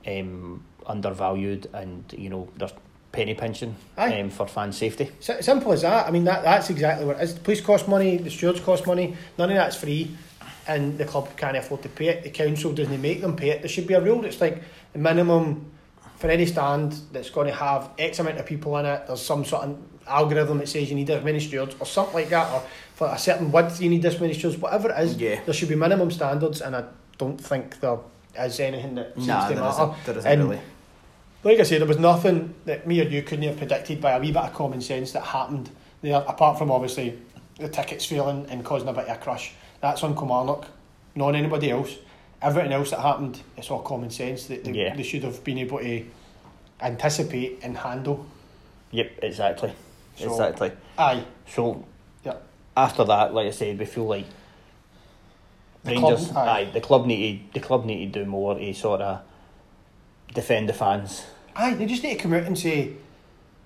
um, 0.05 0.63
undervalued, 0.85 1.67
and 1.73 2.03
you 2.15 2.29
know 2.29 2.47
there's 2.57 2.73
penny 3.11 3.33
pinching 3.33 3.75
um, 3.97 4.29
for 4.29 4.47
fan 4.47 4.71
safety. 4.71 5.11
S- 5.19 5.45
simple 5.45 5.71
as 5.73 5.81
that. 5.81 6.07
I 6.07 6.11
mean, 6.11 6.23
that 6.25 6.43
that's 6.43 6.69
exactly 6.69 7.05
what 7.05 7.17
it 7.17 7.23
is. 7.23 7.35
The 7.35 7.41
police 7.41 7.61
cost 7.61 7.87
money, 7.87 8.17
the 8.17 8.29
stewards 8.31 8.59
cost 8.61 8.87
money, 8.87 9.15
none 9.37 9.49
of 9.49 9.55
that's 9.57 9.75
free, 9.75 10.15
and 10.67 10.97
the 10.97 11.05
club 11.05 11.29
can't 11.37 11.57
afford 11.57 11.81
to 11.83 11.89
pay 11.89 12.07
it. 12.09 12.23
The 12.23 12.29
council 12.29 12.71
doesn't 12.73 13.01
make 13.01 13.21
them 13.21 13.35
pay 13.35 13.49
it. 13.49 13.61
There 13.61 13.69
should 13.69 13.87
be 13.87 13.95
a 13.95 14.01
rule 14.01 14.21
that's 14.21 14.39
like 14.39 14.61
the 14.93 14.99
minimum 14.99 15.71
for 16.17 16.27
any 16.29 16.45
stand 16.45 16.93
that's 17.11 17.29
going 17.31 17.47
to 17.47 17.53
have 17.53 17.89
X 17.97 18.19
amount 18.19 18.37
of 18.37 18.45
people 18.45 18.77
in 18.77 18.85
it. 18.85 19.07
There's 19.07 19.21
some 19.21 19.43
sort 19.43 19.63
of 19.63 19.77
algorithm 20.07 20.59
that 20.59 20.69
says 20.69 20.89
you 20.89 20.95
need 20.95 21.07
this 21.07 21.23
many 21.23 21.39
stewards 21.39 21.75
or 21.79 21.85
something 21.85 22.13
like 22.15 22.29
that, 22.29 22.51
or 22.53 22.63
for 22.95 23.07
a 23.07 23.17
certain 23.17 23.51
width 23.51 23.81
you 23.81 23.89
need 23.89 24.01
this 24.03 24.19
many 24.19 24.33
stewards. 24.33 24.57
Whatever 24.57 24.91
it 24.91 24.99
is, 24.99 25.15
Yeah. 25.17 25.39
there 25.45 25.53
should 25.53 25.69
be 25.69 25.75
minimum 25.75 26.11
standards, 26.11 26.61
and 26.61 26.75
I 26.75 26.83
don't 27.17 27.39
think 27.41 27.79
there 27.81 27.97
is 28.39 28.59
anything 28.59 28.95
that 28.95 29.13
seems 29.15 29.27
to 29.27 29.55
matter. 29.55 29.95
And 30.53 30.61
like 31.43 31.59
I 31.59 31.63
say, 31.63 31.77
there 31.77 31.87
was 31.87 31.97
nothing 31.99 32.53
that 32.65 32.85
me 32.87 33.01
or 33.01 33.03
you 33.05 33.23
couldn't 33.23 33.45
have 33.47 33.57
predicted 33.57 33.99
by 34.01 34.11
a 34.11 34.19
wee 34.19 34.31
bit 34.31 34.43
of 34.43 34.53
common 34.53 34.81
sense 34.81 35.11
that 35.13 35.23
happened 35.23 35.69
there, 36.01 36.15
apart 36.27 36.57
from 36.57 36.71
obviously 36.71 37.17
the 37.57 37.67
tickets 37.69 38.05
failing 38.05 38.45
and 38.49 38.63
causing 38.63 38.87
a 38.87 38.93
bit 38.93 39.07
of 39.07 39.17
a 39.17 39.19
crush. 39.19 39.53
That's 39.81 40.03
on 40.03 40.15
Kilmarnock, 40.15 40.67
not 41.15 41.29
on 41.29 41.35
anybody 41.35 41.71
else. 41.71 41.95
Everything 42.41 42.71
else 42.73 42.91
that 42.91 42.99
happened, 43.01 43.39
it's 43.57 43.69
all 43.69 43.79
common 43.81 44.09
sense 44.09 44.45
that 44.47 44.63
they, 44.63 44.71
Yeah. 44.71 44.95
they 44.95 45.03
should 45.03 45.23
have 45.23 45.43
been 45.43 45.57
able 45.59 45.79
to 45.79 46.05
anticipate 46.81 47.59
and 47.63 47.77
handle. 47.77 48.25
Yep, 48.91 49.11
exactly, 49.23 49.73
So- 50.15 50.31
exactly. 50.31 50.71
Aye, 50.97 51.23
So 51.47 51.83
Yep. 52.25 52.43
after 52.77 53.03
that, 53.03 53.33
like 53.33 53.47
I 53.47 53.51
said, 53.51 53.77
we 53.79 53.85
feel 53.85 54.05
like 54.05 54.25
The 55.83 55.91
Rangers. 55.95 56.27
club- 56.27 56.47
aye. 56.47 56.59
aye, 56.61 56.65
the 56.71 56.81
club 56.81 57.05
need 57.05 57.53
to, 57.53 57.59
the 57.59 57.65
club 57.65 57.85
need 57.85 58.13
to 58.13 58.19
do 58.23 58.25
more 58.29 58.55
to 58.55 58.73
sort 58.73 59.01
of 59.01 59.19
defend 60.33 60.69
the 60.69 60.73
fans. 60.73 61.25
Aye, 61.55 61.73
they 61.73 61.85
just 61.85 62.03
need 62.03 62.15
to 62.15 62.21
come 62.21 62.33
out 62.33 62.43
and 62.43 62.57
say, 62.57 62.93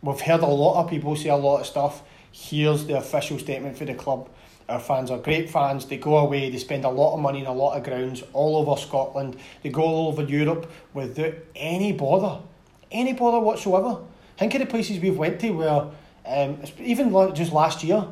we've 0.02 0.22
heard 0.22 0.42
a 0.42 0.48
lot 0.48 0.84
of 0.84 0.90
people 0.90 1.16
say 1.16 1.30
a 1.30 1.36
lot 1.36 1.62
of 1.62 1.66
stuff. 1.66 2.04
Here's 2.32 2.86
the 2.86 2.98
official 2.98 3.40
statement 3.40 3.78
for 3.78 3.86
the 3.86 3.94
club. 3.94 4.30
Our 4.68 4.80
fans 4.80 5.12
are 5.12 5.20
great 5.20 5.50
fans. 5.50 5.86
They 5.86 5.98
go 5.98 6.18
away. 6.18 6.50
They 6.50 6.58
spend 6.58 6.86
a 6.86 6.90
lot 6.90 7.14
of 7.14 7.20
money 7.20 7.40
in 7.40 7.46
a 7.46 7.54
lot 7.54 7.78
of 7.78 7.84
grounds 7.84 8.24
all 8.34 8.58
over 8.58 8.80
Scotland. 8.80 9.38
They 9.62 9.70
go 9.70 9.84
all 9.84 10.08
over 10.08 10.24
Europe 10.24 10.70
without 10.94 11.36
any 11.56 11.92
bother, 11.92 12.42
any 12.92 13.14
bother 13.14 13.40
whatsoever. 13.40 14.02
Think 14.38 14.56
of 14.56 14.62
the 14.62 14.66
places 14.66 15.00
we've 15.00 15.18
went 15.18 15.40
to 15.42 15.52
where, 15.52 15.86
um, 16.26 16.58
even 16.80 17.12
just 17.36 17.54
last 17.54 17.84
year, 17.84 18.06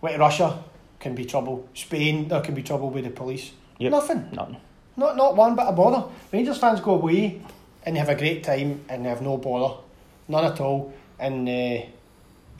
went 0.00 0.14
to 0.14 0.20
Russia, 0.20 0.62
can 1.00 1.14
be 1.14 1.24
trouble. 1.24 1.68
Spain, 1.74 2.28
there 2.28 2.40
can 2.40 2.54
be 2.54 2.62
trouble 2.62 2.90
with 2.90 3.04
the 3.04 3.10
police. 3.10 3.52
Yep. 3.78 3.90
Nothing. 3.90 4.28
None. 4.32 4.56
Not 4.96 5.16
not 5.16 5.36
one 5.36 5.54
bit 5.54 5.66
of 5.66 5.76
bother. 5.76 6.08
Rangers 6.32 6.58
fans 6.58 6.80
go 6.80 6.94
away 6.94 7.40
and 7.84 7.96
they 7.96 8.00
have 8.00 8.08
a 8.08 8.14
great 8.14 8.44
time 8.44 8.84
and 8.88 9.04
they 9.04 9.08
have 9.08 9.22
no 9.22 9.36
bother, 9.36 9.80
none 10.28 10.44
at 10.44 10.60
all. 10.60 10.92
And 11.18 11.48
uh, 11.48 11.82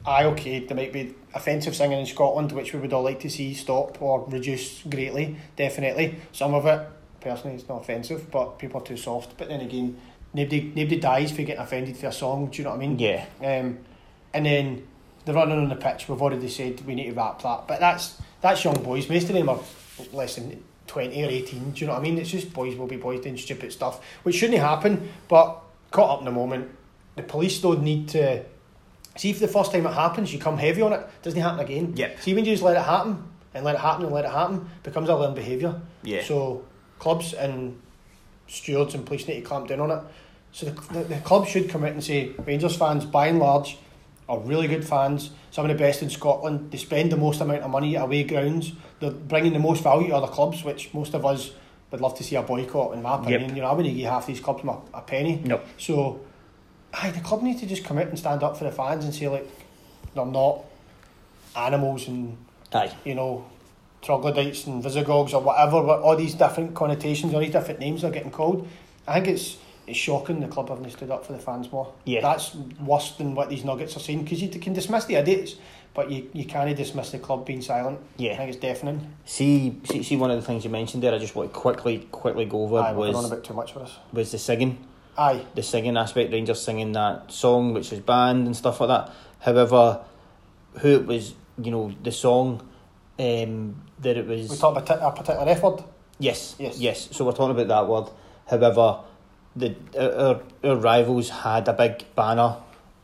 aye, 0.07 0.25
okay, 0.25 0.61
there 0.61 0.77
might 0.77 0.93
be 0.93 1.15
offensive 1.35 1.77
singing 1.77 2.01
in 2.01 2.07
Scotland, 2.07 2.53
which 2.53 2.73
we 2.73 2.81
would 2.81 2.93
all 2.93 3.03
like 3.03 3.21
to 3.21 3.31
see 3.31 3.55
stop 3.55 4.01
or 4.01 4.27
reduce 4.29 4.83
greatly. 4.83 5.37
Definitely, 5.57 6.17
some 6.33 6.55
of 6.55 6.67
it 6.67 6.87
personally 7.21 7.57
it's 7.57 7.69
not 7.69 7.83
offensive, 7.83 8.31
but 8.31 8.59
people 8.59 8.81
are 8.81 8.85
too 8.85 8.97
soft. 8.97 9.37
But 9.37 9.49
then 9.49 9.61
again, 9.61 9.99
nobody 10.33 10.73
nobody 10.75 10.99
dies 10.99 11.31
for 11.31 11.43
getting 11.43 11.63
offended 11.63 11.97
for 11.97 12.07
a 12.07 12.13
song. 12.13 12.47
Do 12.47 12.59
you 12.59 12.65
know 12.65 12.71
what 12.71 12.77
I 12.77 12.87
mean? 12.87 12.99
Yeah. 12.99 13.27
Um, 13.41 13.79
and 14.33 14.47
then 14.47 14.87
the 15.25 15.33
running 15.33 15.59
on 15.59 15.69
the 15.69 15.77
pitch, 15.77 16.09
we've 16.09 16.21
already 16.21 16.49
said 16.49 16.81
we 16.87 16.95
need 16.95 17.11
to 17.11 17.13
wrap 17.13 17.43
that. 17.43 17.67
But 17.67 17.81
that's 17.81 18.21
that's 18.41 18.65
young 18.65 18.83
boys. 18.83 19.09
Most 19.09 19.29
of 19.29 19.35
them 19.35 19.49
are 19.49 19.61
less 20.13 20.37
than 20.37 20.63
twenty 20.89 21.25
or 21.25 21.29
eighteen. 21.29 21.71
Do 21.71 21.81
you 21.81 21.87
know 21.87 21.93
what 21.93 22.01
I 22.01 22.03
mean? 22.03 22.19
It's 22.19 22.31
just 22.31 22.53
boys 22.53 22.77
will 22.77 22.89
be 22.89 22.97
boys 22.97 23.21
doing 23.21 23.37
stupid 23.37 23.73
stuff, 23.73 24.05
which 24.25 24.35
shouldn't 24.35 24.59
happen. 24.59 25.09
But 25.29 25.61
caught 25.93 26.11
up 26.11 26.19
in 26.19 26.25
the 26.25 26.33
moment, 26.33 26.71
the 27.15 27.23
police 27.23 27.61
don't 27.61 27.83
need 27.83 28.09
to. 28.09 28.45
See 29.17 29.31
if 29.31 29.41
the 29.41 29.49
first 29.49 29.73
time 29.73 29.85
it 29.85 29.93
happens, 29.93 30.33
you 30.33 30.39
come 30.39 30.59
heavy 30.59 30.81
on 30.83 30.93
it. 30.93 31.05
Doesn't 31.23 31.41
happen 31.41 31.61
again. 31.61 31.93
Yep. 31.97 32.21
See 32.21 32.35
when 32.35 32.45
you 32.45 32.53
just 32.53 32.63
let 32.63 32.77
it 32.77 32.85
happen 32.85 33.25
and 33.53 33.65
let 33.65 33.75
it 33.75 33.81
happen 33.81 34.05
and 34.05 34.15
let 34.15 34.25
it 34.25 34.31
happen, 34.31 34.71
becomes 34.85 35.09
a 35.09 35.17
learned 35.17 35.35
behaviour. 35.35 35.81
Yeah. 36.05 36.23
So 36.23 36.65
clubs 37.01 37.35
and 37.35 37.81
stewards 38.47 38.95
and 38.95 39.05
police 39.05 39.27
need 39.27 39.41
to 39.41 39.43
clamp 39.43 39.69
down 39.69 39.81
on 39.81 39.91
it. 39.91 40.01
So 40.53 40.67
the, 40.67 40.93
the, 40.93 41.05
the 41.05 41.17
club 41.17 41.49
should 41.49 41.69
come 41.69 41.83
out 41.83 41.93
and 41.93 42.05
say 42.05 42.33
Rangers 42.47 42.77
fans, 42.77 43.05
by 43.05 43.27
and 43.27 43.41
large, 43.41 43.79
are 44.29 44.39
really 44.39 44.69
good 44.69 44.87
fans. 44.87 45.31
Some 45.51 45.65
of 45.65 45.77
the 45.77 45.83
best 45.83 46.03
in 46.03 46.11
Scotland. 46.11 46.71
They 46.71 46.79
spend 46.79 47.13
the 47.13 47.17
most 47.17 47.41
amount 47.41 47.63
of 47.63 47.71
money 47.71 47.97
at 47.97 48.03
away 48.03 48.25
grounds. 48.25 48.73
They're 49.01 49.11
bringing 49.11 49.53
the 49.53 49.59
most 49.59 49.83
value 49.83 50.09
to 50.09 50.17
other 50.17 50.27
clubs, 50.27 50.63
which 50.65 50.93
most 50.93 51.15
of 51.15 51.25
us 51.25 51.53
would 51.91 52.01
love 52.01 52.17
to 52.19 52.25
see 52.25 52.37
a 52.37 52.43
boycott. 52.43 52.95
In 52.95 53.03
my 53.03 53.17
opinion, 53.17 53.57
you 53.57 53.63
know, 53.63 53.69
I 53.69 53.73
wouldn't 53.73 53.97
give 53.97 54.11
half 54.11 54.27
these 54.27 54.41
clubs 54.41 54.63
my, 54.65 54.77
a 54.93 55.01
penny. 55.01 55.41
Nope. 55.45 55.65
So, 55.79 56.21
aye, 56.93 57.11
the 57.11 57.21
club 57.21 57.43
needs 57.43 57.61
to 57.61 57.67
just 57.67 57.85
come 57.85 57.99
out 57.99 58.09
and 58.09 58.19
stand 58.19 58.43
up 58.43 58.57
for 58.57 58.65
the 58.65 58.73
fans 58.73 59.05
and 59.05 59.15
say 59.15 59.29
like 59.29 59.49
they're 60.15 60.27
not 60.27 60.65
animals 61.57 62.09
and 62.09 62.37
Aye. 62.73 62.93
you 63.05 63.15
know, 63.15 63.47
troglodytes 64.03 64.67
and 64.67 64.83
visigoths 64.83 65.33
or 65.33 65.43
whatever, 65.43 65.83
what 65.83 66.01
all 66.01 66.17
these 66.17 66.35
different 66.35 66.75
connotations, 66.75 67.33
all 67.33 67.41
these 67.41 67.53
different 67.53 67.81
names 67.81 68.05
are 68.05 68.11
getting 68.11 68.31
called. 68.31 68.69
I 69.07 69.15
think 69.15 69.29
it's 69.29 69.57
it's 69.89 69.99
shocking 69.99 70.41
the 70.41 70.49
club 70.49 70.69
haven't 70.69 70.91
stood 70.91 71.11
up 71.11 71.25
for 71.27 71.33
the 71.33 71.39
fans 71.39 71.71
more. 71.73 71.93
Yeah. 72.05 72.21
That's 72.21 72.55
worse 72.55 73.13
than 73.13 73.35
what 73.35 73.49
these 73.49 73.65
nuggets 73.65 73.97
are 73.97 74.01
saying 74.01 74.25
because 74.25 74.43
you 74.43 74.49
can 74.49 74.73
dismiss 74.73 75.05
the 75.07 75.17
idiots, 75.17 75.57
but 75.95 76.11
you, 76.11 76.29
you 76.33 76.45
can't 76.45 76.75
dismiss 76.77 77.11
the 77.11 77.19
club 77.19 77.47
being 77.47 77.63
silent. 77.63 77.99
Yeah. 78.17 78.33
I 78.33 78.37
think 78.37 78.51
it's 78.51 78.59
deafening. 78.59 79.15
See, 79.25 79.81
see, 79.85 80.03
see, 80.03 80.17
one 80.17 80.31
of 80.31 80.41
the 80.41 80.47
things 80.47 80.65
you 80.65 80.71
mentioned 80.71 81.03
there. 81.03 81.15
I 81.15 81.19
just 81.19 81.35
want 81.35 81.53
to 81.53 81.59
quickly, 81.59 82.07
quickly 82.13 82.45
go 82.45 82.63
over 82.65 82.79
Aye, 82.81 82.93
we're 82.93 83.09
on 83.09 83.15
was 83.15 83.33
a 83.33 83.35
bit 83.37 83.45
too 83.45 83.55
much 83.55 83.73
for 83.73 83.81
us. 83.81 83.97
was 84.13 84.31
the 84.33 84.39
singing. 84.39 84.79
Aye, 85.17 85.45
the 85.55 85.63
singing 85.65 85.97
aspect, 85.97 86.33
Rangers 86.33 86.61
singing 86.63 86.93
that 86.93 87.33
song, 87.33 87.75
which 87.75 87.93
is 87.93 87.99
banned 88.01 88.47
and 88.47 88.57
stuff 88.57 88.81
like 88.81 88.89
that. 88.89 89.13
However, 89.41 90.05
who 90.81 90.89
it 90.95 91.07
was, 91.07 91.35
you 91.61 91.71
know, 91.73 91.93
the 92.05 92.13
song 92.13 92.61
um, 93.19 93.83
that 94.01 94.17
it 94.17 94.27
was. 94.27 94.49
we 94.49 94.57
talk 94.57 94.77
about 94.77 95.03
a 95.03 95.11
particular 95.11 95.49
F 95.51 95.63
word. 95.63 95.83
yes, 96.21 96.55
Yes. 96.59 96.79
yes. 96.79 97.09
So 97.11 97.25
we're 97.25 97.33
talking 97.33 97.51
about 97.61 97.67
that 97.69 97.89
word. 97.89 98.11
However, 98.47 99.01
the 99.59 99.75
our, 99.99 100.41
our 100.69 100.77
rivals 100.77 101.31
had 101.31 101.69
a 101.69 101.73
big 101.73 102.05
banner 102.15 102.57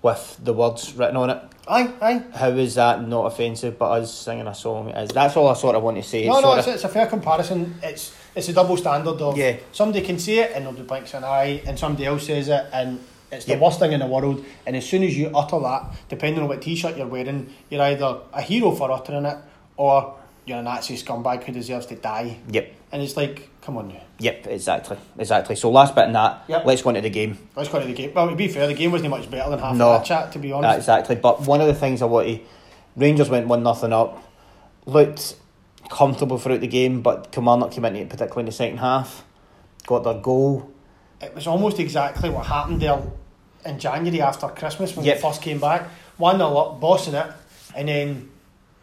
with 0.03 0.39
the 0.43 0.53
words 0.53 0.95
written 0.95 1.17
on 1.17 1.31
it. 1.31 1.43
Aye, 1.67 1.91
aye. 2.03 2.23
How 2.35 2.49
is 2.51 2.75
that 2.75 3.07
not 3.09 3.25
offensive? 3.27 3.79
But 3.79 3.91
us 4.03 4.13
singing 4.13 4.47
a 4.47 4.55
song 4.55 4.91
is. 4.91 5.11
That's 5.11 5.37
all 5.37 5.49
I 5.49 5.55
sort 5.55 5.77
of 5.77 5.83
want 5.83 5.97
to 5.97 6.03
say. 6.03 6.27
No, 6.27 6.35
It's 6.37 6.43
no, 6.43 6.55
it's, 6.55 6.67
of- 6.67 6.75
it's 6.75 6.85
a 6.85 6.89
fair 6.89 7.07
comparison. 7.07 7.75
It's 7.83 8.15
it's 8.35 8.49
a 8.49 8.53
double 8.53 8.77
standard 8.77 9.21
of 9.23 9.37
Yeah. 9.37 9.57
somebody 9.73 10.05
can 10.05 10.19
say 10.19 10.39
it 10.41 10.53
and 10.55 10.65
nobody 10.65 10.83
blinks 10.85 11.15
an 11.15 11.25
eye, 11.25 11.63
and 11.67 11.79
somebody 11.79 12.05
else 12.07 12.27
says 12.27 12.49
it 12.49 12.67
and 12.73 13.01
it's 13.33 13.47
the 13.47 13.53
Yep. 13.53 13.61
worst 13.61 13.79
thing 13.79 13.93
in 13.93 14.01
the 14.01 14.07
world. 14.07 14.45
And 14.67 14.77
as 14.77 14.85
soon 14.87 15.03
as 15.05 15.17
you 15.17 15.31
utter 15.35 15.59
that, 15.61 15.95
depending 16.09 16.43
on 16.43 16.49
what 16.49 16.61
t-shirt 16.61 16.97
you're 16.97 17.07
wearing, 17.07 17.53
you're 17.71 17.83
either 17.83 18.19
a 18.33 18.43
hero 18.43 18.73
for 18.73 18.91
uttering 18.93 19.25
it 19.25 19.39
or 19.77 20.15
you're 20.45 20.59
a 20.59 20.63
Nazi 20.63 20.97
scumbag 20.97 21.45
who 21.45 21.53
deserves 21.53 21.87
to 21.87 21.95
die. 21.97 22.37
Yep. 22.51 22.73
And 22.95 23.03
it's 23.03 23.17
like, 23.17 23.51
come 23.61 23.77
on 23.77 23.89
now. 23.89 24.01
Yep, 24.21 24.47
exactly, 24.47 24.97
exactly. 25.19 25.57
So 25.57 25.69
last 25.69 25.97
bit 25.97 26.05
in 26.07 26.13
that, 26.13 26.45
Yep. 26.47 26.65
let's 26.65 26.81
go 26.81 26.91
into 26.91 27.01
the 27.01 27.11
game. 27.11 27.37
Let's 27.57 27.69
go 27.69 27.81
to 27.81 27.87
the 27.89 27.93
game. 27.93 28.13
Well, 28.15 28.29
to 28.31 28.37
be 28.37 28.47
fair, 28.47 28.69
the 28.69 28.75
game 28.75 28.93
wasn't 28.93 29.11
much 29.11 29.29
better 29.29 29.51
than 29.51 29.59
half 29.59 29.75
No. 29.75 29.95
of 29.95 30.01
that 30.03 30.07
chat, 30.07 30.31
to 30.35 30.39
be 30.39 30.53
honest. 30.53 30.79
exactly. 30.79 31.17
But 31.17 31.41
one 31.41 31.61
of 31.61 31.67
the 31.67 31.75
things 31.75 32.03
I 32.03 32.05
want 32.05 32.29
to, 32.29 32.39
Rangers 32.95 33.29
went 33.29 33.49
one 33.49 33.65
nothing 33.65 33.93
up, 33.93 34.23
looked 34.87 35.35
comfortable 35.91 36.39
throughout 36.39 36.61
the 36.61 36.69
game, 36.69 37.03
but 37.03 37.33
Kilmarnock 37.33 37.73
came 37.73 37.85
into 37.85 37.99
it 37.99 38.09
particularly 38.09 38.43
in 38.43 38.47
the 38.47 38.53
second 38.53 38.79
half, 38.79 39.25
got 39.89 40.05
their 40.05 40.15
goal. 40.15 40.71
It 41.21 41.35
was 41.35 41.49
almost 41.49 41.81
exactly 41.81 42.31
what 42.31 42.47
happened 42.47 42.81
there 42.81 43.03
in 43.67 43.81
January 43.81 44.21
after 44.23 44.47
Christmas 44.47 44.95
when 44.95 45.05
Yep. 45.05 45.17
we 45.17 45.21
first 45.21 45.43
came 45.43 45.59
back. 45.59 45.89
1 46.19 46.37
0 46.39 46.57
up, 46.57 46.81
bossing 46.81 47.15
it, 47.15 47.27
and 47.75 47.89
then 47.89 48.29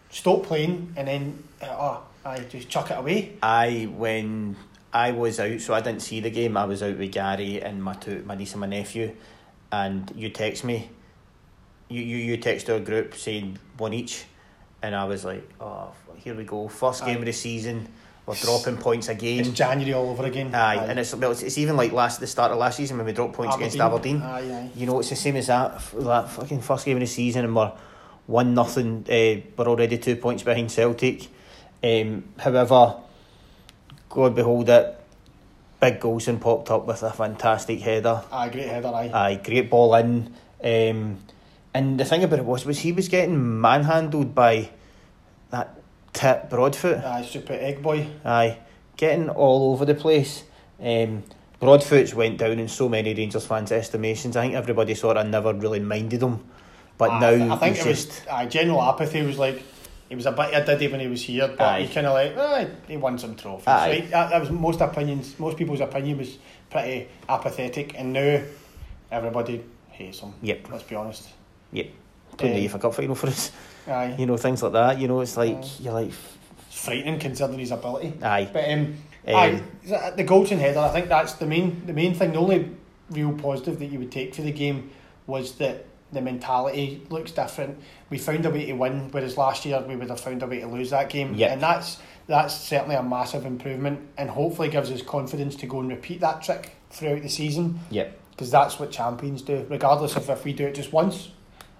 stop 0.09 0.43
playing, 0.43 0.93
and 0.97 1.07
then, 1.07 1.43
uh, 1.61 1.95
I 2.23 2.39
just 2.39 2.69
chuck 2.69 2.91
it 2.91 2.97
away. 2.97 3.37
I 3.41 3.89
when 3.95 4.55
I 4.93 5.11
was 5.11 5.39
out, 5.39 5.59
so 5.61 5.73
I 5.73 5.81
didn't 5.81 6.01
see 6.01 6.19
the 6.19 6.29
game. 6.29 6.57
I 6.57 6.65
was 6.65 6.83
out 6.83 6.97
with 6.97 7.11
Gary 7.11 7.61
and 7.61 7.83
my 7.83 7.93
two, 7.93 8.23
my 8.25 8.35
niece 8.35 8.51
and 8.51 8.61
my 8.61 8.67
nephew, 8.67 9.15
and 9.71 10.11
you 10.15 10.29
text 10.29 10.63
me. 10.63 10.89
You 11.89 12.01
you 12.01 12.17
you 12.17 12.37
text 12.37 12.69
our 12.69 12.79
group 12.79 13.15
saying 13.15 13.57
one 13.77 13.93
each, 13.93 14.25
and 14.81 14.95
I 14.95 15.05
was 15.05 15.25
like, 15.25 15.49
oh, 15.59 15.91
here 16.17 16.35
we 16.35 16.43
go, 16.43 16.67
first 16.67 17.05
game 17.05 17.17
Aye. 17.17 17.19
of 17.19 17.25
the 17.25 17.33
season. 17.33 17.87
We're 18.25 18.35
dropping 18.35 18.77
points 18.77 19.09
again. 19.09 19.39
It's 19.39 19.49
January 19.49 19.93
all 19.93 20.11
over 20.11 20.25
again. 20.25 20.53
Aye, 20.53 20.85
and 20.85 20.99
it's 20.99 21.15
well, 21.15 21.31
it's, 21.31 21.41
it's 21.41 21.57
even 21.57 21.75
like 21.75 21.91
last 21.91 22.19
the 22.19 22.27
start 22.27 22.51
of 22.51 22.59
last 22.59 22.77
season 22.77 22.97
when 22.97 23.05
we 23.07 23.13
dropped 23.13 23.33
points 23.33 23.55
against 23.55 23.79
Aberdeen. 23.79 24.21
Aye, 24.21 24.39
aye. 24.39 24.69
You 24.75 24.85
know, 24.85 24.99
it's 24.99 25.09
the 25.09 25.15
same 25.15 25.37
as 25.37 25.47
that 25.47 25.81
that 25.93 26.29
fucking 26.29 26.61
first 26.61 26.85
game 26.85 26.97
of 26.97 27.01
the 27.01 27.07
season, 27.07 27.45
and 27.45 27.55
we're 27.55 27.71
one 28.27 28.53
nothing. 28.53 29.05
Uh, 29.09 29.41
we're 29.57 29.67
already 29.67 29.97
two 29.97 30.17
points 30.17 30.43
behind 30.43 30.71
Celtic. 30.71 31.27
Um, 31.83 32.25
however, 32.37 32.95
God 34.09 34.35
behold 34.35 34.69
it, 34.69 34.99
big 35.79 35.99
Goldson 35.99 36.39
popped 36.39 36.69
up 36.69 36.85
with 36.85 37.01
a 37.03 37.11
fantastic 37.11 37.81
header. 37.81 38.23
Aye, 38.31 38.49
great 38.49 38.67
header, 38.67 38.87
aye. 38.89 39.11
Aye, 39.13 39.41
great 39.43 39.69
ball 39.69 39.95
in. 39.95 40.33
Um, 40.63 41.17
and 41.73 41.99
the 41.99 42.05
thing 42.05 42.23
about 42.23 42.39
it 42.39 42.45
was, 42.45 42.65
was 42.65 42.79
he 42.79 42.91
was 42.91 43.07
getting 43.07 43.61
manhandled 43.61 44.35
by 44.35 44.69
that 45.49 45.79
tip 46.13 46.49
Broadfoot. 46.49 46.97
Aye, 46.97 47.23
super 47.23 47.53
egg 47.53 47.81
boy. 47.81 48.07
Aye, 48.23 48.59
getting 48.97 49.29
all 49.29 49.73
over 49.73 49.85
the 49.85 49.95
place. 49.95 50.43
Um, 50.79 51.23
Broadfoot's 51.59 52.13
went 52.13 52.37
down 52.37 52.59
in 52.59 52.67
so 52.67 52.89
many 52.89 53.13
Rangers 53.13 53.45
fans' 53.45 53.71
estimations. 53.71 54.35
I 54.35 54.41
think 54.41 54.55
everybody 54.55 54.95
sort 54.95 55.17
of 55.17 55.27
never 55.27 55.53
really 55.53 55.79
minded 55.79 56.21
him, 56.21 56.43
but 56.97 57.19
now 57.19 57.53
I 57.53 57.57
think 57.57 57.77
it 57.77 57.83
just 57.83 58.07
was 58.07 58.21
aye, 58.29 58.45
general 58.47 58.81
apathy 58.81 59.21
was 59.21 59.37
like 59.37 59.63
he 60.11 60.15
was 60.15 60.25
a 60.25 60.31
bit 60.33 60.53
of 60.53 60.63
a 60.63 60.65
diddy 60.65 60.89
when 60.91 60.99
he 60.99 61.07
was 61.07 61.23
here, 61.23 61.47
but 61.47 61.61
Aye. 61.61 61.83
he 61.83 61.93
kind 61.93 62.05
of 62.05 62.11
like 62.13 62.37
aye, 62.37 62.67
he 62.85 62.97
won 62.97 63.17
some 63.17 63.33
trophies. 63.33 63.65
Aye. 63.67 63.89
Right? 63.89 64.09
That, 64.11 64.29
that 64.31 64.41
was 64.41 64.49
most 64.51 64.81
opinions. 64.81 65.39
Most 65.39 65.57
people's 65.57 65.79
opinion 65.79 66.17
was 66.17 66.37
pretty 66.69 67.07
apathetic, 67.29 67.97
and 67.97 68.11
now 68.11 68.41
everybody 69.09 69.63
hates 69.91 70.19
him. 70.19 70.33
Yep. 70.41 70.67
Let's 70.69 70.83
be 70.83 70.95
honest. 70.95 71.29
playing 71.71 71.91
Um, 72.55 72.61
the 72.61 72.67
UEFA 72.67 72.81
Cup 72.81 72.93
final 72.93 73.15
for 73.15 73.27
us. 73.27 73.51
Aye, 73.87 74.15
You 74.19 74.25
know 74.25 74.35
things 74.35 74.61
like 74.61 74.73
that. 74.73 74.99
You 74.99 75.07
know 75.07 75.21
it's 75.21 75.37
like 75.37 75.55
Aye. 75.55 75.69
you're 75.79 75.93
like 75.93 76.11
it's 76.67 76.83
frightening 76.83 77.17
considering 77.17 77.59
his 77.59 77.71
ability. 77.71 78.13
aye. 78.21 78.49
But 78.51 78.65
um, 78.69 78.95
Um, 79.27 79.35
aye, 79.35 79.61
the 80.17 80.25
Goldson 80.25 80.57
header. 80.59 80.79
I 80.79 80.89
think 80.89 81.07
that's 81.07 81.33
the 81.35 81.45
main 81.45 81.85
the 81.85 81.93
main 81.93 82.13
thing. 82.15 82.33
The 82.33 82.39
only 82.39 82.69
real 83.11 83.31
positive 83.33 83.79
that 83.79 83.85
you 83.85 83.99
would 83.99 84.11
take 84.11 84.35
for 84.35 84.41
the 84.41 84.51
game 84.51 84.89
was 85.25 85.53
that 85.55 85.85
the 86.11 86.21
mentality 86.21 87.01
looks 87.09 87.31
different. 87.31 87.79
We 88.09 88.17
found 88.17 88.45
a 88.45 88.49
way 88.49 88.65
to 88.65 88.73
win, 88.73 89.09
whereas 89.11 89.37
last 89.37 89.65
year 89.65 89.83
we 89.87 89.95
would 89.95 90.09
have 90.09 90.19
found 90.19 90.43
a 90.43 90.47
way 90.47 90.59
to 90.59 90.67
lose 90.67 90.89
that 90.89 91.09
game. 91.09 91.33
Yep. 91.35 91.51
And 91.51 91.61
that's 91.61 91.97
that's 92.27 92.55
certainly 92.55 92.95
a 92.95 93.03
massive 93.03 93.45
improvement, 93.45 94.07
and 94.17 94.29
hopefully 94.29 94.69
gives 94.69 94.91
us 94.91 95.01
confidence 95.01 95.55
to 95.57 95.65
go 95.65 95.79
and 95.79 95.89
repeat 95.89 96.21
that 96.21 96.43
trick 96.43 96.75
throughout 96.89 97.21
the 97.21 97.29
season. 97.29 97.79
Yep. 97.89 98.19
Because 98.31 98.51
that's 98.51 98.79
what 98.79 98.91
champions 98.91 99.41
do, 99.41 99.65
regardless 99.69 100.15
of 100.15 100.29
if 100.29 100.43
we 100.45 100.53
do 100.53 100.65
it 100.67 100.75
just 100.75 100.91
once. 100.93 101.29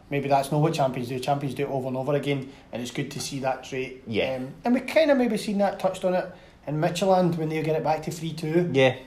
Maybe 0.10 0.28
that's 0.28 0.52
not 0.52 0.60
what 0.60 0.74
champions 0.74 1.08
do. 1.08 1.18
Champions 1.20 1.56
do 1.56 1.64
it 1.64 1.70
over 1.70 1.88
and 1.88 1.96
over 1.96 2.14
again, 2.14 2.52
and 2.72 2.82
it's 2.82 2.92
good 2.92 3.10
to 3.12 3.20
see 3.22 3.40
that 3.40 3.64
trait. 3.64 4.04
Yeah. 4.06 4.36
Um, 4.36 4.54
and 4.66 4.74
we 4.74 4.82
kind 4.82 5.10
of 5.10 5.18
maybe 5.18 5.38
seen 5.38 5.58
that 5.60 5.80
touched 5.80 6.04
on 6.04 6.14
it 6.14 6.26
in 6.68 6.82
Midtjylland 6.82 7.38
when 7.38 7.48
they 7.48 7.62
get 7.64 7.78
it 7.78 7.84
back 7.84 8.04
to 8.04 8.12
three 8.12 8.34
two. 8.34 8.70
Yeah. 8.74 8.98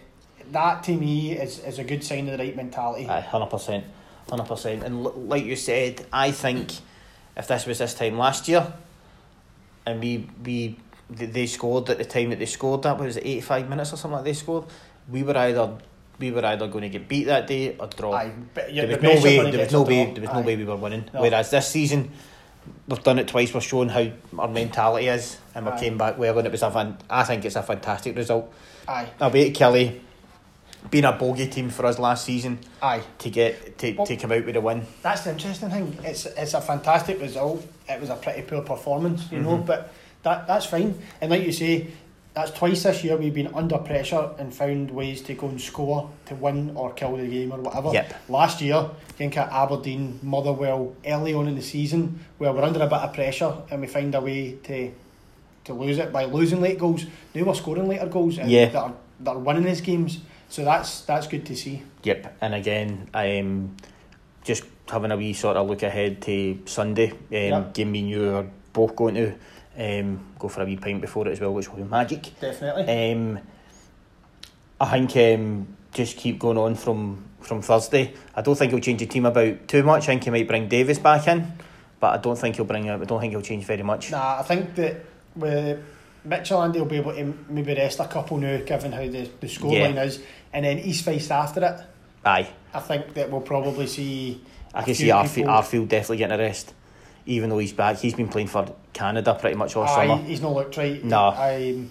That 0.51 0.83
to 0.85 0.93
me 0.93 1.33
is, 1.33 1.59
is 1.59 1.79
a 1.79 1.85
good 1.85 2.03
sign 2.03 2.29
of 2.29 2.39
the 2.39 2.45
right 2.45 2.57
mentality. 2.57 3.05
Hundred 3.05 3.47
percent, 3.47 3.85
hundred 4.29 4.47
percent. 4.47 4.83
And 4.83 5.05
l- 5.07 5.13
like 5.17 5.45
you 5.45 5.57
said, 5.57 6.07
I 6.13 6.31
think 6.31 6.73
if 7.37 7.47
this 7.49 7.67
was 7.67 7.79
this 7.79 7.95
time 7.95 8.19
last 8.19 8.49
year, 8.49 8.73
and 9.87 10.01
we 10.01 10.29
we 10.45 10.77
they 11.11 11.47
scored 11.47 11.91
at 11.91 11.99
the 11.99 12.05
time 12.05 12.31
that 12.31 12.39
they 12.39 12.47
scored 12.47 12.83
that 12.83 12.97
what 12.99 13.07
was 13.07 13.17
it 13.17 13.27
eighty 13.27 13.41
five 13.41 13.69
minutes 13.69 13.93
or 13.93 13.97
something 13.97 14.17
like 14.17 14.25
they 14.25 14.33
scored, 14.33 14.65
we 15.11 15.23
were 15.23 15.37
either 15.37 15.77
we 16.19 16.31
were 16.31 16.45
either 16.47 16.69
going 16.69 16.83
to 16.83 16.89
get 16.89 17.09
beat 17.09 17.25
that 17.25 17.47
day 17.47 17.77
or 17.77 17.87
draw. 17.89 18.15
Aye, 18.15 18.33
yeah, 18.71 18.87
there 18.87 18.99
was 18.99 19.03
no 19.03 19.23
way. 19.23 19.51
There 19.51 19.61
was 19.65 19.73
no 19.73 19.83
way. 19.83 20.05
There 20.13 20.21
was 20.23 20.31
no 20.31 20.39
Aye. 20.39 20.43
way 20.43 20.57
we 20.57 20.65
were 20.65 20.77
winning. 20.77 21.05
No. 21.13 21.21
Whereas 21.21 21.51
this 21.51 21.69
season, 21.69 22.13
we've 22.89 23.03
done 23.03 23.19
it 23.19 23.27
twice. 23.29 23.53
We're 23.53 23.61
showing 23.61 23.89
how 23.89 24.07
our 24.39 24.49
mentality 24.49 25.09
is, 25.09 25.39
and 25.55 25.67
we 25.67 25.73
Aye. 25.73 25.81
came 25.81 25.99
back 25.99 26.17
well. 26.17 26.39
And 26.39 26.47
it 26.47 26.53
was 26.53 26.63
a 26.63 26.71
fan. 26.71 26.99
I 27.11 27.25
think 27.25 27.45
it's 27.45 27.57
a 27.57 27.63
fantastic 27.65 28.17
result. 28.17 28.53
Aye, 28.87 29.09
Away 29.21 29.49
at 29.51 29.55
Killie, 29.57 30.01
being 30.91 31.05
a 31.05 31.13
bogey 31.13 31.49
team 31.49 31.71
for 31.71 31.87
us 31.87 31.99
last 31.99 32.25
season 32.25 32.59
aye. 32.83 33.03
to 33.19 33.31
get 33.31 33.79
to, 33.79 33.93
Well- 33.95 34.07
to 34.07 34.17
come 34.17 34.33
out 34.33 34.45
with 34.47 34.57
a 34.57 34.61
win. 34.61 34.83
That's 35.03 35.23
the 35.23 35.31
interesting 35.33 35.71
thing. 35.71 35.99
It's 36.05 36.27
it's 36.27 36.55
a 36.55 36.61
fantastic 36.61 37.21
result. 37.21 37.65
It 37.89 38.01
was 38.01 38.11
a 38.11 38.17
pretty 38.17 38.43
poor 38.43 38.63
performance, 38.63 39.27
you 39.33 39.41
know, 39.41 39.59
Mhm. 39.59 39.67
but 39.67 39.91
that 40.23 40.47
that's 40.47 40.67
fine. 40.67 40.95
And 41.21 41.31
like 41.31 41.43
you 41.45 41.53
say, 41.53 41.89
that's 42.35 42.51
twice 42.51 42.83
this 42.83 43.03
year 43.05 43.17
we've 43.17 43.33
been 43.35 43.55
under 43.55 43.79
pressure 43.79 44.31
and 44.39 44.53
found 44.55 44.91
ways 44.91 45.23
to 45.23 45.35
go 45.35 45.49
and 45.49 45.61
score 45.61 46.11
to 46.27 46.35
win 46.35 46.73
or 46.75 46.93
kill 46.93 47.17
the 47.17 47.27
game 47.27 47.53
or 47.53 47.59
whatever. 47.61 47.91
Yep. 47.93 48.15
Last 48.29 48.61
year, 48.61 48.75
I 48.77 49.13
think 49.13 49.37
at 49.37 49.51
Aberdeen, 49.53 50.19
Motherwell, 50.23 50.95
early 51.07 51.33
on 51.35 51.47
in 51.49 51.55
the 51.55 51.63
season, 51.63 52.21
where 52.39 52.53
we're 52.53 52.63
under 52.63 52.81
a 52.83 52.87
bit 52.87 52.99
of 52.99 53.13
pressure 53.13 53.55
and 53.71 53.81
we 53.81 53.87
find 53.87 54.15
a 54.15 54.21
way 54.21 54.57
to 54.65 54.91
to 55.65 55.73
lose 55.73 55.97
it 55.97 56.13
by 56.13 56.27
losing 56.27 56.61
late 56.61 56.79
goals. 56.79 57.07
Now 57.35 57.45
we're 57.45 57.55
scoring 57.55 57.89
later 57.89 58.05
goals 58.07 58.37
and 58.37 58.51
Yeah. 58.51 58.67
that 58.67 58.77
are 58.77 58.93
that 59.21 59.31
are 59.31 59.39
winning 59.39 59.65
these 59.65 59.81
games. 59.81 60.19
So 60.49 60.65
that's 60.65 61.01
that's 61.03 61.27
good 61.27 61.47
to 61.47 61.57
see. 61.57 61.83
Yep, 62.03 62.37
and 62.41 62.55
again, 62.55 63.09
I'm 63.15 63.77
just 64.45 64.65
having 64.91 65.11
a 65.11 65.17
wee 65.17 65.33
sort 65.33 65.57
of 65.57 65.69
look 65.69 65.83
ahead 65.83 66.21
to 66.23 66.59
Sunday. 66.67 67.11
Um, 67.11 67.19
Yep. 67.31 67.75
Game 67.75 67.93
me 67.93 68.01
and 68.01 68.11
you 68.11 68.35
are 68.37 68.47
both 68.73 68.95
going 68.95 69.15
to 69.15 69.35
um, 69.79 70.21
go 70.39 70.49
for 70.49 70.63
a 70.63 70.65
wee 70.65 70.77
pint 70.77 71.01
before 71.01 71.27
it 71.27 71.33
as 71.33 71.41
well, 71.41 71.55
which 71.55 71.69
will 71.69 71.79
be 71.79 71.85
magic. 71.85 72.39
Definitely. 72.41 73.13
Um, 73.13 73.39
I 74.81 74.91
think 74.91 75.17
um, 75.17 75.69
just 75.93 76.17
keep 76.17 76.39
going 76.39 76.59
on 76.59 76.75
from, 76.75 77.25
from 77.41 77.63
Thursday. 77.63 78.13
I 78.35 78.43
don't 78.43 78.57
think 78.57 78.73
he'll 78.73 78.81
change 78.81 79.01
the 79.01 79.07
team 79.07 79.27
about 79.27 79.67
too 79.69 79.83
much. 79.83 80.05
I 80.05 80.07
think 80.07 80.25
he 80.25 80.31
might 80.31 80.49
bring 80.49 80.69
Davis 80.69 80.99
back 80.99 81.27
in, 81.29 81.53
but 82.01 82.19
I 82.19 82.19
don't 82.19 82.37
think 82.39 82.57
he'll 82.57 82.65
bring. 82.65 82.91
I 82.91 82.97
don't 82.99 83.21
think 83.21 83.33
he'll 83.33 83.43
change 83.43 83.65
very 83.65 83.83
much. 83.83 84.11
Nah, 84.11 84.39
I 84.41 84.43
think 84.43 84.75
that 84.75 84.97
with 85.37 85.83
Midtjylland 86.27 86.75
he'll 86.75 86.85
be 86.85 86.97
able 86.97 87.13
to 87.15 87.35
maybe 87.49 87.75
rest 87.75 88.01
a 88.01 88.07
couple 88.07 88.39
now, 88.39 88.57
given 88.59 88.93
how 88.93 89.01
the, 89.03 89.29
the 89.41 89.47
scoreline 89.47 90.03
is, 90.05 90.21
and 90.53 90.65
then 90.65 90.79
East 90.79 91.05
Fife 91.05 91.31
after 91.31 91.65
it. 91.65 91.81
Aye, 92.27 92.49
I 92.73 92.81
think 92.81 93.15
that 93.15 93.31
we'll 93.31 93.41
probably 93.43 93.87
see. 93.87 94.41
I 94.73 94.83
can 94.83 94.95
see 94.95 95.09
Arfield, 95.09 95.47
Arfield 95.47 95.89
definitely 95.89 96.17
getting 96.19 96.39
a 96.41 96.43
rest, 96.43 96.73
even 97.27 97.51
though 97.51 97.59
he's 97.59 97.73
back. 97.73 97.99
He's 97.99 98.15
been 98.15 98.29
playing 98.29 98.49
for 98.49 98.75
Canada 98.93 99.35
pretty 99.39 99.57
much 99.57 99.77
all 99.77 99.85
Aye, 99.85 100.07
summer. 100.09 100.23
he's 100.23 100.41
not 100.41 100.53
looked 100.55 100.77
right. 100.77 101.05
No. 101.05 101.29
Um, 101.29 101.91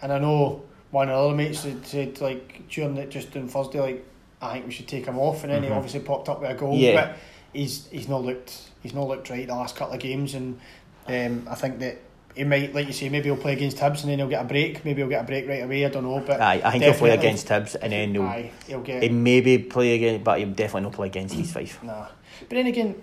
and 0.00 0.12
I 0.12 0.18
know 0.18 0.62
one 0.92 1.08
of 1.08 1.16
the 1.16 1.20
other 1.26 1.34
mates 1.36 1.64
had 1.64 1.84
said 1.86 2.20
like 2.20 2.68
during 2.68 2.96
it 2.96 3.10
just 3.10 3.36
on 3.36 3.48
Thursday, 3.48 3.80
like 3.80 4.06
I 4.40 4.52
think 4.54 4.66
we 4.66 4.72
should 4.72 4.88
take 4.88 5.06
him 5.06 5.18
off, 5.18 5.42
and 5.42 5.52
then 5.52 5.62
he 5.64 5.68
Mhm. 5.68 5.76
obviously 5.76 6.00
popped 6.00 6.28
up 6.28 6.40
with 6.40 6.50
a 6.50 6.54
goal. 6.54 6.76
Yeah. 6.76 6.94
But 6.94 7.16
he's 7.52 7.88
he's 7.88 8.08
not 8.08 8.22
looked 8.24 8.56
he's 8.82 8.94
not 8.94 9.08
looked 9.08 9.28
right 9.30 9.46
the 9.46 9.54
last 9.54 9.74
couple 9.76 9.94
of 9.94 10.00
games, 10.00 10.34
and 10.34 10.60
um, 11.08 11.48
I 11.50 11.56
think 11.56 11.80
that. 11.80 11.98
He 12.34 12.44
might, 12.44 12.74
like 12.74 12.86
you 12.86 12.92
say, 12.92 13.08
maybe 13.08 13.24
he'll 13.24 13.36
play 13.36 13.52
against 13.52 13.76
Hibs 13.76 14.02
and 14.02 14.10
then 14.10 14.18
he'll 14.18 14.28
get 14.28 14.42
a 14.42 14.48
break. 14.48 14.84
Maybe 14.84 15.02
he'll 15.02 15.08
get 15.08 15.24
a 15.24 15.26
break 15.26 15.46
right 15.46 15.62
away. 15.62 15.84
I 15.84 15.88
don't 15.90 16.04
know, 16.04 16.22
but 16.26 16.40
Aye, 16.40 16.62
I 16.64 16.70
think 16.70 16.84
he'll 16.84 16.94
play 16.94 17.10
against 17.10 17.46
Hibs 17.48 17.76
and 17.80 17.92
then 17.92 18.14
he'll, 18.14 18.22
aye, 18.22 18.52
he'll 18.66 18.80
get 18.80 19.02
he 19.02 19.08
maybe 19.10 19.58
play 19.58 19.94
again, 19.94 20.22
but 20.22 20.38
he'll 20.38 20.48
definitely 20.48 20.82
not 20.82 20.92
play 20.92 21.08
against 21.08 21.34
East 21.34 21.52
Fife. 21.52 21.82
Nah. 21.82 22.06
But 22.40 22.50
then 22.50 22.66
again, 22.66 22.94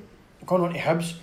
going 0.46 0.64
on 0.64 0.74
to 0.74 0.80
Hibs, 0.80 1.16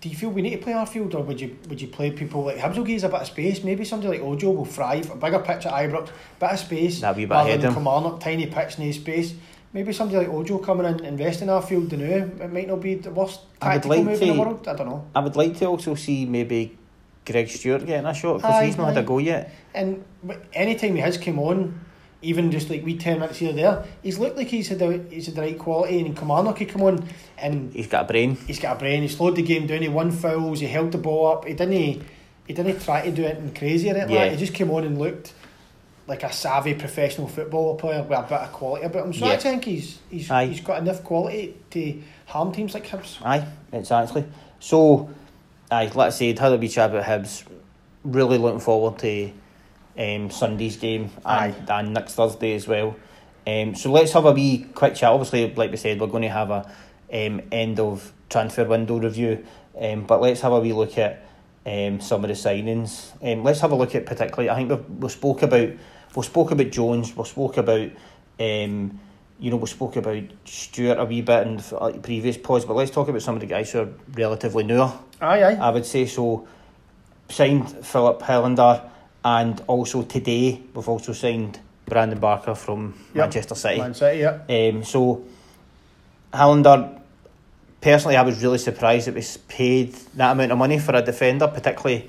do 0.00 0.08
you 0.08 0.16
feel 0.16 0.30
we 0.30 0.42
need 0.42 0.56
to 0.56 0.58
play 0.58 0.72
Arfield 0.72 1.14
or 1.14 1.22
would 1.22 1.40
you 1.40 1.56
would 1.68 1.80
you 1.80 1.88
play 1.88 2.10
people 2.10 2.44
like 2.44 2.56
Hibs 2.56 2.76
will 2.76 2.84
give 2.84 2.96
us 2.96 3.02
a 3.02 3.08
bit 3.08 3.20
of 3.20 3.26
space? 3.26 3.64
Maybe 3.64 3.84
somebody 3.84 4.18
like 4.18 4.26
Ojo 4.26 4.50
will 4.50 4.64
thrive, 4.64 5.10
a 5.10 5.16
bigger 5.16 5.40
pitch 5.40 5.66
at 5.66 5.72
Ibrox, 5.72 6.10
bit 6.38 6.50
of 6.50 6.58
space. 6.58 7.00
That 7.00 7.16
wee 7.16 7.24
bit 7.24 7.34
rather 7.34 7.48
ahead 7.48 7.62
than. 7.62 7.72
Kilmarnock, 7.72 8.20
tiny 8.20 8.46
pitch, 8.46 8.78
no 8.78 8.90
space. 8.92 9.34
Maybe 9.72 9.92
somebody 9.92 10.26
like 10.26 10.34
Ojo 10.34 10.58
coming 10.58 10.86
in, 10.86 10.94
and 10.94 11.06
invest 11.06 11.42
in 11.42 11.48
Arfield, 11.48 11.92
you 11.92 11.98
know, 11.98 12.04
it 12.44 12.52
might 12.52 12.68
not 12.68 12.80
be 12.80 12.94
the 12.94 13.10
worst 13.10 13.40
tactical 13.60 13.96
like 13.96 14.04
move 14.04 14.22
in 14.22 14.28
the 14.28 14.40
world. 14.40 14.66
I 14.66 14.74
don't 14.74 14.88
know. 14.88 15.06
I 15.14 15.20
would 15.20 15.36
like 15.36 15.58
to 15.58 15.66
also 15.66 15.94
see 15.94 16.24
maybe 16.24 16.78
Greg 17.30 17.48
Stewart 17.48 17.84
getting 17.86 18.06
a 18.06 18.14
shot 18.14 18.38
because 18.38 18.64
he's 18.64 18.76
not 18.76 18.88
had 18.94 18.98
a 18.98 19.02
go 19.06 19.18
yet. 19.18 19.52
And 19.74 20.04
any 20.52 20.74
time 20.74 20.94
he 20.94 21.00
has 21.00 21.16
come 21.18 21.38
on, 21.38 21.80
even 22.22 22.50
just 22.50 22.68
like 22.70 22.84
we 22.84 22.96
ten 22.96 23.20
minutes 23.20 23.38
here 23.38 23.50
or 23.50 23.52
there, 23.52 23.84
he's 24.02 24.18
looked 24.18 24.36
like 24.36 24.48
he's 24.48 24.68
had 24.68 24.78
the 24.80 25.04
he's 25.10 25.26
had 25.26 25.34
the 25.36 25.42
right 25.42 25.58
quality. 25.58 26.00
And 26.00 26.16
Kilmarnock, 26.16 26.58
he 26.58 26.64
come 26.66 26.82
on 26.82 27.08
and 27.36 27.72
He's 27.72 27.86
got 27.86 28.04
a 28.04 28.08
brain. 28.08 28.36
he's 28.36 28.58
got 28.58 28.76
a 28.76 28.78
brain. 28.78 29.02
He 29.02 29.08
slowed 29.08 29.36
the 29.36 29.42
game 29.42 29.66
down. 29.66 29.82
He 29.82 29.88
won 29.88 30.10
fouls. 30.10 30.60
He 30.60 30.66
held 30.66 30.92
the 30.92 30.98
ball 30.98 31.32
up. 31.32 31.44
He 31.44 31.54
didn't. 31.54 32.02
He 32.46 32.54
didn't 32.54 32.80
try 32.80 33.02
to 33.04 33.10
do 33.12 33.24
anything 33.24 33.54
crazy 33.54 33.88
or 33.90 33.94
anything. 33.94 34.14
Yeah. 34.14 34.22
Like. 34.22 34.30
He 34.32 34.36
just 34.38 34.54
came 34.54 34.70
on 34.70 34.84
and 34.84 34.98
looked 34.98 35.34
like 36.06 36.22
a 36.22 36.32
savvy 36.32 36.72
professional 36.72 37.28
football 37.28 37.76
player 37.76 38.02
with 38.02 38.18
a 38.18 38.22
bit 38.22 38.32
of 38.32 38.52
quality 38.52 38.86
about 38.86 39.04
him. 39.04 39.12
So 39.12 39.26
Yeah. 39.26 39.32
I 39.32 39.36
think 39.36 39.64
he's 39.64 39.98
he's 40.10 40.30
Aye. 40.30 40.46
he's 40.46 40.60
got 40.62 40.80
enough 40.80 41.04
quality 41.04 41.54
to 41.70 42.02
harm 42.26 42.50
teams 42.52 42.72
like 42.74 42.86
Hibs. 42.88 43.18
Aye, 43.24 43.46
exactly. 43.72 44.24
So, 44.58 45.10
aye, 45.70 45.90
let's 45.94 46.16
say 46.16 46.34
had 46.34 46.52
a 46.52 46.56
wee 46.56 46.68
chat 46.68 46.90
about 46.90 47.04
Hibs. 47.04 47.44
Really 48.04 48.38
looking 48.38 48.60
forward 48.60 48.98
to 49.00 49.32
um, 49.98 50.30
Sunday's 50.30 50.76
game 50.76 51.10
and, 51.24 51.70
and 51.70 51.94
next 51.94 52.14
Thursday 52.14 52.54
as 52.54 52.66
well. 52.66 52.96
Um, 53.46 53.74
so 53.74 53.90
let's 53.90 54.12
have 54.12 54.24
a 54.24 54.32
wee 54.32 54.66
quick 54.74 54.94
chat. 54.94 55.10
Obviously, 55.10 55.52
like 55.54 55.70
we 55.70 55.76
said, 55.76 56.00
we're 56.00 56.06
going 56.06 56.22
to 56.22 56.28
have 56.28 56.50
a 56.50 56.70
um, 57.12 57.40
end 57.50 57.80
of 57.80 58.12
transfer 58.28 58.64
window 58.64 58.98
review, 58.98 59.44
um, 59.80 60.04
but 60.04 60.20
let's 60.20 60.40
have 60.42 60.52
a 60.52 60.60
wee 60.60 60.72
look 60.72 60.98
at 60.98 61.24
um, 61.66 62.00
some 62.00 62.24
of 62.24 62.28
the 62.28 62.34
signings. 62.34 63.12
Um, 63.22 63.42
let's 63.42 63.60
have 63.60 63.72
a 63.72 63.74
look 63.74 63.94
at 63.94 64.06
particularly. 64.06 64.50
I 64.50 64.56
think 64.56 64.70
we 64.70 64.76
we 64.96 65.08
spoke 65.08 65.42
about 65.42 65.70
we 66.14 66.22
spoke 66.22 66.50
about 66.50 66.70
Jones. 66.70 67.16
We 67.16 67.24
spoke 67.24 67.56
about 67.56 67.90
um, 68.38 69.00
you 69.38 69.50
know 69.50 69.56
we 69.56 69.66
spoke 69.66 69.96
about 69.96 70.22
Stewart 70.44 70.98
a 70.98 71.04
wee 71.04 71.22
bit 71.22 71.46
in 71.46 71.56
the 71.56 72.00
previous 72.02 72.36
pods, 72.36 72.64
but 72.64 72.74
let's 72.74 72.90
talk 72.90 73.08
about 73.08 73.22
some 73.22 73.34
of 73.34 73.40
the 73.40 73.46
guys 73.46 73.70
who 73.72 73.80
are 73.80 73.88
relatively 74.14 74.64
newer. 74.64 74.92
Aye, 75.20 75.42
aye. 75.42 75.54
I 75.54 75.70
would 75.70 75.86
say 75.86 76.06
so. 76.06 76.46
Signed 77.30 77.84
Filip 77.84 78.20
Helander, 78.20 78.88
and 79.22 79.60
also 79.66 80.02
today 80.02 80.62
we've 80.72 80.88
also 80.88 81.12
signed 81.12 81.60
Brandon 81.84 82.18
Barker 82.18 82.54
from 82.54 82.94
Yep. 83.08 83.16
Manchester 83.16 83.54
City. 83.54 83.78
Man 83.80 83.92
City, 83.94 84.20
yeah. 84.20 84.38
Um, 84.48 84.82
so, 84.82 85.24
Helander, 86.32 87.00
personally, 87.82 88.16
I 88.16 88.22
was 88.22 88.42
really 88.42 88.56
surprised 88.58 89.08
it 89.08 89.14
was 89.14 89.36
paid 89.36 89.92
that 90.16 90.32
amount 90.32 90.52
of 90.52 90.58
money 90.58 90.78
for 90.78 90.94
a 90.94 91.02
defender, 91.02 91.48
particularly. 91.48 92.08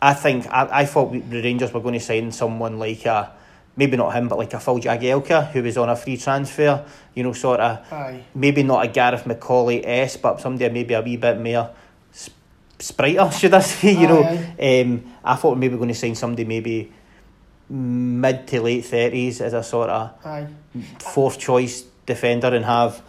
I 0.00 0.14
think 0.14 0.46
I, 0.46 0.68
I 0.80 0.84
thought 0.86 1.12
the 1.12 1.42
Rangers 1.42 1.72
were 1.72 1.80
going 1.80 1.94
to 1.94 2.00
sign 2.00 2.32
someone 2.32 2.78
like 2.78 3.04
a 3.06 3.30
maybe 3.76 3.96
not 3.96 4.14
him, 4.14 4.28
but 4.28 4.38
like 4.38 4.52
a 4.54 4.60
Phil 4.60 4.78
Jagielka 4.78 5.50
who 5.52 5.62
was 5.62 5.76
on 5.76 5.88
a 5.88 5.96
free 5.96 6.16
transfer. 6.16 6.84
You 7.14 7.22
know, 7.22 7.32
sort 7.32 7.60
of 7.60 7.92
Aye. 7.92 8.22
maybe 8.34 8.62
not 8.62 8.84
a 8.84 8.88
Gareth 8.88 9.24
McAuley 9.24 9.82
s, 9.84 10.16
but 10.16 10.40
somebody 10.40 10.68
maybe 10.72 10.94
a 10.94 11.00
wee 11.02 11.16
bit 11.16 11.40
more 11.40 11.70
sp- 12.12 12.34
spriter, 12.78 13.32
should 13.38 13.54
I 13.54 13.60
say? 13.60 13.92
You 13.92 14.08
know, 14.08 14.22
um, 14.60 15.04
I 15.24 15.36
thought 15.36 15.54
we 15.54 15.60
maybe 15.60 15.76
going 15.76 15.88
to 15.88 15.94
sign 15.94 16.14
somebody 16.14 16.44
maybe 16.44 16.92
mid 17.70 18.46
to 18.48 18.60
late 18.60 18.84
thirties 18.84 19.40
as 19.40 19.52
a 19.54 19.62
sort 19.62 19.90
of 19.90 20.10
Aye. 20.24 20.46
fourth 20.98 21.38
choice 21.38 21.84
defender 22.06 22.48
and 22.54 22.64
have 22.64 23.02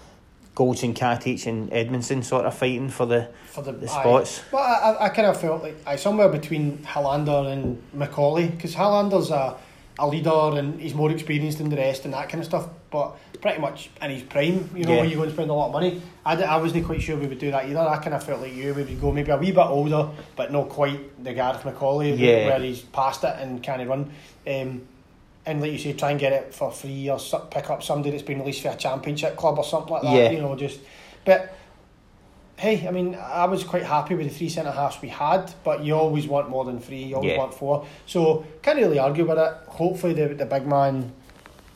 Goldson, 0.55 0.93
Katic 0.95 1.45
and 1.47 1.69
Edmundson 1.71 2.23
sort 2.23 2.45
of 2.45 2.55
fighting 2.55 2.87
for 2.89 3.05
the, 3.05 3.27
For 3.51 3.61
the, 3.61 3.73
the 3.73 3.87
aye. 3.91 3.99
spots. 4.01 4.41
But 4.51 4.59
I, 4.59 4.91
I, 4.91 5.05
I 5.05 5.09
kind 5.09 5.27
of 5.27 5.39
felt 5.41 5.61
like 5.61 5.75
I 5.85 5.97
somewhere 5.97 6.29
between 6.29 6.77
Helander 6.77 7.51
and 7.51 7.81
McAuley 7.93 8.49
because 8.51 8.73
Helander's 8.73 9.31
a, 9.31 9.57
a 9.97 10.07
leader 10.07 10.57
and 10.59 10.79
he's 10.81 10.93
more 10.93 11.09
experienced 11.11 11.57
than 11.59 11.69
the 11.69 11.77
rest 11.77 12.03
and 12.05 12.13
that 12.13 12.27
kind 12.27 12.41
of 12.41 12.45
stuff. 12.45 12.67
But 12.91 13.15
pretty 13.41 13.59
much 13.61 13.89
in 14.01 14.11
his 14.11 14.23
prime, 14.23 14.69
you 14.75 14.83
know, 14.83 14.91
Yeah. 14.93 14.97
where 15.01 15.05
you 15.05 15.15
go 15.15 15.23
and 15.23 15.31
spend 15.31 15.49
a 15.49 15.53
lot 15.53 15.67
of 15.67 15.71
money. 15.73 16.01
I, 16.25 16.35
d- 16.35 16.43
I 16.43 16.57
wasn't 16.57 16.85
quite 16.85 17.01
sure 17.01 17.15
we 17.17 17.27
would 17.27 17.39
do 17.39 17.51
that 17.51 17.65
either. 17.69 17.79
I 17.79 17.97
kind 17.97 18.13
of 18.13 18.23
felt 18.23 18.41
like 18.41 18.53
you 18.53 18.73
we 18.73 18.83
would 18.83 19.01
go 19.01 19.11
maybe 19.11 19.31
a 19.31 19.37
wee 19.37 19.51
bit 19.51 19.59
older, 19.65 20.09
but 20.35 20.51
not 20.51 20.67
quite 20.69 21.23
the 21.23 21.33
Gareth 21.33 21.61
McAuley 21.63 22.17
Yeah. 22.17 22.47
where 22.47 22.59
he's 22.59 22.81
past 22.81 23.23
it 23.23 23.35
and 23.39 23.61
can't 23.63 23.87
run. 23.87 24.11
Um, 24.47 24.81
and 25.45 25.61
like 25.61 25.71
you 25.71 25.77
say, 25.77 25.93
try 25.93 26.11
and 26.11 26.19
get 26.19 26.33
it 26.33 26.53
for 26.53 26.71
free 26.71 27.09
or 27.09 27.19
pick 27.51 27.69
up 27.69 27.83
somebody 27.83 28.09
that's 28.11 28.23
been 28.23 28.39
released 28.39 28.63
for 28.63 28.69
a 28.69 28.75
championship 28.75 29.37
club 29.37 29.57
or 29.59 29.63
something 29.63 29.93
like 29.93 30.01
that. 30.01 30.13
Yeah. 30.13 30.29
You 30.31 30.41
know, 30.41 30.55
just 30.55 30.79
but 31.23 31.54
hey, 32.57 32.87
I 32.87 32.91
mean, 32.91 33.15
I 33.15 33.45
was 33.45 33.63
quite 33.63 33.83
happy 33.83 34.15
with 34.15 34.27
the 34.27 34.33
three 34.33 34.49
centre 34.49 34.71
halves 34.71 35.01
we 35.01 35.09
had, 35.09 35.53
but 35.63 35.83
you 35.83 35.93
always 35.95 36.25
want 36.27 36.49
more 36.49 36.63
than 36.65 36.79
three. 36.79 37.03
You 37.03 37.15
always 37.15 37.31
Yeah. 37.31 37.37
want 37.37 37.53
four. 37.53 37.85
So 38.05 38.45
can't 38.61 38.77
really 38.79 38.99
argue 38.99 39.25
with 39.25 39.37
it. 39.37 39.53
Hopefully, 39.67 40.13
the 40.13 40.33
the 40.35 40.45
big 40.45 40.65
man. 40.65 41.11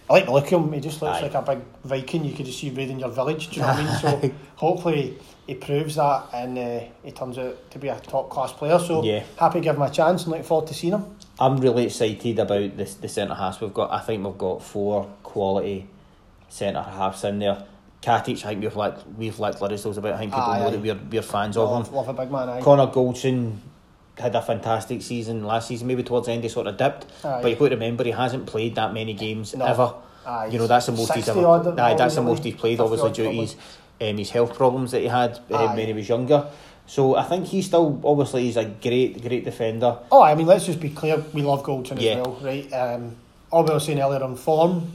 I 0.09 0.13
like 0.13 0.25
the 0.25 0.31
look 0.31 0.51
of 0.51 0.63
him. 0.63 0.73
He 0.73 0.79
just 0.79 1.01
looks 1.03 1.19
Aye. 1.19 1.21
like 1.21 1.35
a 1.35 1.41
big 1.43 1.59
Viking. 1.83 2.25
You 2.25 2.33
could 2.33 2.45
just 2.47 2.59
see 2.59 2.71
raiding 2.71 2.99
your 2.99 3.09
village. 3.09 3.49
Do 3.49 3.57
you 3.57 3.61
know 3.61 3.67
what 3.67 3.77
I 3.77 3.83
mean? 3.83 4.21
So 4.21 4.31
hopefully 4.55 5.17
he 5.45 5.53
proves 5.53 5.95
that 5.95 6.23
and 6.33 6.57
uh, 6.57 6.79
he 7.03 7.11
turns 7.11 7.37
out 7.37 7.69
to 7.71 7.77
be 7.79 7.89
a 7.89 7.99
top 7.99 8.29
class 8.31 8.51
player. 8.51 8.79
So 8.79 9.03
Yeah. 9.03 9.21
happy 9.37 9.59
to 9.59 9.63
give 9.63 9.75
him 9.75 9.83
a 9.83 9.89
chance 9.91 10.23
and 10.23 10.31
looking 10.31 10.45
forward 10.45 10.67
to 10.69 10.73
seeing 10.73 10.93
him. 10.93 11.05
I'm 11.39 11.57
really 11.57 11.85
excited 11.85 12.39
about 12.39 12.75
this 12.75 12.95
the 12.95 13.07
centre 13.07 13.35
halves 13.35 13.61
we've 13.61 13.73
got. 13.73 13.91
I 13.91 13.99
think 13.99 14.25
we've 14.25 14.35
got 14.37 14.63
four 14.63 15.07
quality 15.21 15.87
centre 16.49 16.81
halves 16.81 17.23
in 17.23 17.37
there. 17.39 17.63
Katic, 18.01 18.45
I 18.45 18.49
think 18.49 18.61
we've 18.63 18.75
let 18.75 19.13
we've 19.17 19.39
let 19.39 19.55
Liddisl's 19.59 19.97
about. 19.97 20.13
I 20.13 20.17
think 20.19 20.31
people 20.31 20.45
Aye, 20.45 20.59
know 20.59 20.67
aye. 20.67 20.71
that 20.71 20.81
we're 20.81 20.99
we're 21.11 21.21
fans 21.21 21.57
of 21.57 21.87
him. 21.87 21.93
love 21.93 22.07
a 22.07 22.13
big 22.13 22.31
man. 22.31 22.47
Aye. 22.49 22.61
Connor 22.61 22.87
Goldson 22.87 23.57
had 24.17 24.35
a 24.35 24.41
fantastic 24.41 25.01
season 25.01 25.43
last 25.45 25.67
season. 25.67 25.87
Maybe 25.87 26.03
towards 26.03 26.27
the 26.27 26.33
end 26.33 26.43
he 26.43 26.49
sort 26.49 26.67
of 26.67 26.77
dipped, 26.77 27.05
Aye. 27.25 27.41
but 27.41 27.49
you've 27.49 27.59
got 27.59 27.69
to 27.69 27.75
remember 27.75 28.03
he 28.05 28.11
hasn't 28.11 28.45
played 28.47 28.75
that 28.75 28.93
many 28.93 29.13
games 29.13 29.53
No. 29.55 29.65
ever. 29.65 29.93
Aye. 30.25 30.47
You 30.47 30.59
know 30.59 30.67
that's 30.67 30.85
the 30.85 30.91
most 30.93 31.13
he's 31.13 31.25
60 31.25 31.31
ever. 31.39 31.47
odd, 31.47 31.79
Aye, 31.79 31.93
that's 31.95 32.15
the 32.15 32.21
most 32.21 32.43
he's 32.43 32.55
played. 32.55 32.79
Obviously 32.79 33.11
due 33.11 33.23
to 33.25 33.31
his 33.31 33.55
um, 34.01 34.17
his 34.17 34.29
health 34.29 34.55
problems 34.55 34.91
that 34.91 35.01
he 35.01 35.07
had 35.07 35.37
um, 35.51 35.75
when 35.75 35.87
he 35.87 35.93
was 35.93 36.07
younger. 36.07 36.47
So 36.87 37.15
I 37.15 37.23
think 37.23 37.47
he's 37.47 37.65
still 37.65 37.99
obviously 38.05 38.45
he's 38.45 38.55
a 38.57 38.63
great 38.65 39.21
great 39.21 39.43
defender. 39.43 39.97
Oh, 40.09 40.23
I 40.23 40.35
mean, 40.35 40.47
let's 40.47 40.65
just 40.65 40.79
be 40.79 40.89
clear. 40.89 41.17
We 41.33 41.41
love 41.41 41.63
Goldson 41.63 41.99
Yeah. 41.99 42.11
as 42.13 42.27
well, 42.27 42.39
right? 42.41 42.71
Um, 42.73 43.15
all 43.51 43.63
we 43.63 43.73
were 43.73 43.79
saying 43.79 43.99
earlier 43.99 44.23
on 44.23 44.35
form. 44.37 44.93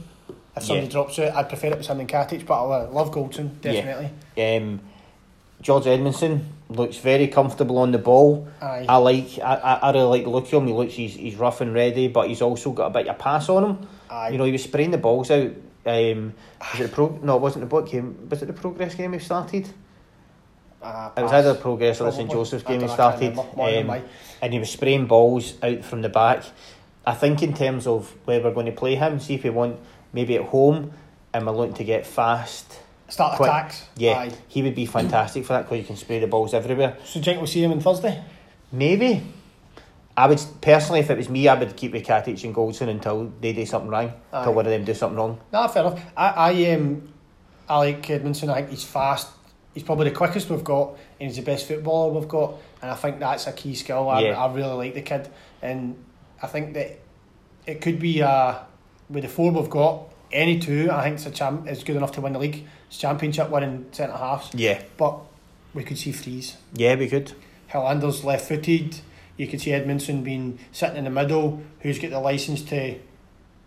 If 0.55 0.63
somebody 0.63 0.87
Yeah. 0.87 0.91
drops 0.91 1.19
out, 1.19 1.35
I'd 1.35 1.49
prefer 1.49 1.67
it 1.67 1.77
with 1.77 1.85
something 1.85 2.07
Katic, 2.07 2.45
but 2.45 2.65
I 2.67 2.83
love 2.87 3.11
Goldson 3.11 3.59
definitely. 3.61 4.09
Yeah. 4.35 4.57
Um, 4.57 4.79
George 5.61 5.85
Edmundson 5.85 6.41
looks 6.69 6.97
very 6.97 7.27
comfortable 7.27 7.77
on 7.79 7.91
the 7.91 7.97
ball. 7.97 8.47
Aye. 8.61 8.85
I 8.87 8.97
like 8.97 9.39
I, 9.39 9.79
I 9.81 9.91
really 9.91 10.05
like 10.07 10.23
the 10.23 10.29
look 10.29 10.45
of 10.45 10.51
him. 10.53 10.67
He 10.67 10.73
looks 10.73 10.93
he's, 10.93 11.15
he's 11.15 11.35
rough 11.35 11.61
and 11.61 11.73
ready, 11.73 12.07
but 12.07 12.27
he's 12.27 12.41
also 12.41 12.71
got 12.71 12.87
a 12.87 12.89
bit 12.91 13.07
of 13.07 13.17
pass 13.17 13.49
on 13.49 13.63
him. 13.63 13.87
Aye. 14.09 14.29
You 14.29 14.37
know, 14.37 14.43
he 14.45 14.51
was 14.51 14.63
spraying 14.63 14.91
the 14.91 14.97
balls 14.97 15.31
out. 15.31 15.51
Um, 15.87 16.33
was 16.71 16.79
it 16.79 16.83
the 16.83 16.89
pro? 16.93 17.19
No, 17.23 17.35
it 17.37 17.41
wasn't 17.41 17.61
the 17.63 17.67
book 17.69 17.89
game. 17.89 18.27
Was 18.29 18.41
it 18.43 18.45
the 18.47 18.53
Progrès 18.53 18.95
game 18.95 19.13
he 19.13 19.19
started? 19.19 19.67
Uh, 20.81 21.09
It 21.17 21.23
was 21.23 21.31
either 21.31 21.53
the 21.53 21.59
Progrès 21.59 21.99
or 21.99 22.05
the 22.05 22.11
St 22.11 22.29
Joseph's 22.29 22.63
game 22.63 22.81
he 22.81 22.87
don't 22.87 22.95
know, 22.97 23.03
I 23.05 23.11
can't 23.11 23.15
started, 23.17 23.29
remember. 23.31 23.51
One 23.57 23.69
of 23.69 23.75
them, 23.87 23.89
um, 23.89 24.01
and 24.41 24.53
he 24.53 24.59
was 24.59 24.69
spraying 24.69 25.07
balls 25.07 25.55
out 25.63 25.83
from 25.83 26.01
the 26.03 26.09
back. 26.09 26.43
I 27.07 27.13
think 27.13 27.41
in 27.41 27.53
terms 27.53 27.87
of 27.87 28.13
where 28.25 28.39
we're 28.41 28.53
going 28.53 28.65
to 28.67 28.71
play 28.71 28.95
him, 28.95 29.19
see 29.19 29.35
if 29.35 29.43
we 29.43 29.49
want 29.51 29.77
maybe 30.15 30.35
at 30.37 30.45
home, 30.45 30.91
and 31.33 31.45
we're 31.45 31.51
looking 31.51 31.75
to 31.75 31.83
get 31.83 32.07
fast. 32.07 32.79
Start 33.07 33.35
quick- 33.37 33.49
attacks. 33.49 33.85
Yeah, 33.97 34.17
Aye. 34.17 34.31
he 34.47 34.63
would 34.63 34.73
be 34.73 34.87
fantastic 34.87 35.45
for 35.45 35.53
that 35.53 35.63
because 35.65 35.77
you 35.77 35.83
can 35.83 35.95
spray 35.97 36.17
the 36.19 36.25
balls 36.27 36.55
everywhere. 36.55 36.97
So, 37.05 37.13
do 37.13 37.19
you 37.19 37.23
think 37.25 37.37
we'll 37.37 37.45
see 37.47 37.61
him 37.63 37.71
on 37.71 37.79
Thursday? 37.81 38.23
Maybe. 38.71 39.21
I 40.17 40.27
would 40.27 40.41
personally, 40.61 41.01
if 41.01 41.09
it 41.11 41.17
was 41.17 41.29
me, 41.29 41.47
I 41.49 41.55
would 41.59 41.75
keep 41.75 41.91
with 41.91 42.05
Katic 42.07 42.41
and 42.45 42.55
Goldson 42.55 42.87
until 42.87 43.33
they 43.41 43.51
do 43.51 43.65
something 43.65 43.91
wrong. 43.91 44.13
Aye. 44.31 44.39
Until 44.39 44.53
one 44.53 44.65
of 44.65 44.71
them 44.71 44.85
do 44.85 44.93
something 44.93 45.17
wrong. 45.17 45.39
Nah, 45.51 45.67
fair 45.67 45.83
enough. 45.85 46.01
I, 46.15 46.27
I 46.29 46.71
um, 46.71 47.09
I 47.67 47.77
like 47.77 48.01
Edmundson. 48.07 48.49
I 48.49 48.55
think 48.61 48.69
he's 48.69 48.85
fast. 48.85 49.27
He's 49.73 49.83
probably 49.83 50.07
the 50.09 50.15
quickest 50.15 50.49
we've 50.49 50.63
got, 50.63 50.91
and 51.19 51.29
he's 51.29 51.35
the 51.35 51.41
best 51.43 51.67
footballer 51.67 52.13
we've 52.17 52.29
got. 52.29 52.53
And 52.81 52.89
I 52.89 52.95
think 52.95 53.19
that's 53.19 53.45
a 53.45 53.51
key 53.51 53.75
skill. 53.75 54.07
I, 54.09 54.21
Yeah. 54.21 54.41
I 54.41 54.51
really 54.53 54.73
like 54.73 54.93
the 54.93 55.01
kid, 55.01 55.27
and 55.61 55.97
I 56.41 56.47
think 56.47 56.73
that 56.75 56.97
it 57.67 57.81
could 57.81 57.99
be 57.99 58.21
uh, 58.23 58.59
with 59.09 59.23
the 59.23 59.29
four 59.29 59.51
we've 59.51 59.69
got. 59.69 60.03
Any 60.31 60.59
two, 60.59 60.89
I 60.91 61.03
think, 61.03 61.15
it's 61.15 61.25
a 61.25 61.31
champ 61.31 61.67
is 61.69 61.83
good 61.83 61.95
enough 61.95 62.11
to 62.13 62.21
win 62.21 62.33
the 62.33 62.39
league. 62.39 62.65
It's 62.87 62.97
championship 62.97 63.49
winning 63.49 63.85
centre 63.91 64.17
halves, 64.17 64.49
Yeah. 64.53 64.81
but 64.97 65.19
we 65.73 65.83
could 65.83 65.97
see 65.97 66.11
threes. 66.11 66.57
Yeah, 66.73 66.95
we 66.95 67.07
could. 67.07 67.33
Helander's 67.67 68.23
left 68.23 68.47
footed. 68.47 68.97
You 69.37 69.47
could 69.47 69.61
see 69.61 69.71
Edmundson 69.71 70.23
being 70.23 70.59
sitting 70.71 70.97
in 70.97 71.03
the 71.03 71.09
middle, 71.09 71.61
who's 71.81 71.99
got 71.99 72.09
the 72.11 72.19
license 72.19 72.61
to, 72.63 72.95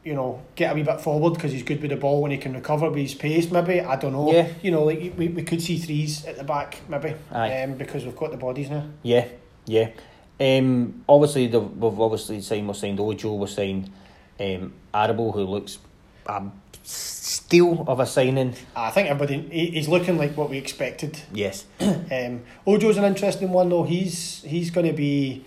you 0.05 0.15
know, 0.15 0.43
get 0.57 0.73
a 0.73 0.75
wee 0.75 0.83
bit 0.83 1.01
forward 1.01 1.35
because 1.35 1.53
he's 1.53 1.63
good 1.63 1.81
with 1.81 1.91
the 1.91 1.97
ball 1.97 2.23
when 2.23 2.31
he 2.31 2.39
can 2.39 2.55
recover 2.55 2.89
with 2.89 2.99
his 2.99 3.15
pace. 3.15 3.51
Maybe 3.51 3.81
I 3.81 3.97
don't 3.97 4.13
know. 4.13 4.33
Yeah. 4.33 4.49
You 4.63 4.71
know, 4.71 4.85
like 4.85 5.15
we, 5.17 5.29
we 5.29 5.43
could 5.43 5.61
see 5.63 5.79
threes 5.79 6.25
at 6.25 6.37
the 6.37 6.45
back 6.45 6.81
maybe. 6.89 7.15
Aye. 7.33 7.63
Um, 7.63 7.75
because 7.75 8.05
we've 8.05 8.17
got 8.17 8.31
the 8.31 8.37
bodies 8.37 8.71
now. 8.71 8.87
Yeah, 9.03 9.27
yeah. 9.67 9.91
Um, 10.41 11.05
obviously, 11.09 11.49
the, 11.49 11.61
we've 11.61 12.01
obviously 12.01 12.41
signed, 12.41 12.67
we've 12.67 12.77
signed 12.77 13.01
Ojo, 13.01 13.35
we've 13.35 13.51
signed 13.51 13.91
um, 14.41 14.73
Aribo, 14.99 15.33
who 15.35 15.45
looks 15.45 15.79
a 16.27 16.43
steal 16.83 17.85
of 17.87 18.01
a 18.01 18.07
signing. 18.07 18.55
I 18.75 18.91
think 18.91 19.09
everybody 19.09 19.49
he, 19.51 19.67
he's 19.71 19.89
looking 19.89 20.19
like 20.19 20.37
what 20.37 20.51
we 20.51 20.59
expected. 20.59 21.21
Yes. 21.33 21.65
Um, 21.81 22.43
Ojo's 22.67 22.97
an 22.97 23.05
interesting 23.05 23.51
one 23.51 23.69
though. 23.69 23.83
He's 23.85 24.43
he's 24.43 24.71
going 24.71 24.87
to 24.87 24.93
be, 24.95 25.45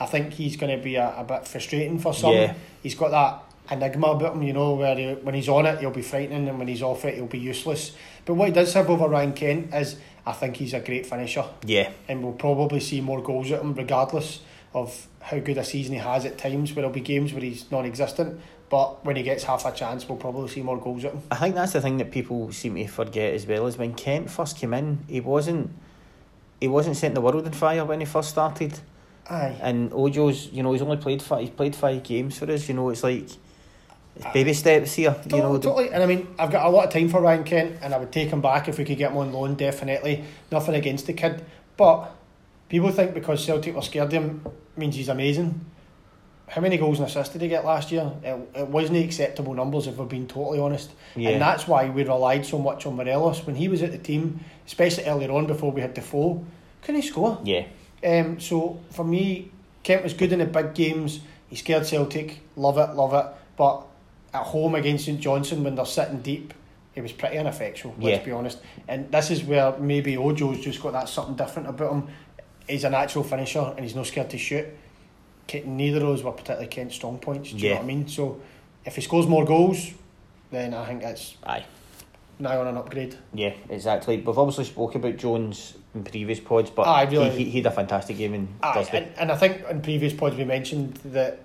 I 0.00 0.06
think 0.06 0.32
he's 0.32 0.56
going 0.56 0.76
to 0.76 0.82
be 0.82 0.96
a, 0.96 1.14
a 1.18 1.24
bit 1.24 1.46
frustrating 1.46 1.98
for 2.00 2.12
some. 2.12 2.32
Yeah. 2.34 2.54
He's 2.82 2.94
got 2.96 3.10
that 3.12 3.42
enigma 3.72 4.08
about 4.08 4.34
him, 4.34 4.42
you 4.42 4.52
know, 4.52 4.74
where 4.74 4.96
he, 4.96 5.12
when 5.14 5.34
he's 5.34 5.48
on 5.48 5.66
it 5.66 5.78
he'll 5.78 5.90
be 5.92 6.02
frightening, 6.02 6.48
and 6.48 6.58
when 6.58 6.66
he's 6.68 6.82
off 6.82 7.04
it 7.04 7.14
he'll 7.14 7.26
be 7.26 7.38
useless. 7.38 7.92
But 8.24 8.34
what 8.34 8.48
he 8.48 8.52
does 8.54 8.72
have 8.74 8.90
over 8.90 9.08
Ryan 9.08 9.32
Kent 9.32 9.72
is, 9.74 9.96
I 10.26 10.32
think 10.32 10.56
he's 10.56 10.74
a 10.74 10.80
great 10.80 11.06
finisher, 11.06 11.44
Yeah. 11.64 11.90
and 12.08 12.22
we'll 12.24 12.32
probably 12.34 12.80
see 12.80 13.00
more 13.00 13.22
goals 13.22 13.50
at 13.52 13.60
him 13.60 13.74
regardless 13.74 14.40
of 14.74 15.06
how 15.20 15.38
good 15.38 15.58
a 15.58 15.64
season 15.64 15.94
he 15.94 16.00
has 16.00 16.24
at 16.24 16.38
times. 16.38 16.72
Where 16.72 16.82
there'll 16.82 16.90
be 16.94 17.00
games 17.00 17.32
where 17.32 17.42
he's 17.42 17.70
non-existent, 17.70 18.40
but 18.70 19.04
when 19.04 19.16
he 19.16 19.24
gets 19.24 19.42
half 19.42 19.66
a 19.66 19.72
chance, 19.72 20.08
we'll 20.08 20.16
probably 20.16 20.48
see 20.48 20.62
more 20.62 20.80
goals 20.80 21.04
at 21.04 21.12
him. 21.12 21.22
I 21.30 21.36
think 21.36 21.56
that's 21.56 21.72
the 21.72 21.80
thing 21.80 21.98
that 21.98 22.12
people 22.12 22.52
seem 22.52 22.76
to 22.76 22.86
forget 22.86 23.34
as 23.34 23.44
well 23.44 23.66
is 23.66 23.76
when 23.76 23.94
Kent 23.94 24.30
first 24.30 24.56
came 24.56 24.72
in, 24.72 25.04
he 25.08 25.20
wasn't 25.20 25.70
he 26.60 26.68
wasn't 26.68 26.96
setting 26.96 27.14
the 27.14 27.20
world 27.20 27.44
on 27.44 27.52
fire 27.52 27.84
when 27.84 28.00
he 28.00 28.06
first 28.06 28.30
started. 28.30 28.78
Aye. 29.28 29.56
And 29.60 29.90
Ojo's, 29.90 30.52
you 30.52 30.62
know, 30.62 30.72
he's 30.72 30.82
only 30.82 30.98
played 30.98 31.20
five. 31.20 31.40
He's 31.40 31.50
played 31.50 31.74
five 31.74 32.02
games 32.04 32.38
for 32.38 32.50
us. 32.50 32.68
You 32.68 32.74
know, 32.74 32.90
it's 32.90 33.02
like 33.02 33.28
it's 34.14 34.32
baby 34.32 34.52
steps 34.52 34.94
here. 34.94 35.16
You 35.28 35.38
know, 35.38 35.58
totally. 35.58 35.90
And 35.90 36.02
I 36.02 36.06
mean, 36.06 36.28
I've 36.38 36.52
got 36.52 36.66
a 36.66 36.68
lot 36.68 36.86
of 36.86 36.92
time 36.92 37.08
for 37.08 37.20
Ryan 37.20 37.42
Kent, 37.42 37.78
and 37.82 37.92
I 37.92 37.98
would 37.98 38.12
take 38.12 38.28
him 38.28 38.40
back 38.40 38.68
if 38.68 38.78
we 38.78 38.84
could 38.84 38.98
get 38.98 39.10
him 39.10 39.16
on 39.16 39.32
loan. 39.32 39.54
Definitely, 39.56 40.24
nothing 40.52 40.76
against 40.76 41.08
the 41.08 41.12
kid, 41.12 41.44
but 41.76 42.12
people 42.68 42.92
think 42.92 43.14
because 43.14 43.44
Celtic 43.44 43.74
were 43.74 43.82
scared 43.82 44.06
of 44.06 44.12
him 44.12 44.44
means 44.76 44.94
he's 44.94 45.08
amazing. 45.08 45.64
How 46.50 46.60
many 46.60 46.78
goals 46.78 46.98
and 46.98 47.06
assists 47.08 47.32
did 47.32 47.42
he 47.42 47.48
get 47.48 47.64
last 47.64 47.92
year? 47.92 48.10
It, 48.24 48.48
it 48.56 48.66
wasn't 48.68 48.98
acceptable 48.98 49.54
numbers, 49.54 49.86
if 49.86 49.96
we're 49.96 50.04
being 50.06 50.26
totally 50.26 50.58
honest. 50.58 50.90
Yeah. 51.14 51.30
And 51.30 51.40
that's 51.40 51.68
why 51.68 51.88
we 51.88 52.02
relied 52.02 52.44
so 52.44 52.58
much 52.58 52.86
on 52.86 52.96
Morelos 52.96 53.46
when 53.46 53.54
he 53.54 53.68
was 53.68 53.82
at 53.82 53.92
the 53.92 53.98
team, 53.98 54.40
especially 54.66 55.04
earlier 55.04 55.30
on 55.30 55.46
before 55.46 55.70
we 55.70 55.80
had 55.80 55.94
Defoe. 55.94 56.44
Couldn't 56.82 57.02
he 57.02 57.06
score? 57.08 57.38
yeah, 57.44 57.66
Um, 58.04 58.40
so 58.40 58.80
for 58.90 59.04
me, 59.04 59.52
Kent 59.84 60.02
was 60.02 60.12
good 60.12 60.32
in 60.32 60.40
the 60.40 60.44
big 60.46 60.74
games. 60.74 61.20
He 61.48 61.54
scared 61.54 61.86
Celtic. 61.86 62.40
Love 62.56 62.78
it, 62.78 62.94
love 62.96 63.14
it. 63.14 63.26
But 63.56 63.86
at 64.34 64.42
home 64.42 64.74
against 64.74 65.04
St 65.04 65.20
Johnstone, 65.20 65.62
when 65.62 65.76
they're 65.76 65.86
sitting 65.86 66.20
deep, 66.20 66.52
he 66.94 67.00
was 67.00 67.12
pretty 67.12 67.36
ineffectual. 67.36 67.94
Let's 67.98 68.18
Yeah. 68.18 68.24
be 68.24 68.32
honest. 68.32 68.58
And 68.88 69.10
this 69.12 69.30
is 69.30 69.44
where 69.44 69.76
maybe 69.78 70.16
Ojo's 70.16 70.58
just 70.60 70.82
got 70.82 70.94
that 70.94 71.08
something 71.08 71.36
different 71.36 71.68
about 71.68 71.92
him. 71.92 72.08
He's 72.68 72.82
a 72.82 72.90
natural 72.90 73.22
finisher 73.22 73.72
and 73.76 73.80
he's 73.84 73.94
not 73.94 74.06
scared 74.08 74.30
to 74.30 74.38
shoot. 74.38 74.66
Neither 75.64 75.96
of 75.98 76.02
those 76.02 76.22
were 76.22 76.32
particularly 76.32 76.68
Kent's 76.68 76.94
strong 76.94 77.18
points. 77.18 77.50
Do 77.50 77.56
you 77.58 77.68
Yeah. 77.68 77.74
know 77.74 77.80
what 77.80 77.84
I 77.84 77.86
mean? 77.88 78.08
So 78.08 78.40
if 78.84 78.94
he 78.96 79.02
scores 79.02 79.26
more 79.26 79.44
goals, 79.44 79.90
then 80.50 80.74
I 80.74 80.86
think 80.86 81.02
that's 81.02 81.36
aye. 81.44 81.64
now 82.38 82.60
on 82.60 82.66
an 82.68 82.76
upgrade. 82.76 83.16
Yeah, 83.34 83.52
exactly. 83.68 84.16
We've 84.18 84.38
obviously 84.38 84.64
spoke 84.64 84.94
about 84.94 85.16
Jones 85.16 85.74
in 85.94 86.04
previous 86.04 86.38
pods, 86.40 86.70
but 86.70 86.86
Aye, 86.86 87.02
really. 87.10 87.30
he, 87.30 87.44
he, 87.44 87.50
he 87.50 87.58
had 87.58 87.66
a 87.66 87.74
fantastic 87.74 88.16
game 88.16 88.34
in 88.34 88.48
Aye, 88.62 88.74
Thursday. 88.74 88.98
and, 88.98 89.18
and 89.18 89.32
I 89.32 89.36
think 89.36 89.62
in 89.68 89.82
previous 89.82 90.12
pods 90.12 90.36
we 90.36 90.44
mentioned 90.44 90.94
that 91.06 91.40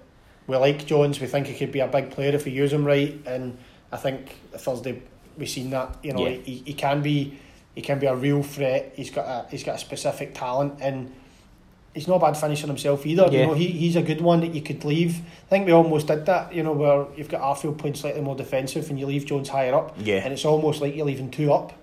we 0.47 0.55
like 0.57 0.85
Jones. 0.85 1.19
We 1.19 1.25
think 1.27 1.47
he 1.47 1.55
could 1.55 1.71
be 1.71 1.79
a 1.79 1.87
big 1.87 2.11
player 2.11 2.33
if 2.35 2.45
we 2.45 2.51
use 2.51 2.71
him 2.71 2.85
right, 2.85 3.19
and 3.25 3.57
I 3.91 3.97
think 3.97 4.35
Thursday 4.53 5.01
we've 5.37 5.49
seen 5.49 5.71
that. 5.71 5.97
You 6.03 6.13
know, 6.13 6.27
Yeah. 6.27 6.37
he, 6.43 6.61
he 6.65 6.73
can 6.73 7.01
be 7.01 7.39
he 7.73 7.81
can 7.81 7.97
be 7.99 8.05
a 8.05 8.15
real 8.15 8.43
threat. 8.43 8.93
He's 8.95 9.09
got 9.09 9.25
a 9.25 9.49
he's 9.49 9.63
got 9.63 9.75
a 9.75 9.79
specific 9.79 10.35
talent, 10.35 10.75
and 10.79 11.11
he's 11.95 12.07
not 12.07 12.17
a 12.17 12.19
bad 12.19 12.37
finisher 12.37 12.67
himself 12.67 13.03
either. 13.07 13.27
Yeah. 13.31 13.39
You 13.41 13.47
know, 13.47 13.53
he, 13.55 13.67
he's 13.67 13.95
a 13.95 14.03
good 14.03 14.21
one 14.21 14.41
that 14.41 14.53
you 14.53 14.61
could 14.61 14.85
leave. 14.85 15.17
I 15.47 15.49
think 15.49 15.65
we 15.65 15.71
almost 15.71 16.05
did 16.05 16.27
that. 16.27 16.53
You 16.53 16.61
know, 16.61 16.73
where 16.73 17.07
you've 17.17 17.29
got 17.29 17.41
Arfield 17.41 17.79
playing 17.79 17.95
slightly 17.95 18.21
more 18.21 18.35
defensive, 18.35 18.89
and 18.91 18.99
you 18.99 19.07
leave 19.07 19.25
Jones 19.25 19.49
higher 19.49 19.73
up, 19.73 19.95
Yeah. 19.97 20.17
and 20.23 20.31
it's 20.31 20.45
almost 20.45 20.81
like 20.81 20.95
you're 20.95 21.07
leaving 21.07 21.31
two 21.31 21.51
up. 21.51 21.73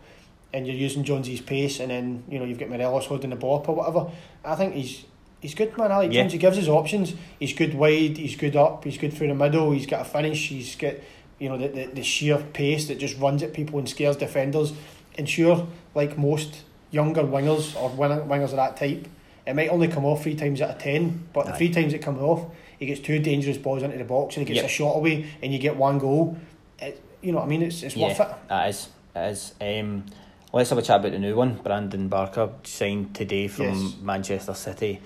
And 0.55 0.67
you're 0.67 0.77
using 0.77 1.03
Jonesy's 1.03 1.41
pace, 1.41 1.81
and 1.81 1.91
then 1.91 2.25
you 2.29 2.39
know 2.39 2.45
you've 2.45 2.59
got 2.59 2.69
Morelos 2.69 3.07
holding 3.07 3.31
the 3.31 3.37
ball 3.37 3.57
up 3.61 3.69
or 3.71 3.75
whatever. 3.75 4.11
I 4.45 4.55
think 4.55 4.75
he's 4.75 5.05
he's 5.41 5.55
good, 5.55 5.77
man. 5.79 5.91
I 5.91 5.97
like 5.97 6.13
Yeah. 6.13 6.21
Jones. 6.23 6.33
He 6.35 6.39
gives 6.39 6.59
his 6.59 6.69
options. 6.69 7.15
He's 7.41 7.55
good 7.55 7.73
wide. 7.73 8.19
He's 8.19 8.37
good 8.37 8.55
up. 8.55 8.85
He's 8.85 8.99
good 8.99 9.15
through 9.15 9.29
the 9.29 9.35
middle. 9.35 9.71
He's 9.73 9.87
got 9.87 10.03
a 10.03 10.05
finish. 10.05 10.49
He's 10.49 10.77
got 10.77 10.93
you 11.39 11.49
know 11.49 11.57
the, 11.57 11.69
the, 11.69 11.85
the 11.87 12.03
sheer 12.03 12.37
pace 12.53 12.87
that 12.89 12.99
just 12.99 13.19
runs 13.19 13.43
at 13.43 13.55
people 13.55 13.79
and 13.79 13.89
scares 13.89 14.17
defenders. 14.19 14.75
And 15.17 15.27
sure, 15.27 15.67
like 15.95 16.19
most 16.19 16.65
younger 16.91 17.23
wingers 17.23 17.75
or 17.81 17.89
wing- 17.89 18.29
wingers 18.29 18.51
of 18.51 18.57
that 18.57 18.77
type, 18.77 19.09
it 19.47 19.55
might 19.55 19.69
only 19.71 19.89
come 19.89 20.05
off 20.05 20.23
three 20.23 20.35
times 20.37 20.61
out 20.61 20.71
of 20.71 20.79
ten. 20.79 21.27
But 21.33 21.47
the 21.47 21.53
three 21.53 21.71
times 21.71 21.93
it 21.95 21.99
comes 22.01 22.21
off, 22.21 22.47
he 22.79 22.87
gets 22.87 23.01
two 23.01 23.19
dangerous 23.19 23.59
balls 23.59 23.83
into 23.83 23.99
the 23.99 24.05
box 24.05 24.37
and 24.37 24.47
he 24.47 24.53
gets 24.55 24.63
Yep. 24.63 24.71
a 24.71 24.73
shot 24.73 24.97
away, 24.97 25.27
and 25.43 25.53
you 25.53 25.59
get 25.59 25.77
one 25.77 25.99
goal. 25.99 26.37
It, 26.79 27.03
you 27.21 27.33
know 27.33 27.39
what 27.39 27.45
I 27.45 27.49
mean? 27.49 27.63
It's 27.63 27.83
it's 27.83 27.97
worth 27.97 28.19
it. 28.21 28.29
That 28.49 28.69
is. 28.69 28.89
It 29.15 29.21
is. 29.31 29.55
Um, 29.61 30.05
let's 30.53 30.71
have 30.71 30.79
a 30.79 30.83
chat 30.83 31.01
about 31.01 31.13
the 31.13 31.19
new 31.19 31.35
one. 31.37 31.55
Brandon 31.63 32.09
Barker 32.09 32.51
signed 32.65 33.15
today 33.15 33.47
from 33.49 33.67
Yes. 33.67 33.95
Manchester 34.03 34.55
City. 34.55 35.01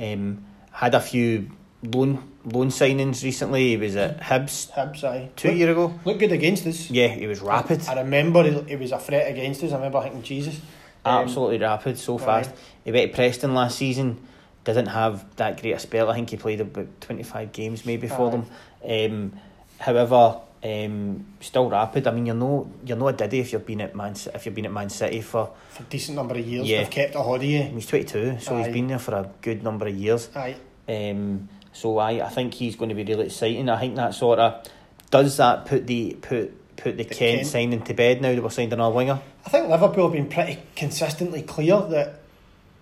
Um, 0.00 0.44
had 0.72 0.94
a 0.94 1.00
few 1.00 1.50
loan 1.82 2.30
loan 2.44 2.68
signings 2.68 3.22
recently. 3.22 3.68
He 3.70 3.76
was 3.76 3.96
at 3.96 4.20
Hibs 4.20 4.70
Hibs, 4.72 5.04
aye. 5.04 5.30
two 5.36 5.48
Look- 5.48 5.56
year 5.56 5.70
ago. 5.72 5.98
Look 6.04 6.18
good 6.18 6.32
against 6.32 6.66
us. 6.66 6.90
Yeah, 6.90 7.08
he 7.08 7.26
was 7.26 7.40
rapid. 7.40 7.86
I 7.88 8.00
remember 8.02 8.42
he, 8.42 8.60
he 8.70 8.76
was 8.76 8.92
a 8.92 8.98
threat 8.98 9.30
against 9.30 9.62
us. 9.62 9.72
I 9.72 9.76
remember 9.76 10.02
thinking, 10.02 10.22
Jesus. 10.22 10.60
Um, 11.04 11.24
Absolutely 11.24 11.58
rapid, 11.58 11.98
so 11.98 12.18
fast. 12.18 12.50
He 12.84 12.92
went 12.92 13.10
to 13.10 13.16
Preston 13.16 13.54
last 13.54 13.76
season. 13.76 14.18
Didn't 14.64 14.86
have 14.86 15.24
that 15.36 15.60
great 15.60 15.72
a 15.72 15.78
spell. 15.78 16.10
I 16.10 16.14
think 16.14 16.30
he 16.30 16.36
played 16.36 16.60
about 16.60 17.00
twenty 17.00 17.22
five 17.22 17.52
games 17.52 17.84
maybe 17.84 18.08
for 18.08 18.30
them. 18.30 18.46
Um, 18.82 19.38
however, 19.78 20.40
um, 20.62 21.26
still 21.40 21.68
rapid. 21.68 22.06
I 22.06 22.10
mean, 22.12 22.26
you're 22.26 22.34
no 22.34 22.72
you're 22.84 22.96
no 22.96 23.08
a 23.08 23.12
diddy 23.12 23.40
if 23.40 23.52
you've 23.52 23.66
been 23.66 23.82
at 23.82 23.94
Man 23.94 24.14
if 24.34 24.46
you've 24.46 24.54
been 24.54 24.64
at 24.64 24.72
Man 24.72 24.88
City 24.88 25.20
for. 25.20 25.50
For 25.68 25.82
a 25.82 25.86
decent 25.86 26.16
number 26.16 26.34
of 26.34 26.46
years. 26.46 26.66
Yeah. 26.66 26.78
They've 26.78 26.90
kept 26.90 27.14
a 27.14 27.18
hold 27.20 27.40
of 27.40 27.44
you. 27.44 27.62
He's 27.62 27.86
twenty 27.86 28.06
two, 28.06 28.38
so 28.40 28.56
Aye. 28.56 28.64
he's 28.64 28.72
been 28.72 28.86
there 28.86 28.98
for 28.98 29.14
a 29.14 29.30
good 29.42 29.62
number 29.62 29.86
of 29.86 29.94
years. 29.94 30.30
Aye. 30.34 30.56
Um, 30.88 31.50
so 31.74 31.98
I 31.98 32.24
I 32.24 32.30
think 32.30 32.54
he's 32.54 32.76
going 32.76 32.88
to 32.88 32.94
be 32.94 33.04
really 33.04 33.26
exciting. 33.26 33.68
I 33.68 33.78
think 33.78 33.96
that 33.96 34.14
sort 34.14 34.38
of 34.38 34.66
does 35.10 35.36
that 35.36 35.66
put 35.66 35.86
the 35.86 36.16
put 36.22 36.54
put 36.76 36.96
the, 36.96 37.04
The 37.04 37.14
Kent, 37.14 37.36
Kent. 37.38 37.46
signing 37.46 37.82
to 37.82 37.94
bed 37.94 38.20
now 38.20 38.34
that 38.34 38.42
we're 38.42 38.50
signing 38.50 38.72
another 38.72 38.94
winger. 38.94 39.20
I 39.46 39.48
think 39.48 39.68
Liverpool 39.68 40.04
have 40.04 40.12
been 40.12 40.28
pretty 40.28 40.58
consistently 40.76 41.42
clear 41.42 41.80
that 41.80 42.20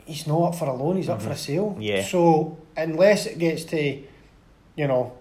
he's 0.05 0.27
not 0.27 0.43
up 0.43 0.55
for 0.57 0.67
a 0.67 0.75
loan, 0.75 0.97
he's 0.97 1.09
up 1.09 1.23
for 1.23 1.31
a 1.31 1.37
sale. 1.37 1.71
Mm-hmm. 1.71 1.83
Yeah. 1.83 2.05
So 2.05 2.59
unless 2.77 3.27
it 3.27 3.39
gets 3.39 3.65
to, 3.65 4.03
you 4.77 4.87
know, 4.87 5.13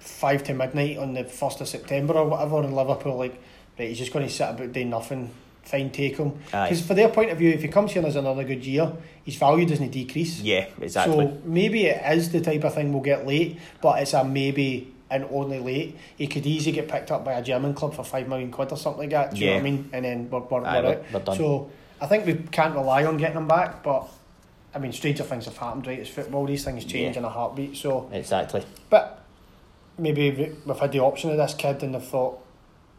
five 0.00 0.44
to 0.44 0.54
midnight 0.54 0.98
on 0.98 1.14
the 1.14 1.24
first 1.24 1.60
of 1.60 1.68
September 1.68 2.14
or 2.14 2.28
whatever, 2.28 2.62
in 2.62 2.72
Liverpool 2.72 3.16
like, 3.16 3.40
right, 3.78 3.88
he's 3.88 3.98
just 3.98 4.12
going 4.12 4.26
to 4.26 4.32
sit 4.32 4.48
about 4.48 4.72
doing 4.72 4.90
nothing. 4.90 5.30
Fine, 5.64 5.90
take 5.90 6.16
him. 6.16 6.38
Because 6.44 6.80
for 6.80 6.94
their 6.94 7.08
point 7.08 7.30
of 7.32 7.38
view, 7.38 7.50
if 7.50 7.60
he 7.60 7.66
comes 7.66 7.90
here 7.90 7.98
and 7.98 8.06
has 8.06 8.14
another 8.14 8.44
good 8.44 8.64
year, 8.64 8.92
his 9.24 9.34
value 9.34 9.66
doesn't 9.66 9.90
decrease. 9.90 10.40
Yeah, 10.40 10.68
exactly. 10.80 11.26
So 11.26 11.40
maybe 11.44 11.86
it 11.86 12.00
is 12.16 12.30
the 12.30 12.40
type 12.40 12.62
of 12.62 12.72
thing 12.74 12.92
we'll 12.92 13.02
get 13.02 13.26
late, 13.26 13.58
but 13.82 14.00
it's 14.00 14.12
a 14.12 14.22
maybe 14.22 14.94
and 15.10 15.24
only 15.30 15.58
late. 15.60 15.96
He 16.16 16.26
could 16.26 16.46
easily 16.46 16.72
get 16.72 16.88
picked 16.88 17.10
up 17.10 17.24
by 17.24 17.34
a 17.34 17.42
German 17.42 17.74
club 17.74 17.94
for 17.94 18.02
five 18.04 18.28
million 18.28 18.50
quid 18.50 18.72
or 18.72 18.76
something 18.76 19.00
like 19.02 19.10
that. 19.10 19.34
Do 19.34 19.40
you 19.40 19.46
know 19.46 19.52
what 19.54 19.58
I 19.60 19.62
mean? 19.62 19.90
And 19.92 20.04
then 20.04 20.30
we're, 20.30 20.40
we're, 20.40 20.64
Aye, 20.64 20.80
we're 20.80 20.88
we're- 20.88 21.04
out. 21.14 21.24
done. 21.24 21.36
So 21.36 21.70
I 22.00 22.06
think 22.06 22.26
we 22.26 22.34
can't 22.34 22.74
rely 22.74 23.04
on 23.04 23.16
getting 23.16 23.36
him 23.36 23.46
back, 23.48 23.82
but 23.82 24.08
I 24.74 24.78
mean, 24.78 24.92
stranger 24.92 25.22
things 25.22 25.44
have 25.46 25.56
happened, 25.56 25.86
right? 25.86 25.98
It's 25.98 26.10
football; 26.10 26.44
these 26.46 26.64
things 26.64 26.84
change 26.84 27.14
Yeah. 27.16 27.20
in 27.20 27.24
a 27.24 27.28
heartbeat. 27.30 27.76
So, 27.76 28.10
exactly. 28.12 28.64
but 28.90 29.22
maybe 29.98 30.30
we- 30.30 30.52
we've 30.66 30.78
had 30.78 30.92
the 30.92 31.00
option 31.00 31.30
of 31.30 31.36
this 31.38 31.54
kid, 31.54 31.82
and 31.82 31.94
they've 31.94 32.02
thought, 32.02 32.38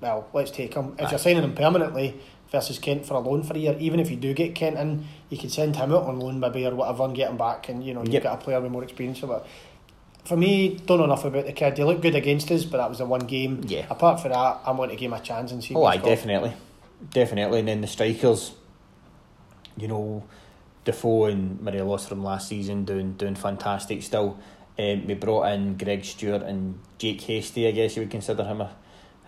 well, 0.01 0.27
let's 0.33 0.49
take 0.51 0.73
him. 0.73 0.95
If 0.97 1.07
Aye. 1.07 1.09
you're 1.11 1.19
signing 1.19 1.43
him 1.43 1.53
permanently 1.53 2.15
versus 2.51 2.79
Kent 2.79 3.05
for 3.05 3.15
a 3.15 3.19
loan 3.19 3.43
for 3.43 3.53
a 3.55 3.57
year, 3.57 3.75
even 3.79 3.99
if 3.99 4.09
you 4.09 4.15
do 4.15 4.33
get 4.33 4.55
Kent 4.55 4.77
in, 4.77 5.05
you 5.29 5.37
could 5.37 5.51
send 5.51 5.75
him 5.75 5.91
out 5.93 6.03
on 6.05 6.19
loan 6.19 6.39
maybe 6.39 6.65
or 6.65 6.73
whatever 6.73 7.03
and 7.03 7.13
get 7.15 7.29
him 7.29 7.37
back, 7.37 7.67
and 7.69 7.83
you 7.83 7.93
know 7.93 8.01
you've 8.03 8.13
Yep. 8.13 8.23
got 8.23 8.41
a 8.41 8.43
player 8.43 8.61
with 8.61 8.71
more 8.71 8.83
experience. 8.83 9.21
For 10.27 10.35
me, 10.35 10.77
don't 10.85 10.97
know 10.97 11.05
enough 11.05 11.23
about 11.23 11.45
the 11.45 11.53
kid. 11.53 11.77
He 11.77 11.83
looked 11.85 12.01
good 12.01 12.15
against 12.15 12.51
us, 12.51 12.65
but 12.65 12.77
that 12.79 12.89
was 12.89 12.97
the 12.97 13.05
one 13.05 13.21
game. 13.21 13.61
Yeah. 13.65 13.85
Apart 13.89 14.19
from 14.19 14.31
that, 14.31 14.59
I'm 14.65 14.75
going 14.75 14.89
to 14.89 14.97
give 14.97 15.09
him 15.09 15.17
a 15.17 15.21
chance 15.21 15.53
and 15.53 15.63
see. 15.63 15.73
Oh, 15.73 15.85
aye, 15.85 15.97
definitely, 15.97 16.53
definitely. 17.11 17.59
And 17.59 17.67
then 17.69 17.79
the 17.79 17.87
strikers, 17.87 18.51
you 19.77 19.87
know, 19.87 20.25
Defoe 20.83 21.25
and 21.25 21.61
Morelos 21.61 22.05
from 22.07 22.23
last 22.25 22.49
season 22.49 22.83
doing 22.83 23.13
doing 23.13 23.35
fantastic. 23.35 24.03
Still, 24.03 24.37
um, 24.77 25.07
we 25.07 25.13
brought 25.13 25.51
in 25.53 25.77
Greg 25.77 26.03
Stewart 26.03 26.41
and 26.41 26.79
Jake 26.97 27.21
Hastie. 27.21 27.65
I 27.65 27.71
guess 27.71 27.95
you 27.95 28.01
would 28.01 28.11
consider 28.11 28.43
him 28.43 28.59
a 28.59 28.75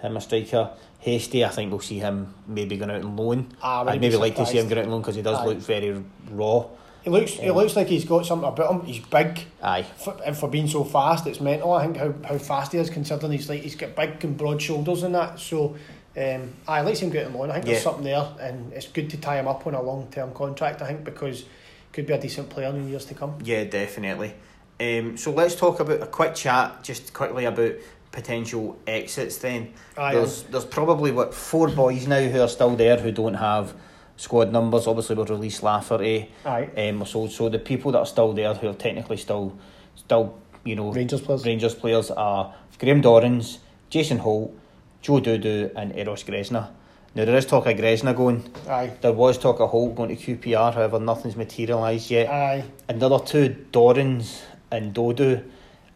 him 0.01 0.17
a 0.17 0.21
striker. 0.21 0.71
Hasty, 0.99 1.45
I 1.45 1.49
think 1.49 1.71
we'll 1.71 1.79
see 1.79 1.99
him 1.99 2.33
maybe 2.45 2.75
going 2.75 2.91
out 2.91 3.03
on 3.05 3.15
loan. 3.15 3.53
Ah, 3.61 3.85
I 3.85 3.91
I'd 3.91 4.01
maybe 4.01 4.15
be 4.15 4.17
like 4.17 4.35
to 4.35 4.45
see 4.45 4.57
him 4.57 4.67
going 4.67 4.79
out 4.79 4.85
on 4.85 4.91
loan 4.91 5.01
because 5.01 5.15
he 5.15 5.21
does 5.21 5.37
Aye. 5.37 5.45
look 5.45 5.57
very 5.59 6.03
raw. 6.29 6.65
He 7.03 7.09
looks. 7.09 7.31
He 7.31 7.49
looks 7.51 7.75
like 7.75 7.87
he's 7.87 8.05
got 8.05 8.25
something 8.25 8.47
about 8.47 8.71
him. 8.71 8.85
He's 8.85 8.99
big. 8.99 9.45
Aye, 9.61 9.83
For, 9.83 10.17
and 10.25 10.35
for 10.35 10.49
being 10.49 10.67
so 10.67 10.83
fast, 10.83 11.27
it's 11.27 11.39
mental. 11.39 11.73
I 11.73 11.85
think 11.85 11.97
how, 11.97 12.13
how 12.27 12.37
fast 12.37 12.73
he 12.73 12.77
is, 12.77 12.89
considering 12.89 13.31
he's 13.31 13.49
like 13.49 13.61
he's 13.61 13.75
got 13.75 13.95
big 13.95 14.23
and 14.23 14.37
broad 14.37 14.61
shoulders 14.61 15.03
and 15.03 15.15
that. 15.15 15.39
So, 15.39 15.75
um, 16.17 16.53
I 16.67 16.81
like 16.81 16.97
him 16.97 17.09
getting 17.09 17.35
on. 17.35 17.49
I 17.49 17.55
think 17.55 17.65
there's 17.65 17.83
something 17.83 18.03
there, 18.03 18.27
and 18.39 18.73
it's 18.73 18.87
good 18.87 19.09
to 19.11 19.17
tie 19.17 19.39
him 19.39 19.47
up 19.47 19.65
on 19.65 19.73
a 19.73 19.81
long 19.81 20.07
term 20.11 20.33
contract. 20.33 20.81
I 20.81 20.87
think 20.87 21.03
because 21.03 21.45
could 21.93 22.05
be 22.05 22.13
a 22.13 22.19
decent 22.19 22.49
player 22.49 22.69
in 22.69 22.89
years 22.89 23.05
to 23.05 23.13
come. 23.13 23.37
Yeah, 23.43 23.63
definitely. 23.63 24.33
Um, 24.79 25.17
so 25.17 25.31
let's 25.31 25.55
talk 25.55 25.79
about 25.79 26.01
a 26.01 26.07
quick 26.07 26.35
chat, 26.35 26.83
just 26.83 27.13
quickly 27.13 27.45
about 27.45 27.73
potential 28.11 28.77
exits. 28.87 29.37
Then 29.37 29.73
Aye, 29.97 30.15
there's 30.15 30.43
there's 30.43 30.65
probably 30.65 31.11
what 31.11 31.33
four 31.33 31.69
boys 31.69 32.07
now 32.07 32.21
who 32.21 32.41
are 32.41 32.47
still 32.47 32.75
there 32.75 32.97
who 32.97 33.11
don't 33.11 33.35
have 33.35 33.73
squad 34.19 34.51
numbers. 34.51 34.85
Obviously, 34.85 35.15
we've 35.15 35.29
released 35.29 35.63
Lafferty. 35.63 36.29
aye. 36.45 36.69
Um, 36.77 37.05
so 37.05 37.27
so 37.27 37.49
the 37.49 37.59
people 37.59 37.91
that 37.93 37.99
are 37.99 38.05
still 38.05 38.33
there 38.33 38.53
who 38.53 38.67
are 38.69 38.73
technically 38.73 39.17
still 39.17 39.57
still 39.95 40.37
you 40.63 40.75
know 40.75 40.91
Rangers 40.91 41.21
players. 41.21 41.45
Rangers 41.45 41.73
players 41.75 42.11
are 42.11 42.53
Graham 42.79 43.01
Dorrans, 43.01 43.59
Jason 43.89 44.19
Holt, 44.19 44.53
Joe 45.01 45.19
Dodoo, 45.21 45.71
and 45.75 45.95
Eros 45.97 46.23
Grezda. 46.23 46.69
Now 47.15 47.25
there 47.25 47.35
is 47.37 47.45
talk 47.45 47.65
of 47.65 47.75
Gresna 47.77 48.15
going. 48.15 48.43
Aye. 48.69 48.91
There 49.01 49.13
was 49.13 49.37
talk 49.37 49.59
of 49.59 49.69
Holt 49.71 49.95
going 49.95 50.15
to 50.15 50.37
QPR. 50.37 50.73
However, 50.73 50.99
nothing's 50.99 51.35
materialised 51.35 52.11
yet. 52.11 52.29
Aye. 52.29 52.63
And 52.87 53.01
the 53.01 53.09
other 53.09 53.25
two, 53.25 53.55
Dorrans 53.71 54.41
and 54.71 54.93
Dodoo, 54.93 55.41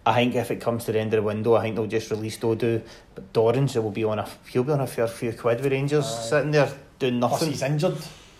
I 0.05 0.15
think 0.15 0.35
if 0.35 0.49
it 0.49 0.59
comes 0.59 0.85
to 0.85 0.91
the 0.91 0.99
end 0.99 1.13
of 1.13 1.17
the 1.17 1.23
window, 1.23 1.53
I 1.55 1.61
think 1.61 1.75
they'll 1.75 1.85
just 1.85 2.09
release 2.09 2.37
Dodoo. 2.39 2.81
But 3.13 3.31
Dorrans 3.31 3.75
will 3.75 3.91
be 3.91 4.03
on 4.03 4.17
a 4.19 4.27
he'll 4.49 4.63
be 4.63 4.71
on 4.71 4.81
a 4.81 4.87
fair 4.87 5.07
few 5.07 5.31
quid 5.33 5.61
with 5.61 5.71
Rangers 5.71 6.05
Aye. 6.05 6.21
sitting 6.29 6.51
there 6.51 6.71
doing 6.99 7.19
Plus 7.19 7.31
nothing. 7.33 7.49
he's 7.49 7.61
injured. 7.61 7.97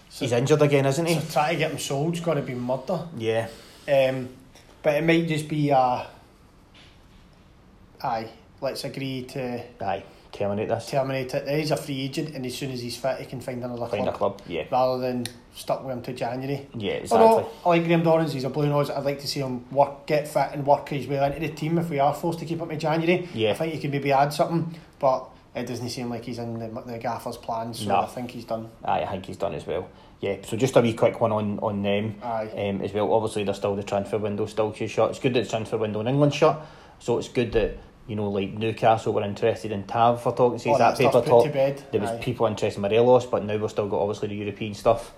So, 0.10 0.26
He's 0.26 0.32
injured 0.32 0.62
again, 0.62 0.86
isn't 0.86 1.06
he? 1.08 1.16
so 1.20 1.34
try 1.34 1.54
to 1.54 1.58
get 1.58 1.72
him 1.72 1.80
sold's 1.80 2.20
got 2.20 2.36
to 2.36 2.42
be 2.44 2.54
murder. 2.54 3.08
Yeah. 3.18 3.48
Um, 3.88 4.30
but 4.84 4.96
it 4.96 5.04
might 5.04 5.28
just 5.28 5.48
be 5.48 5.70
a. 5.72 6.06
Aye, 8.02 8.30
let's 8.62 8.84
agree 8.84 9.24
to 9.30 9.64
Aye, 9.84 10.04
terminate 10.32 10.68
this. 10.68 10.88
terminate 10.90 11.34
it. 11.34 11.48
He's 11.60 11.72
a 11.72 11.78
free 11.78 12.02
agent, 12.02 12.36
and 12.36 12.46
as 12.46 12.56
soon 12.56 12.72
as 12.72 12.82
he's 12.82 12.98
fit, 12.98 13.20
he 13.20 13.26
can 13.26 13.40
find 13.42 13.64
another 13.64 13.88
Find 13.88 14.08
a 14.08 14.12
club, 14.12 14.38
club. 14.38 14.42
Yeah, 14.48 14.66
rather 14.72 15.00
than 15.02 15.26
stuck 15.56 15.84
with 15.86 15.94
him 15.96 16.02
to 16.04 16.14
January. 16.14 16.68
yeah, 16.76 16.94
exactly. 16.94 17.26
Although 17.28 17.50
I 17.66 17.70
like 17.70 17.86
Graham 17.86 18.04
Dorrans, 18.04 18.34
he's 18.34 18.44
a 18.44 18.50
blue 18.50 18.68
nose. 18.68 18.90
I'd 18.90 19.06
like 19.06 19.20
to 19.22 19.28
see 19.28 19.40
him 19.40 19.66
work, 19.72 20.06
get 20.06 20.28
fit, 20.28 20.50
and 20.52 20.66
work 20.66 20.90
his 20.90 21.08
way 21.08 21.24
into 21.26 21.40
the 21.40 21.50
team 21.50 21.78
if 21.78 21.90
we 21.90 22.00
are 22.00 22.14
forced 22.14 22.40
to 22.40 22.46
keep 22.46 22.60
him 22.60 22.70
to 22.70 22.76
January. 22.78 23.30
Yeah. 23.34 23.52
I 23.52 23.54
think 23.54 23.74
he 23.74 23.80
could 23.80 23.92
maybe 23.92 24.12
add 24.12 24.34
something, 24.34 24.76
but 25.00 25.30
it 25.56 25.66
doesn't 25.68 25.90
seem 25.90 26.10
like 26.10 26.26
he's 26.26 26.40
in 26.40 26.58
the, 26.60 26.82
the 26.82 26.98
gaffer's 26.98 27.38
plans. 27.38 27.80
So 27.80 27.90
No. 27.90 27.96
I 28.02 28.06
think 28.08 28.32
he's 28.32 28.46
done. 28.46 28.70
Aye, 28.84 29.04
I 29.04 29.12
think 29.12 29.26
he's 29.26 29.38
done 29.38 29.54
as 29.54 29.66
well. 29.68 29.88
Yeah, 30.20 30.38
so 30.44 30.56
just 30.58 30.76
a 30.78 30.82
wee 30.82 30.94
quick 30.94 31.20
one 31.20 31.32
on 31.32 31.60
on 31.60 31.82
them 31.84 32.16
Aye. 32.24 32.50
um, 32.70 32.82
as 32.82 32.94
well. 32.94 33.14
Obviously, 33.14 33.44
there's 33.44 33.58
still 33.58 33.76
the 33.76 33.84
transfer 33.84 34.18
window 34.18 34.46
still 34.46 34.74
shut. 34.74 35.10
It's 35.12 35.20
good 35.20 35.34
that 35.34 35.44
the 35.44 35.50
transfer 35.50 35.78
window 35.78 36.00
in 36.00 36.08
England 36.08 36.34
shut, 36.34 36.66
so 37.00 37.18
it's 37.18 37.28
good 37.28 37.52
that 37.54 37.78
you 38.08 38.16
know 38.16 38.30
like 38.30 38.54
Newcastle 38.54 39.12
were 39.14 39.24
interested 39.24 39.72
in 39.72 39.84
Tav 39.86 40.22
for 40.24 40.34
talking. 40.34 40.60
Says 40.60 40.68
All 40.72 40.78
that 40.78 40.96
stuff's 40.96 41.16
paper 41.18 41.28
talk. 41.28 41.44
to. 41.52 41.84
There 41.92 42.00
was 42.02 42.10
Aye. 42.12 42.20
people 42.22 42.46
interested 42.48 42.78
in 42.78 42.82
Morelos, 42.84 43.26
but 43.26 43.44
now 43.44 43.58
we've 43.58 43.70
still 43.70 43.90
got 43.90 44.00
obviously 44.00 44.30
the 44.30 44.36
European 44.36 44.74
stuff. 44.74 45.14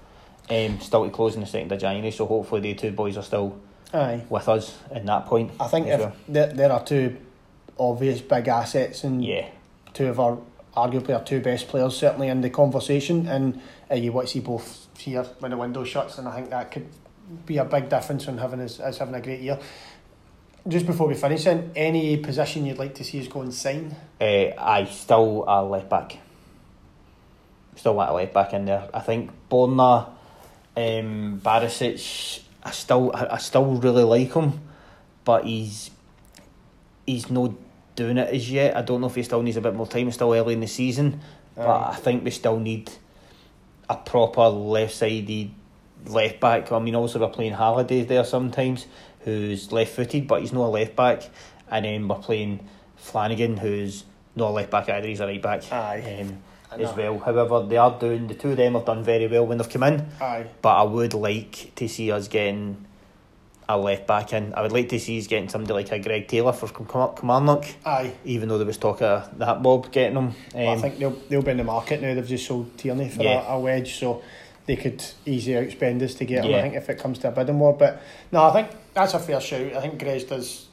Um, 0.50 0.80
still 0.80 1.04
to 1.06 1.10
close 1.12 1.34
on 1.36 1.42
the 1.42 1.48
second 1.48 1.72
of 1.72 1.80
January, 1.80 2.12
so 2.12 2.26
hopefully 2.28 2.62
the 2.62 2.74
two 2.76 2.92
boys 2.92 3.18
are 3.18 3.24
still 3.24 3.60
Aye. 3.94 4.22
with 4.30 4.48
us 4.48 4.78
in 4.92 5.06
that 5.08 5.26
point. 5.26 5.52
I 5.60 5.68
think 5.68 5.88
if 5.88 6.00
well. 6.00 6.14
there, 6.28 6.54
there 6.54 6.72
are 6.72 6.84
two 6.84 7.18
obvious 7.80 8.22
big 8.22 8.48
assets 8.48 9.04
and 9.04 9.24
yeah, 9.26 9.48
two 9.96 10.08
of 10.08 10.20
our 10.20 10.38
arguably 10.76 11.16
our 11.16 11.24
two 11.24 11.40
best 11.40 11.68
players 11.70 11.96
certainly 11.96 12.28
in 12.28 12.42
the 12.42 12.50
conversation 12.50 13.28
and 13.28 13.62
uh, 13.90 13.96
you 13.96 14.12
want 14.12 14.28
to 14.28 14.34
see 14.34 14.42
both 14.42 14.88
here 14.98 15.24
when 15.40 15.52
the 15.52 15.58
window 15.58 15.84
shuts 15.84 16.18
and 16.18 16.28
I 16.28 16.36
think 16.36 16.50
that 16.50 16.70
could 16.70 16.88
be 17.46 17.58
a 17.58 17.66
big 17.66 17.90
difference 17.90 18.28
in 18.28 18.38
having 18.38 18.60
us, 18.60 18.80
us 18.80 18.98
having 18.98 19.16
a 19.16 19.22
great 19.22 19.42
year. 19.42 19.58
Just 20.68 20.86
before 20.86 21.08
we 21.08 21.16
finish 21.16 21.44
then, 21.44 21.72
any 21.76 22.18
position 22.18 22.66
you'd 22.66 22.78
like 22.78 22.94
to 22.96 23.04
see 23.04 23.20
us 23.20 23.28
go 23.28 23.42
and 23.42 23.54
sign? 23.54 23.96
uh, 24.20 24.26
I 24.26 24.86
still 24.86 25.46
a 25.48 25.64
left 25.64 25.90
back. 25.90 26.18
Still 27.76 27.96
want 27.96 28.10
a 28.10 28.14
left 28.14 28.34
back 28.34 28.54
in 28.54 28.66
there. 28.66 28.90
I 28.94 29.00
think 29.00 29.32
Borna, 29.50 30.10
um, 30.76 31.42
Barisic. 31.44 32.42
I 32.64 32.72
still, 32.72 33.12
I, 33.14 33.28
I 33.34 33.38
still 33.38 33.76
really 33.76 34.04
like 34.04 34.34
him, 34.34 34.60
but 35.24 35.46
he's, 35.46 35.92
he's 37.06 37.30
not 37.30 37.52
doing 37.96 38.18
it 38.18 38.34
as 38.34 38.52
yet. 38.52 38.76
I 38.76 38.82
don't 38.82 39.02
know 39.02 39.08
if 39.08 39.16
he 39.16 39.24
still 39.24 39.42
needs 39.42 39.58
a 39.58 39.62
bit 39.62 39.74
more 39.74 39.88
time. 39.88 40.08
It's 40.08 40.16
still 40.16 40.34
early 40.34 40.54
in 40.54 40.60
the 40.60 40.68
season, 40.68 41.22
but 41.56 41.68
Aye. 41.68 41.92
I 41.92 41.96
think 41.96 42.24
we 42.24 42.32
still 42.32 42.60
need 42.60 42.92
a 43.90 43.96
proper 43.96 44.48
left 44.48 44.96
sided 44.96 45.52
left 46.06 46.40
back. 46.40 46.72
I 46.72 46.80
mean, 46.80 46.96
also 46.96 47.20
we're 47.20 47.30
playing 47.30 47.54
Halliday 47.54 48.04
there 48.04 48.24
sometimes, 48.24 48.86
who's 49.22 49.72
left 49.72 49.94
footed, 49.94 50.28
but 50.28 50.42
he's 50.42 50.54
not 50.54 50.66
a 50.66 50.70
left 50.70 50.96
back. 50.96 51.24
And 51.70 51.86
then 51.86 52.08
we're 52.08 52.18
playing 52.20 52.68
Flanagan, 52.96 53.58
who's 53.58 54.04
not 54.36 54.50
a 54.50 54.54
left 54.54 54.70
back 54.72 54.90
either, 54.90 55.08
he's 55.08 55.20
a 55.20 55.26
right 55.26 55.42
back 55.42 55.72
Aye. 55.72 56.22
um, 56.22 56.38
as 56.80 56.96
well. 56.96 57.18
However, 57.20 57.64
they 57.66 57.78
are 57.78 57.98
doing, 57.98 58.28
the 58.28 58.34
two 58.36 58.52
of 58.52 58.58
them 58.58 58.74
have 58.74 58.86
done 58.86 59.04
very 59.04 59.28
well 59.28 59.48
when 59.48 59.58
they've 59.58 59.70
come 59.70 59.84
in, 59.84 60.06
Aye. 60.22 60.46
but 60.62 60.76
I 60.76 60.84
would 60.84 61.14
like 61.14 61.72
to 61.76 61.88
see 61.88 62.12
us 62.12 62.28
getting 62.28 62.86
a 63.68 63.78
left 63.78 64.06
back 64.08 64.32
in. 64.34 64.54
I 64.54 64.62
would 64.62 64.72
like 64.72 64.90
to 64.90 65.00
see 65.00 65.16
he's 65.16 65.28
getting 65.28 65.50
somebody 65.50 65.74
like 65.74 65.92
a 65.92 66.00
Greg 66.00 66.28
Taylor 66.28 66.54
for 66.54 66.68
Kilmarnock, 66.68 67.66
Aye. 67.86 68.14
even 68.24 68.48
though 68.50 68.58
there 68.58 68.68
was 68.68 68.78
talk 68.78 69.02
of 69.02 69.38
that 69.40 69.64
Bob 69.64 69.92
getting 69.92 70.18
him. 70.18 70.28
Um, 70.28 70.34
Well, 70.54 70.70
I 70.70 70.78
think 70.78 71.00
they'll, 71.00 71.18
they'll 71.30 71.42
be 71.42 71.52
in 71.52 71.58
the 71.58 71.64
market 71.64 72.02
now. 72.02 72.14
They've 72.14 72.28
just 72.28 72.46
sold 72.46 72.78
Tierney 72.78 73.10
for 73.10 73.24
Yeah. 73.24 73.52
a, 73.52 73.56
a 73.56 73.60
wedge, 73.60 73.96
so 73.96 74.22
they 74.68 74.76
could 74.76 75.04
easily 75.26 75.56
outspend 75.56 76.02
us 76.04 76.14
to 76.16 76.26
get 76.26 76.46
him, 76.46 76.52
Yeah. 76.52 76.58
I 76.58 76.62
think, 76.62 76.76
if 76.76 76.90
it 76.90 77.00
comes 77.00 77.18
to 77.20 77.30
a 77.30 77.32
bidding 77.32 77.58
war. 77.60 77.74
But 77.74 78.02
no, 78.32 78.44
I 78.44 78.52
think 78.54 78.70
that's 78.94 79.14
a 79.16 79.20
fair 79.20 79.42
shout. 79.42 79.74
I 79.74 79.82
think 79.82 80.00
Grezda, 80.00 80.66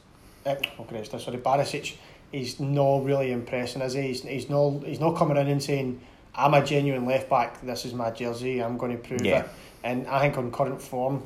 eh, 0.45 0.55
not 0.77 0.87
Grezda, 0.87 1.19
sorry, 1.19 1.37
Barisic, 1.37 1.95
he's 2.31 2.59
not 2.59 3.03
really 3.05 3.31
impressing, 3.31 3.81
is 3.81 3.93
he? 3.93 4.01
He's, 4.03 4.21
he's, 4.23 4.49
not, 4.49 4.83
he's 4.83 4.99
not 4.99 5.15
coming 5.15 5.37
in 5.37 5.47
and 5.47 5.61
saying, 5.63 5.99
I'm 6.35 6.53
a 6.53 6.63
genuine 6.63 7.05
left 7.05 7.29
back, 7.29 7.61
this 7.61 7.85
is 7.85 7.93
my 7.93 8.09
jersey, 8.11 8.61
I'm 8.61 8.77
going 8.77 8.91
to 8.91 8.97
prove 8.97 9.23
Yeah. 9.25 9.41
it. 9.41 9.49
And 9.83 10.07
I 10.07 10.19
think 10.21 10.37
on 10.37 10.51
current 10.51 10.81
form, 10.81 11.23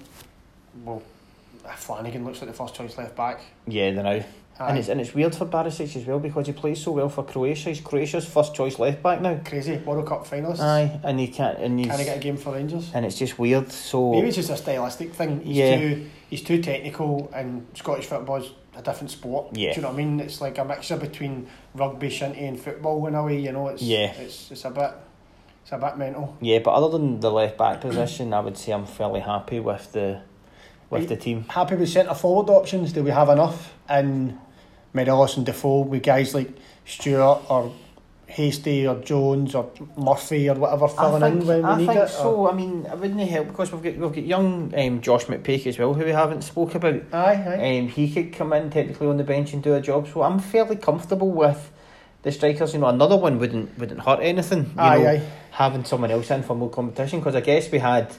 well, 0.84 1.02
Flanagan 1.76 2.26
looks 2.26 2.42
like 2.42 2.50
the 2.50 2.56
first 2.58 2.76
choice 2.76 2.98
left 2.98 3.16
back. 3.16 3.42
yeah, 3.68 3.92
they 3.92 4.04
know. 4.04 4.24
Aye. 4.60 4.70
And 4.70 4.78
it's 4.80 4.88
and 4.90 5.00
it's 5.00 5.14
weird 5.14 5.36
for 5.36 5.46
Barisic 5.46 5.96
as 5.96 6.04
well 6.08 6.18
because 6.18 6.48
he 6.48 6.54
plays 6.54 6.82
so 6.82 6.92
well 6.92 7.10
for 7.10 7.24
Croatia. 7.24 7.70
He's 7.70 7.80
Croatia's 7.80 8.26
first 8.26 8.56
choice 8.56 8.80
left 8.80 9.04
back 9.04 9.22
now. 9.22 9.40
Crazy, 9.46 9.78
World 9.78 10.08
Cup 10.08 10.26
finalist. 10.26 10.60
Aye, 10.60 11.00
and 11.04 11.20
he 11.20 11.28
can't. 11.28 11.60
And 11.60 11.78
he's 11.78 11.88
Can 11.90 12.00
he 12.00 12.06
get 12.06 12.18
a 12.18 12.20
game 12.20 12.38
for 12.38 12.54
Rangers? 12.54 12.90
and 12.96 13.06
it's 13.06 13.20
just 13.20 13.38
weird. 13.38 13.72
So 13.72 14.14
Maybe 14.14 14.30
it's 14.30 14.36
just 14.38 14.50
a 14.50 14.58
stylistic 14.58 15.14
thing. 15.14 15.42
He's 15.42 15.58
Yeah. 15.58 15.78
too 15.78 16.06
he's 16.32 16.42
too 16.42 16.60
technical, 16.64 17.30
and 17.36 17.68
Scottish 17.76 18.06
football's 18.08 18.50
a 18.76 18.82
different 18.82 19.12
sport. 19.12 19.56
Yeah. 19.56 19.74
Do 19.74 19.76
you 19.76 19.82
know 19.84 19.90
what 19.90 19.94
I 20.02 20.04
mean? 20.06 20.20
It's 20.22 20.42
like 20.42 20.58
a 20.58 20.66
mixture 20.66 20.98
between 20.98 21.48
rugby, 21.76 22.10
shinty, 22.10 22.48
and 22.48 22.60
football 22.60 23.06
in 23.06 23.14
a 23.14 23.24
way. 23.24 23.40
You 23.40 23.52
know, 23.52 23.68
it's 23.68 23.84
Yeah. 23.84 24.12
it's 24.20 24.50
it's 24.50 24.66
a 24.66 24.72
bit 24.72 24.90
it's 25.62 25.72
a 25.72 25.78
bit 25.78 25.98
mental. 25.98 26.36
yeah, 26.42 26.58
but 26.60 26.72
other 26.72 26.90
than 26.98 27.20
the 27.20 27.30
left 27.30 27.60
back 27.60 27.82
position, 27.82 28.34
I 28.34 28.40
would 28.40 28.58
say 28.58 28.72
I'm 28.72 28.88
fairly 28.88 29.20
happy 29.20 29.60
with 29.60 29.92
the 29.92 30.22
with 30.90 31.02
Right. 31.02 31.10
the 31.10 31.18
team. 31.18 31.46
Happy 31.50 31.76
with 31.76 31.90
centre 31.90 32.14
forward 32.14 32.50
options? 32.50 32.94
Do 32.94 33.04
we 33.04 33.12
have 33.12 33.30
enough 33.30 33.74
in 33.90 34.38
Morelos 34.94 35.38
and 35.38 35.46
Defoe 35.46 35.82
with 35.82 36.04
guys 36.04 36.34
like 36.34 36.50
Stewart 36.86 37.40
or 37.50 37.72
Hastie 38.28 38.86
or 38.86 38.96
Jones 38.96 39.56
or 39.56 39.70
Murphy 39.98 40.50
or 40.50 40.56
whatever 40.56 40.88
filling 40.90 41.24
in 41.24 41.46
when 41.48 41.58
we 41.60 41.64
I 41.64 41.78
need 41.78 41.86
think 41.88 41.98
it? 42.00 42.04
or- 42.04 42.08
so. 42.08 42.50
I 42.50 42.54
mean, 42.54 42.86
it 42.86 43.00
wouldn't 43.00 43.22
help 43.30 43.48
because 43.48 43.72
we've 43.72 43.82
got 43.82 43.96
we've 43.98 44.14
got 44.14 44.24
young 44.24 44.74
um, 44.78 45.02
Josh 45.02 45.26
McPake 45.26 45.66
as 45.68 45.80
well, 45.80 45.94
who 45.94 46.04
we 46.04 46.12
haven't 46.12 46.42
spoke 46.44 46.76
about. 46.76 47.02
Aye, 47.14 47.44
aye. 47.48 47.78
Um, 47.80 47.88
he 47.88 48.10
could 48.12 48.34
come 48.34 48.52
in 48.54 48.70
technically 48.70 49.08
on 49.08 49.18
the 49.18 49.24
bench 49.24 49.54
and 49.54 49.64
do 49.64 49.76
a 49.76 49.82
job. 49.82 50.08
So 50.14 50.24
I'm 50.24 50.40
fairly 50.40 50.76
comfortable 50.76 51.30
with 51.32 51.72
the 52.24 52.32
strikers. 52.34 52.74
You 52.74 52.80
know, 52.80 52.88
another 52.88 53.16
one 53.16 53.40
wouldn't 53.40 53.78
wouldn't 53.80 54.02
hurt 54.02 54.20
anything. 54.22 54.64
You 54.76 54.82
aye, 54.82 54.98
know, 54.98 55.10
aye. 55.10 55.22
having 55.52 55.86
someone 55.86 56.12
else 56.12 56.30
in 56.30 56.44
for 56.44 56.54
more 56.56 56.70
competition 56.70 57.20
because 57.20 57.36
I 57.36 57.42
guess 57.42 57.72
we 57.72 57.80
had 57.80 58.14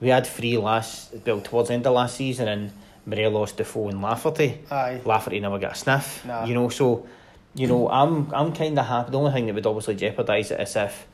we 0.00 0.08
had 0.08 0.26
three 0.26 0.56
last 0.56 1.14
well 1.26 1.40
towards 1.40 1.68
the 1.68 1.74
end 1.74 1.86
of 1.86 1.94
last 1.94 2.16
season 2.16 2.48
and 2.48 2.72
Morelos, 3.06 3.52
Defoe, 3.52 3.88
and 3.88 4.02
Lafferty. 4.02 4.60
Aye. 4.70 5.00
Lafferty 5.04 5.40
never 5.40 5.58
got 5.58 5.72
a 5.72 5.74
sniff. 5.74 6.24
Nah. 6.26 6.44
You 6.44 6.54
know, 6.54 6.68
so 6.68 7.06
you 7.54 7.66
know, 7.66 7.88
I'm 7.88 8.32
I'm 8.34 8.52
kind 8.52 8.78
of 8.78 8.86
happy. 8.86 9.10
The 9.10 9.18
only 9.18 9.32
thing 9.32 9.46
that 9.46 9.54
would 9.54 9.66
obviously 9.66 9.96
jeopardise 9.96 10.50
it 10.50 10.60
is 10.60 10.76
if 10.76 11.06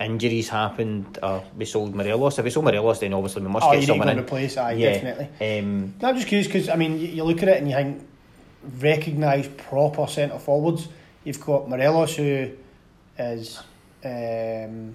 injuries 0.00 0.48
happened. 0.48 1.18
Uh, 1.22 1.40
we 1.58 1.64
sold 1.66 1.94
Morelos. 1.94 2.38
If 2.38 2.44
we 2.44 2.50
sold 2.50 2.64
Morelos, 2.64 3.00
then 3.00 3.12
obviously 3.12 3.42
we 3.42 3.48
must 3.48 3.66
Oh, 3.66 3.72
get 3.72 3.82
someone 3.84 4.06
one 4.06 4.16
in. 4.16 4.24
replace. 4.24 4.56
Aye, 4.56 4.72
Yeah. 4.72 4.92
definitely. 4.92 5.58
Um, 5.58 5.94
No, 6.00 6.08
I'm 6.08 6.14
just 6.16 6.28
curious 6.28 6.46
because 6.46 6.68
I 6.68 6.76
mean, 6.76 6.98
you, 7.00 7.08
you 7.08 7.24
look 7.24 7.42
at 7.42 7.48
it 7.48 7.58
and 7.58 7.68
you 7.68 7.74
think 7.76 8.06
recognised 8.78 9.56
proper 9.58 10.06
centre 10.06 10.38
forwards. 10.38 10.88
You've 11.24 11.40
got 11.44 11.68
Morelos 11.68 12.16
who 12.16 12.50
is 13.18 13.58
um, 14.04 14.94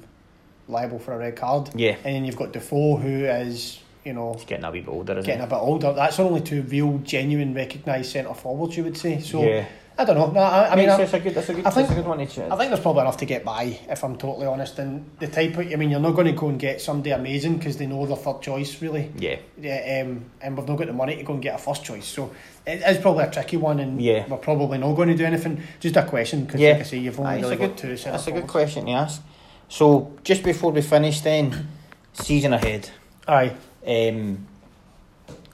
liable 0.68 1.00
for 1.00 1.14
a 1.14 1.18
red 1.18 1.36
card, 1.36 1.70
yeah, 1.76 1.96
and 2.04 2.16
then 2.16 2.26
you've 2.26 2.36
got 2.38 2.52
Defoe 2.54 2.98
who 2.98 3.26
is 3.26 3.80
you 4.04 4.14
know 4.14 4.34
he's 4.34 4.46
getting 4.46 4.66
a 4.66 4.72
wee 4.72 4.82
bit 4.82 4.90
older, 4.90 5.14
isn't 5.14 5.26
getting 5.26 5.44
a 5.44 5.48
bit 5.48 5.56
older. 5.56 5.94
That's 5.94 6.20
only 6.20 6.42
two 6.42 6.62
real, 6.64 7.00
genuine, 7.00 7.54
recognised 7.54 8.12
centre 8.12 8.34
forwards. 8.34 8.78
You 8.78 8.84
would 8.84 8.98
say. 8.98 9.20
So 9.20 9.44
yeah, 9.44 9.66
I 9.98 10.06
don't 10.06 10.16
know. 10.18 10.30
No, 10.32 10.40
I, 10.42 10.72
I 10.72 10.76
mean, 10.76 10.88
Makes 10.88 10.94
I, 10.94 10.98
that's 10.98 11.14
a 11.14 11.20
good. 11.20 11.34
That's 11.36 11.50
a 11.50 11.54
good. 11.54 11.66
I 11.66 11.70
think- 11.70 11.90
a 11.90 11.96
good 11.96 12.06
one 12.06 12.18
to. 12.28 12.46
I 12.54 12.56
think 12.58 12.70
there's 12.70 12.80
probably 12.82 13.02
enough 13.02 13.18
to 13.18 13.26
get 13.26 13.44
by, 13.46 13.80
if 13.90 14.04
I'm 14.04 14.18
totally 14.18 14.46
honest. 14.46 14.78
And 14.80 15.10
the 15.20 15.28
type 15.28 15.58
of, 15.58 15.72
I 15.72 15.76
mean, 15.76 15.90
you're 15.90 16.00
not 16.00 16.12
going 16.16 16.28
to 16.28 16.34
go 16.34 16.50
and 16.50 16.60
get 16.60 16.82
somebody 16.82 17.12
amazing 17.12 17.58
because 17.58 17.78
they 17.78 17.86
know 17.88 18.06
their 18.06 18.18
third 18.18 18.42
choice, 18.42 18.82
really. 18.82 19.12
yeah, 19.18 19.38
Yeah, 19.60 20.04
um, 20.06 20.26
and 20.42 20.58
we've 20.58 20.68
not 20.68 20.78
got 20.78 20.88
the 20.88 20.94
money 20.94 21.16
to 21.16 21.24
go 21.24 21.34
and 21.34 21.42
get 21.42 21.56
a 21.56 21.58
first 21.58 21.84
choice. 21.86 22.06
So 22.06 22.32
it 22.68 22.82
is 22.86 22.98
probably 23.00 23.24
a 23.24 23.32
tricky 23.32 23.58
one, 23.58 23.80
and 23.80 24.02
Yeah. 24.02 24.28
we're 24.28 24.38
probably 24.38 24.78
not 24.80 24.94
going 24.96 25.08
to 25.10 25.16
do 25.16 25.24
anything. 25.26 25.64
Just 25.80 25.96
a 25.96 26.04
question, 26.04 26.44
because 26.46 26.60
Yeah. 26.60 26.72
like 26.74 26.82
I 26.82 26.84
say, 26.84 26.98
you've 26.98 27.20
only 27.20 27.42
really 27.42 27.56
got 27.56 27.70
good- 27.70 27.78
two 27.78 27.96
that's 28.12 28.28
a 28.28 28.32
good 28.34 28.48
question 28.48 28.86
to 28.88 28.92
ask. 28.92 29.22
So 29.70 30.14
just 30.24 30.44
before 30.44 30.72
we 30.72 30.82
finish, 30.82 31.22
then 31.22 31.68
season 32.14 32.54
ahead. 32.54 32.90
Aye, 33.28 33.56
Um, 33.88 34.46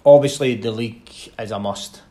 obviously, 0.05 0.55
the 0.55 0.71
league 0.71 1.09
is 1.39 1.51
a 1.51 1.59
must. 1.59 2.01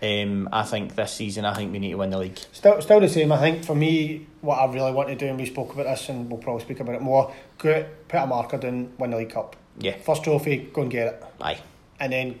Um, 0.00 0.48
I 0.52 0.62
think 0.62 0.94
this 0.94 1.12
season, 1.14 1.44
I 1.44 1.54
think 1.54 1.72
we 1.72 1.78
need 1.80 1.90
to 1.90 1.96
win 1.96 2.10
the 2.10 2.18
league. 2.18 2.38
still, 2.52 2.80
still 2.80 3.00
the 3.00 3.08
same. 3.08 3.32
I 3.32 3.38
think 3.38 3.64
for 3.64 3.74
me, 3.74 4.26
what 4.40 4.56
I 4.58 4.66
really 4.72 4.92
want 4.92 5.08
to 5.08 5.16
do, 5.16 5.26
and 5.26 5.36
we 5.38 5.46
spoke 5.46 5.72
about 5.74 5.84
this, 5.86 6.08
and 6.08 6.30
we'll 6.30 6.40
probably 6.40 6.62
speak 6.62 6.78
about 6.80 6.94
it 6.94 7.02
more. 7.02 7.32
Go 7.58 7.84
put 8.06 8.20
a 8.20 8.26
marker 8.26 8.58
down, 8.58 8.92
win 8.98 9.10
the 9.10 9.16
league 9.16 9.30
cup. 9.30 9.56
Yeah, 9.80 9.96
First 9.98 10.22
trophy, 10.24 10.70
go 10.72 10.82
and 10.82 10.90
get 10.90 11.06
it, 11.08 11.24
aye, 11.40 11.58
and 12.00 12.12
then 12.12 12.38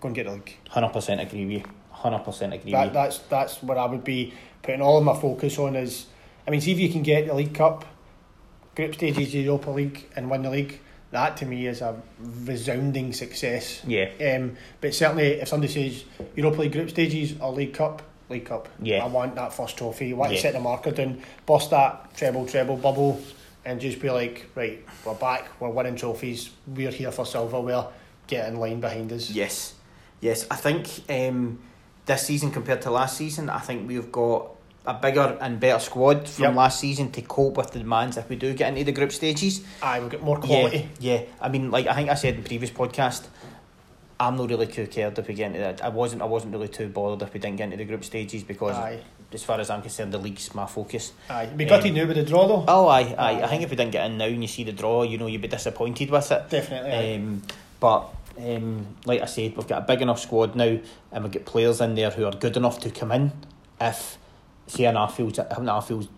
go 0.00 0.08
and 0.08 0.14
get 0.14 0.26
the 0.26 0.32
league. 0.32 0.56
hundred 0.68 0.88
percent 0.92 1.20
agree 1.20 1.44
with 1.44 1.52
you. 1.54 1.62
Hundred 1.90 2.20
percent 2.24 2.52
agree 2.54 2.72
That, 2.72 2.84
with 2.86 2.92
that's 2.94 3.18
that's 3.18 3.62
where 3.62 3.78
I 3.78 3.86
would 3.86 4.04
be 4.04 4.32
putting 4.62 4.80
all 4.82 4.98
of 4.98 5.04
my 5.04 5.14
focus 5.18 5.58
on. 5.58 5.74
Is 5.76 6.06
I 6.46 6.50
mean, 6.50 6.60
see 6.60 6.72
if 6.72 6.78
you 6.78 6.88
can 6.88 7.02
get 7.02 7.26
the 7.26 7.34
league 7.34 7.54
cup, 7.54 7.84
group 8.76 8.94
stages, 8.94 9.34
Europa 9.34 9.70
League, 9.70 10.04
and 10.14 10.30
win 10.30 10.42
the 10.42 10.50
league. 10.50 10.78
That 11.10 11.36
to 11.38 11.46
me 11.46 11.66
is 11.66 11.80
a 11.80 12.00
resounding 12.20 13.12
success. 13.12 13.82
Yeah, 13.86 14.10
Um, 14.20 14.56
but 14.80 14.94
certainly, 14.94 15.40
if 15.40 15.48
somebody 15.48 15.72
says 15.72 16.04
Europa 16.36 16.60
League 16.60 16.72
group 16.72 16.90
stages 16.90 17.34
or 17.40 17.52
League 17.52 17.72
Cup, 17.74 18.02
League 18.28 18.44
Cup, 18.44 18.68
Yeah. 18.82 19.04
I 19.04 19.08
want 19.08 19.34
that 19.36 19.52
first 19.52 19.78
trophy. 19.78 20.10
I 20.12 20.14
want 20.14 20.32
Yeah. 20.32 20.36
to 20.36 20.42
set 20.42 20.52
the 20.52 20.60
marker 20.60 20.90
down, 20.90 21.22
bust 21.46 21.70
that 21.70 22.14
treble, 22.16 22.44
treble 22.46 22.76
bubble, 22.76 23.20
and 23.64 23.80
just 23.80 24.00
be 24.00 24.10
like, 24.10 24.46
right, 24.54 24.84
we're 25.04 25.14
back, 25.14 25.48
we're 25.60 25.70
winning 25.70 25.96
trophies, 25.96 26.50
we're 26.66 26.90
here 26.90 27.10
for 27.12 27.24
silverware, 27.24 27.86
get 28.26 28.48
in 28.48 28.56
line 28.60 28.80
behind 28.80 29.12
us. 29.12 29.30
yes. 29.30 29.72
Yes, 30.20 30.46
I 30.50 30.56
think 30.56 30.88
um, 31.10 31.58
this 32.06 32.22
season 32.22 32.50
compared 32.50 32.80
to 32.82 32.90
last 32.90 33.16
season, 33.18 33.48
I 33.50 33.58
think 33.60 33.86
we've 33.86 34.10
got 34.10 34.48
a 34.86 34.94
bigger 34.94 35.36
and 35.40 35.58
better 35.58 35.78
squad 35.80 36.28
from 36.28 36.44
Yep. 36.44 36.54
last 36.54 36.80
season 36.80 37.10
to 37.12 37.22
cope 37.22 37.56
with 37.56 37.72
the 37.72 37.80
demands 37.80 38.16
if 38.16 38.28
we 38.28 38.36
do 38.36 38.54
get 38.54 38.68
into 38.68 38.84
the 38.84 38.92
group 38.92 39.12
stages. 39.12 39.62
Aye, 39.82 40.00
we've 40.00 40.10
got 40.10 40.22
more 40.22 40.38
quality. 40.38 40.88
Yeah, 41.00 41.14
yeah. 41.14 41.20
I 41.40 41.48
mean, 41.48 41.70
like 41.70 41.86
I 41.86 41.94
think 41.94 42.08
I 42.10 42.14
said 42.14 42.34
in 42.34 42.42
the 42.42 42.48
previous 42.48 42.70
podcast, 42.70 43.24
I'm 44.18 44.36
not 44.36 44.48
really 44.48 44.66
too 44.66 44.86
cared 44.86 45.18
if 45.18 45.28
we 45.28 45.34
get 45.34 45.48
into 45.48 45.58
that. 45.58 45.84
I 45.84 45.88
wasn't. 45.90 46.22
I 46.22 46.24
wasn't 46.24 46.52
really 46.54 46.68
too 46.68 46.88
bothered 46.88 47.20
if 47.26 47.34
we 47.34 47.40
didn't 47.40 47.56
get 47.56 47.64
into 47.64 47.76
the 47.76 47.84
group 47.84 48.02
stages 48.02 48.42
because, 48.44 48.74
Aye, 48.74 49.00
as 49.32 49.42
far 49.42 49.60
as 49.60 49.68
I'm 49.68 49.82
concerned, 49.82 50.12
the 50.12 50.18
league's 50.18 50.54
my 50.54 50.64
focus. 50.64 51.12
aye. 51.28 51.50
We 51.54 51.66
got 51.66 51.84
Um, 51.84 51.94
to 51.94 52.04
with 52.06 52.16
the 52.16 52.22
draw 52.22 52.46
though. 52.48 52.64
Oh, 52.66 52.88
aye, 52.88 53.14
aye. 53.18 53.42
I 53.42 53.46
think 53.48 53.62
if 53.62 53.68
we 53.70 53.76
didn't 53.76 53.92
get 53.92 54.06
in 54.10 54.16
now 54.16 54.24
and 54.24 54.40
you 54.40 54.48
see 54.48 54.64
the 54.64 54.72
draw, 54.72 55.02
you 55.02 55.18
know, 55.18 55.26
you'd 55.26 55.42
be 55.42 55.48
disappointed 55.48 56.10
with 56.10 56.32
it. 56.32 56.48
Definitely. 56.48 56.90
aye. 56.92 57.14
Um, 57.16 57.42
but 57.78 58.08
um, 58.38 58.86
like 59.04 59.20
I 59.20 59.26
said, 59.26 59.54
we've 59.54 59.66
got 59.68 59.82
a 59.82 59.86
big 59.86 60.00
enough 60.00 60.20
squad 60.20 60.56
now, 60.56 60.78
and 61.12 61.24
we've 61.24 61.32
got 61.32 61.44
players 61.44 61.82
in 61.82 61.94
there 61.94 62.10
who 62.10 62.24
are 62.24 62.32
good 62.32 62.56
enough 62.56 62.80
to 62.80 62.90
come 62.90 63.12
in 63.12 63.32
if, 63.80 64.16
say, 64.66 64.84
an 64.84 64.96
Arfield's, 64.96 65.38
an 65.38 65.68
Arfield's 65.68 66.08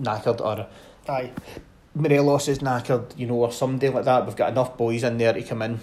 knackered 0.00 0.40
or 0.40 0.66
aye. 1.08 1.30
Morelos 1.94 2.48
is 2.48 2.58
knackered, 2.60 3.16
you 3.18 3.26
know, 3.26 3.34
or 3.34 3.50
somebody 3.52 3.88
like 3.88 4.04
that. 4.04 4.26
We've 4.26 4.36
got 4.36 4.50
enough 4.52 4.76
boys 4.76 5.02
in 5.02 5.18
there 5.18 5.32
to 5.32 5.42
come 5.42 5.62
in. 5.62 5.80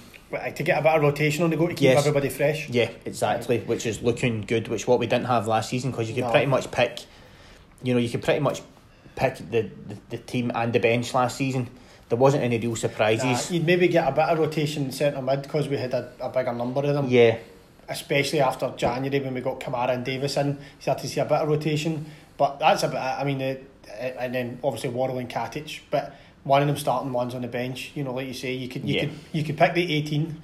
To 0.56 0.64
get 0.64 0.80
a 0.80 0.82
bit 0.82 0.92
of 0.94 1.02
rotation 1.02 1.44
on 1.44 1.50
the 1.50 1.56
go 1.58 1.68
to 1.68 1.74
keep 1.74 1.84
Yes. 1.84 2.00
everybody 2.00 2.30
fresh. 2.30 2.70
Yeah, 2.70 2.90
exactly. 3.06 3.60
Which 3.60 3.86
is 3.86 4.02
looking 4.02 4.42
good. 4.42 4.68
Which 4.68 4.88
what 4.88 5.00
we 5.00 5.08
didn't 5.08 5.26
have 5.28 5.48
last 5.48 5.70
season 5.70 5.92
because 5.92 6.10
you 6.10 6.16
could 6.16 6.24
No. 6.26 6.32
pretty 6.32 6.46
much 6.48 6.72
pick, 6.72 7.00
you 7.84 7.94
know, 7.94 8.00
you 8.00 8.10
could 8.10 8.22
pretty 8.24 8.40
much 8.40 8.62
pick 9.16 9.38
the, 9.38 9.70
the, 9.88 9.98
the 10.10 10.18
team 10.18 10.52
and 10.56 10.74
the 10.74 10.80
bench 10.80 11.14
last 11.14 11.38
season. 11.38 11.70
There 12.10 12.18
wasn't 12.18 12.44
any 12.44 12.58
real 12.60 12.72
Nah, 12.72 12.76
surprises. 12.76 13.52
you'd 13.52 13.66
maybe 13.66 13.88
get 13.88 14.08
a 14.08 14.12
bit 14.12 14.26
of 14.26 14.40
rotation 14.40 14.86
in 14.86 14.92
centre 14.92 15.22
mid 15.22 15.42
because 15.42 15.68
we 15.68 15.78
had 15.78 15.94
a, 15.94 16.12
a 16.20 16.30
bigger 16.30 16.54
number 16.54 16.82
of 16.82 16.94
them. 16.94 17.08
yeah, 17.10 17.38
especially 17.90 18.40
after 18.42 18.74
January 18.78 19.20
when 19.24 19.34
we 19.34 19.42
got 19.42 19.60
Kamara 19.60 19.90
and 19.94 20.04
Davis 20.06 20.38
in, 20.38 20.48
you 20.50 20.58
start 20.82 21.00
to 21.00 21.08
see 21.08 21.20
a 21.20 21.26
bit 21.26 21.40
of 21.40 21.48
rotation. 21.48 22.06
But 22.38 22.60
that's 22.60 22.84
a 22.84 22.88
bit. 22.90 22.98
I 22.98 23.24
mean, 23.24 23.42
and 23.42 24.36
then 24.36 24.60
obviously 24.64 24.90
Worrall 24.90 25.20
and 25.20 25.30
Katic, 25.30 25.82
but 25.90 26.16
one 26.44 26.62
of 26.62 26.68
them 26.68 26.78
starting, 26.78 27.12
one's 27.14 27.34
on 27.36 27.42
the 27.42 27.48
bench. 27.48 27.92
You 27.96 28.04
know, 28.04 28.14
like 28.14 28.28
you 28.28 28.34
say, 28.34 28.54
you 28.54 28.68
could 28.68 28.88
you 28.88 28.96
Yeah. 28.96 29.02
could 29.06 29.14
you 29.32 29.44
could 29.44 29.58
pick 29.58 29.74
the 29.74 29.94
eighteen, 29.94 30.42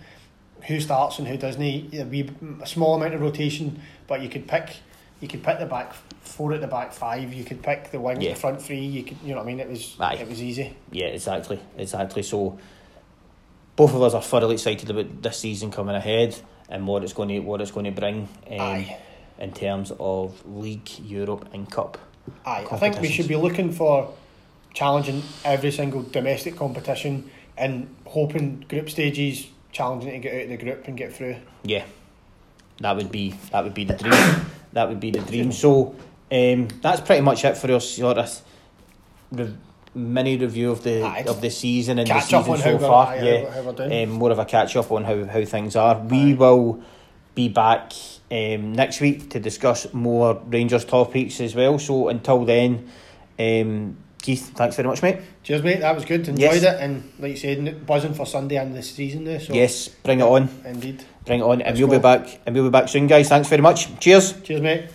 who 0.68 0.80
starts 0.80 1.20
and 1.20 1.28
who 1.28 1.38
doesn't. 1.38 1.62
Eh, 1.62 2.02
a 2.02 2.06
wee 2.06 2.30
a 2.62 2.66
small 2.68 2.96
amount 2.96 3.14
of 3.14 3.22
rotation, 3.22 3.82
but 4.08 4.22
you 4.22 4.30
could 4.30 4.48
pick. 4.48 4.78
You 5.20 5.28
could 5.28 5.44
pick 5.44 5.60
the 5.60 5.66
back 5.68 5.94
four 6.22 6.54
at 6.54 6.62
the 6.62 6.68
back 6.68 6.94
five. 6.94 7.32
You 7.34 7.44
could 7.44 7.62
pick 7.62 7.92
the 7.92 8.00
wing, 8.00 8.22
Yeah. 8.22 8.34
the 8.34 8.40
front 8.40 8.62
three. 8.62 8.80
You 8.80 9.04
could, 9.04 9.18
you 9.24 9.30
know 9.32 9.38
what 9.38 9.44
I 9.44 9.46
mean. 9.48 9.60
It 9.60 9.70
was 9.70 9.96
Aye. 10.00 10.16
it 10.16 10.28
was 10.30 10.42
easy. 10.42 10.76
yeah, 10.92 11.08
exactly, 11.08 11.60
exactly. 11.78 12.24
So 12.24 12.58
both 13.76 13.94
of 13.94 14.02
us 14.02 14.14
are 14.14 14.22
thoroughly 14.22 14.54
excited 14.54 14.90
about 14.90 15.22
this 15.22 15.38
season 15.38 15.72
coming 15.72 15.96
ahead 15.96 16.36
and 16.72 16.88
what 16.88 17.04
it's 17.04 17.14
going 17.14 17.30
to 17.30 17.40
what 17.40 17.62
it's 17.62 17.72
going 17.72 17.86
to 17.86 17.92
bring 17.92 18.28
um, 18.50 18.86
in 19.38 19.52
terms 19.52 19.92
of 20.00 20.44
league, 20.48 20.90
Europe, 21.00 21.48
and 21.54 21.70
cup. 21.70 21.98
Aye, 22.46 22.66
I 22.72 22.78
think 22.78 23.00
we 23.00 23.10
should 23.10 23.28
be 23.28 23.36
looking 23.36 23.72
for 23.72 24.14
challenging 24.74 25.22
every 25.44 25.72
single 25.72 26.02
domestic 26.02 26.56
competition 26.56 27.30
and 27.58 27.94
hoping 28.06 28.66
group 28.70 28.90
stages 28.90 29.48
challenging 29.72 30.12
to 30.12 30.20
get 30.20 30.34
out 30.34 30.42
of 30.44 30.50
the 30.50 30.58
group 30.58 30.88
and 30.88 30.98
get 30.98 31.14
through. 31.14 31.36
Yeah, 31.64 31.86
that 32.80 32.96
would 32.96 33.12
be 33.12 33.36
that 33.52 33.64
would 33.64 33.74
be 33.74 33.84
the 33.84 33.96
dream. 33.96 34.46
that 34.74 34.88
would 34.88 35.00
be 35.00 35.12
the 35.12 35.20
dream. 35.20 35.52
So 35.52 35.96
um, 36.32 36.70
that's 36.82 37.02
pretty 37.02 37.22
much 37.22 37.44
it 37.44 37.58
for 37.58 37.72
us. 37.74 37.90
Sort 37.90 38.18
of 38.18 38.42
mini 39.94 40.38
review 40.38 40.72
of 40.72 40.84
the 40.84 41.04
Aye. 41.04 41.26
of 41.28 41.42
the 41.42 41.50
season 41.50 42.00
and 42.00 42.08
Catch 42.08 42.30
the 42.32 42.42
season 42.44 42.58
so 42.60 42.74
we're, 42.78 42.80
far. 42.80 43.08
aye, 43.08 43.22
yeah, 43.22 43.50
how, 43.52 43.62
how 43.64 43.72
we're 43.72 44.04
um, 44.04 44.10
more 44.12 44.32
of 44.32 44.40
a 44.40 44.46
catch 44.46 44.76
up 44.76 44.92
on 44.92 45.04
how, 45.04 45.26
how 45.26 45.44
things 45.46 45.76
are. 45.76 46.00
We 46.00 46.32
Aye. 46.32 46.36
will 46.36 46.82
be 47.36 47.50
back 47.50 47.94
um, 48.32 48.74
next 48.74 49.02
week 49.02 49.30
to 49.32 49.40
discuss 49.40 49.94
more 49.94 50.42
Rangers 50.48 50.86
topics 50.86 51.42
as 51.42 51.56
well. 51.56 51.78
So 51.80 52.08
until 52.10 52.46
then, 52.46 52.90
um, 53.40 53.98
Keith, 54.22 54.52
thanks 54.56 54.76
very 54.76 54.88
much, 54.88 55.02
mate. 55.02 55.18
Cheers, 55.44 55.64
mate. 55.64 55.80
That 55.80 55.96
was 55.96 56.06
good. 56.06 56.28
Enjoyed 56.28 56.40
Yes. 56.40 56.64
it, 56.64 56.80
and 56.80 57.12
like 57.20 57.32
you 57.32 57.38
said, 57.38 57.86
buzzing 57.88 58.14
for 58.14 58.26
Sunday 58.26 58.58
and 58.58 58.76
the 58.76 58.84
season 58.84 59.24
there. 59.26 59.40
So 59.40 59.54
yes, 59.54 59.88
bring 59.88 60.20
it 60.20 60.24
on, 60.24 60.48
indeed. 60.64 61.04
bring 61.26 61.40
it 61.40 61.44
on, 61.44 61.54
and 61.62 61.76
Let's 61.76 61.80
we'll 61.80 61.88
be 61.90 61.98
back, 62.02 62.40
and 62.46 62.54
we'll 62.56 62.66
be 62.66 62.70
back 62.70 62.88
soon, 62.88 63.08
guys. 63.08 63.30
Thanks 63.30 63.50
very 63.50 63.62
much. 63.64 64.00
Cheers. 64.00 64.40
Cheers, 64.44 64.62
mate. 64.62 64.86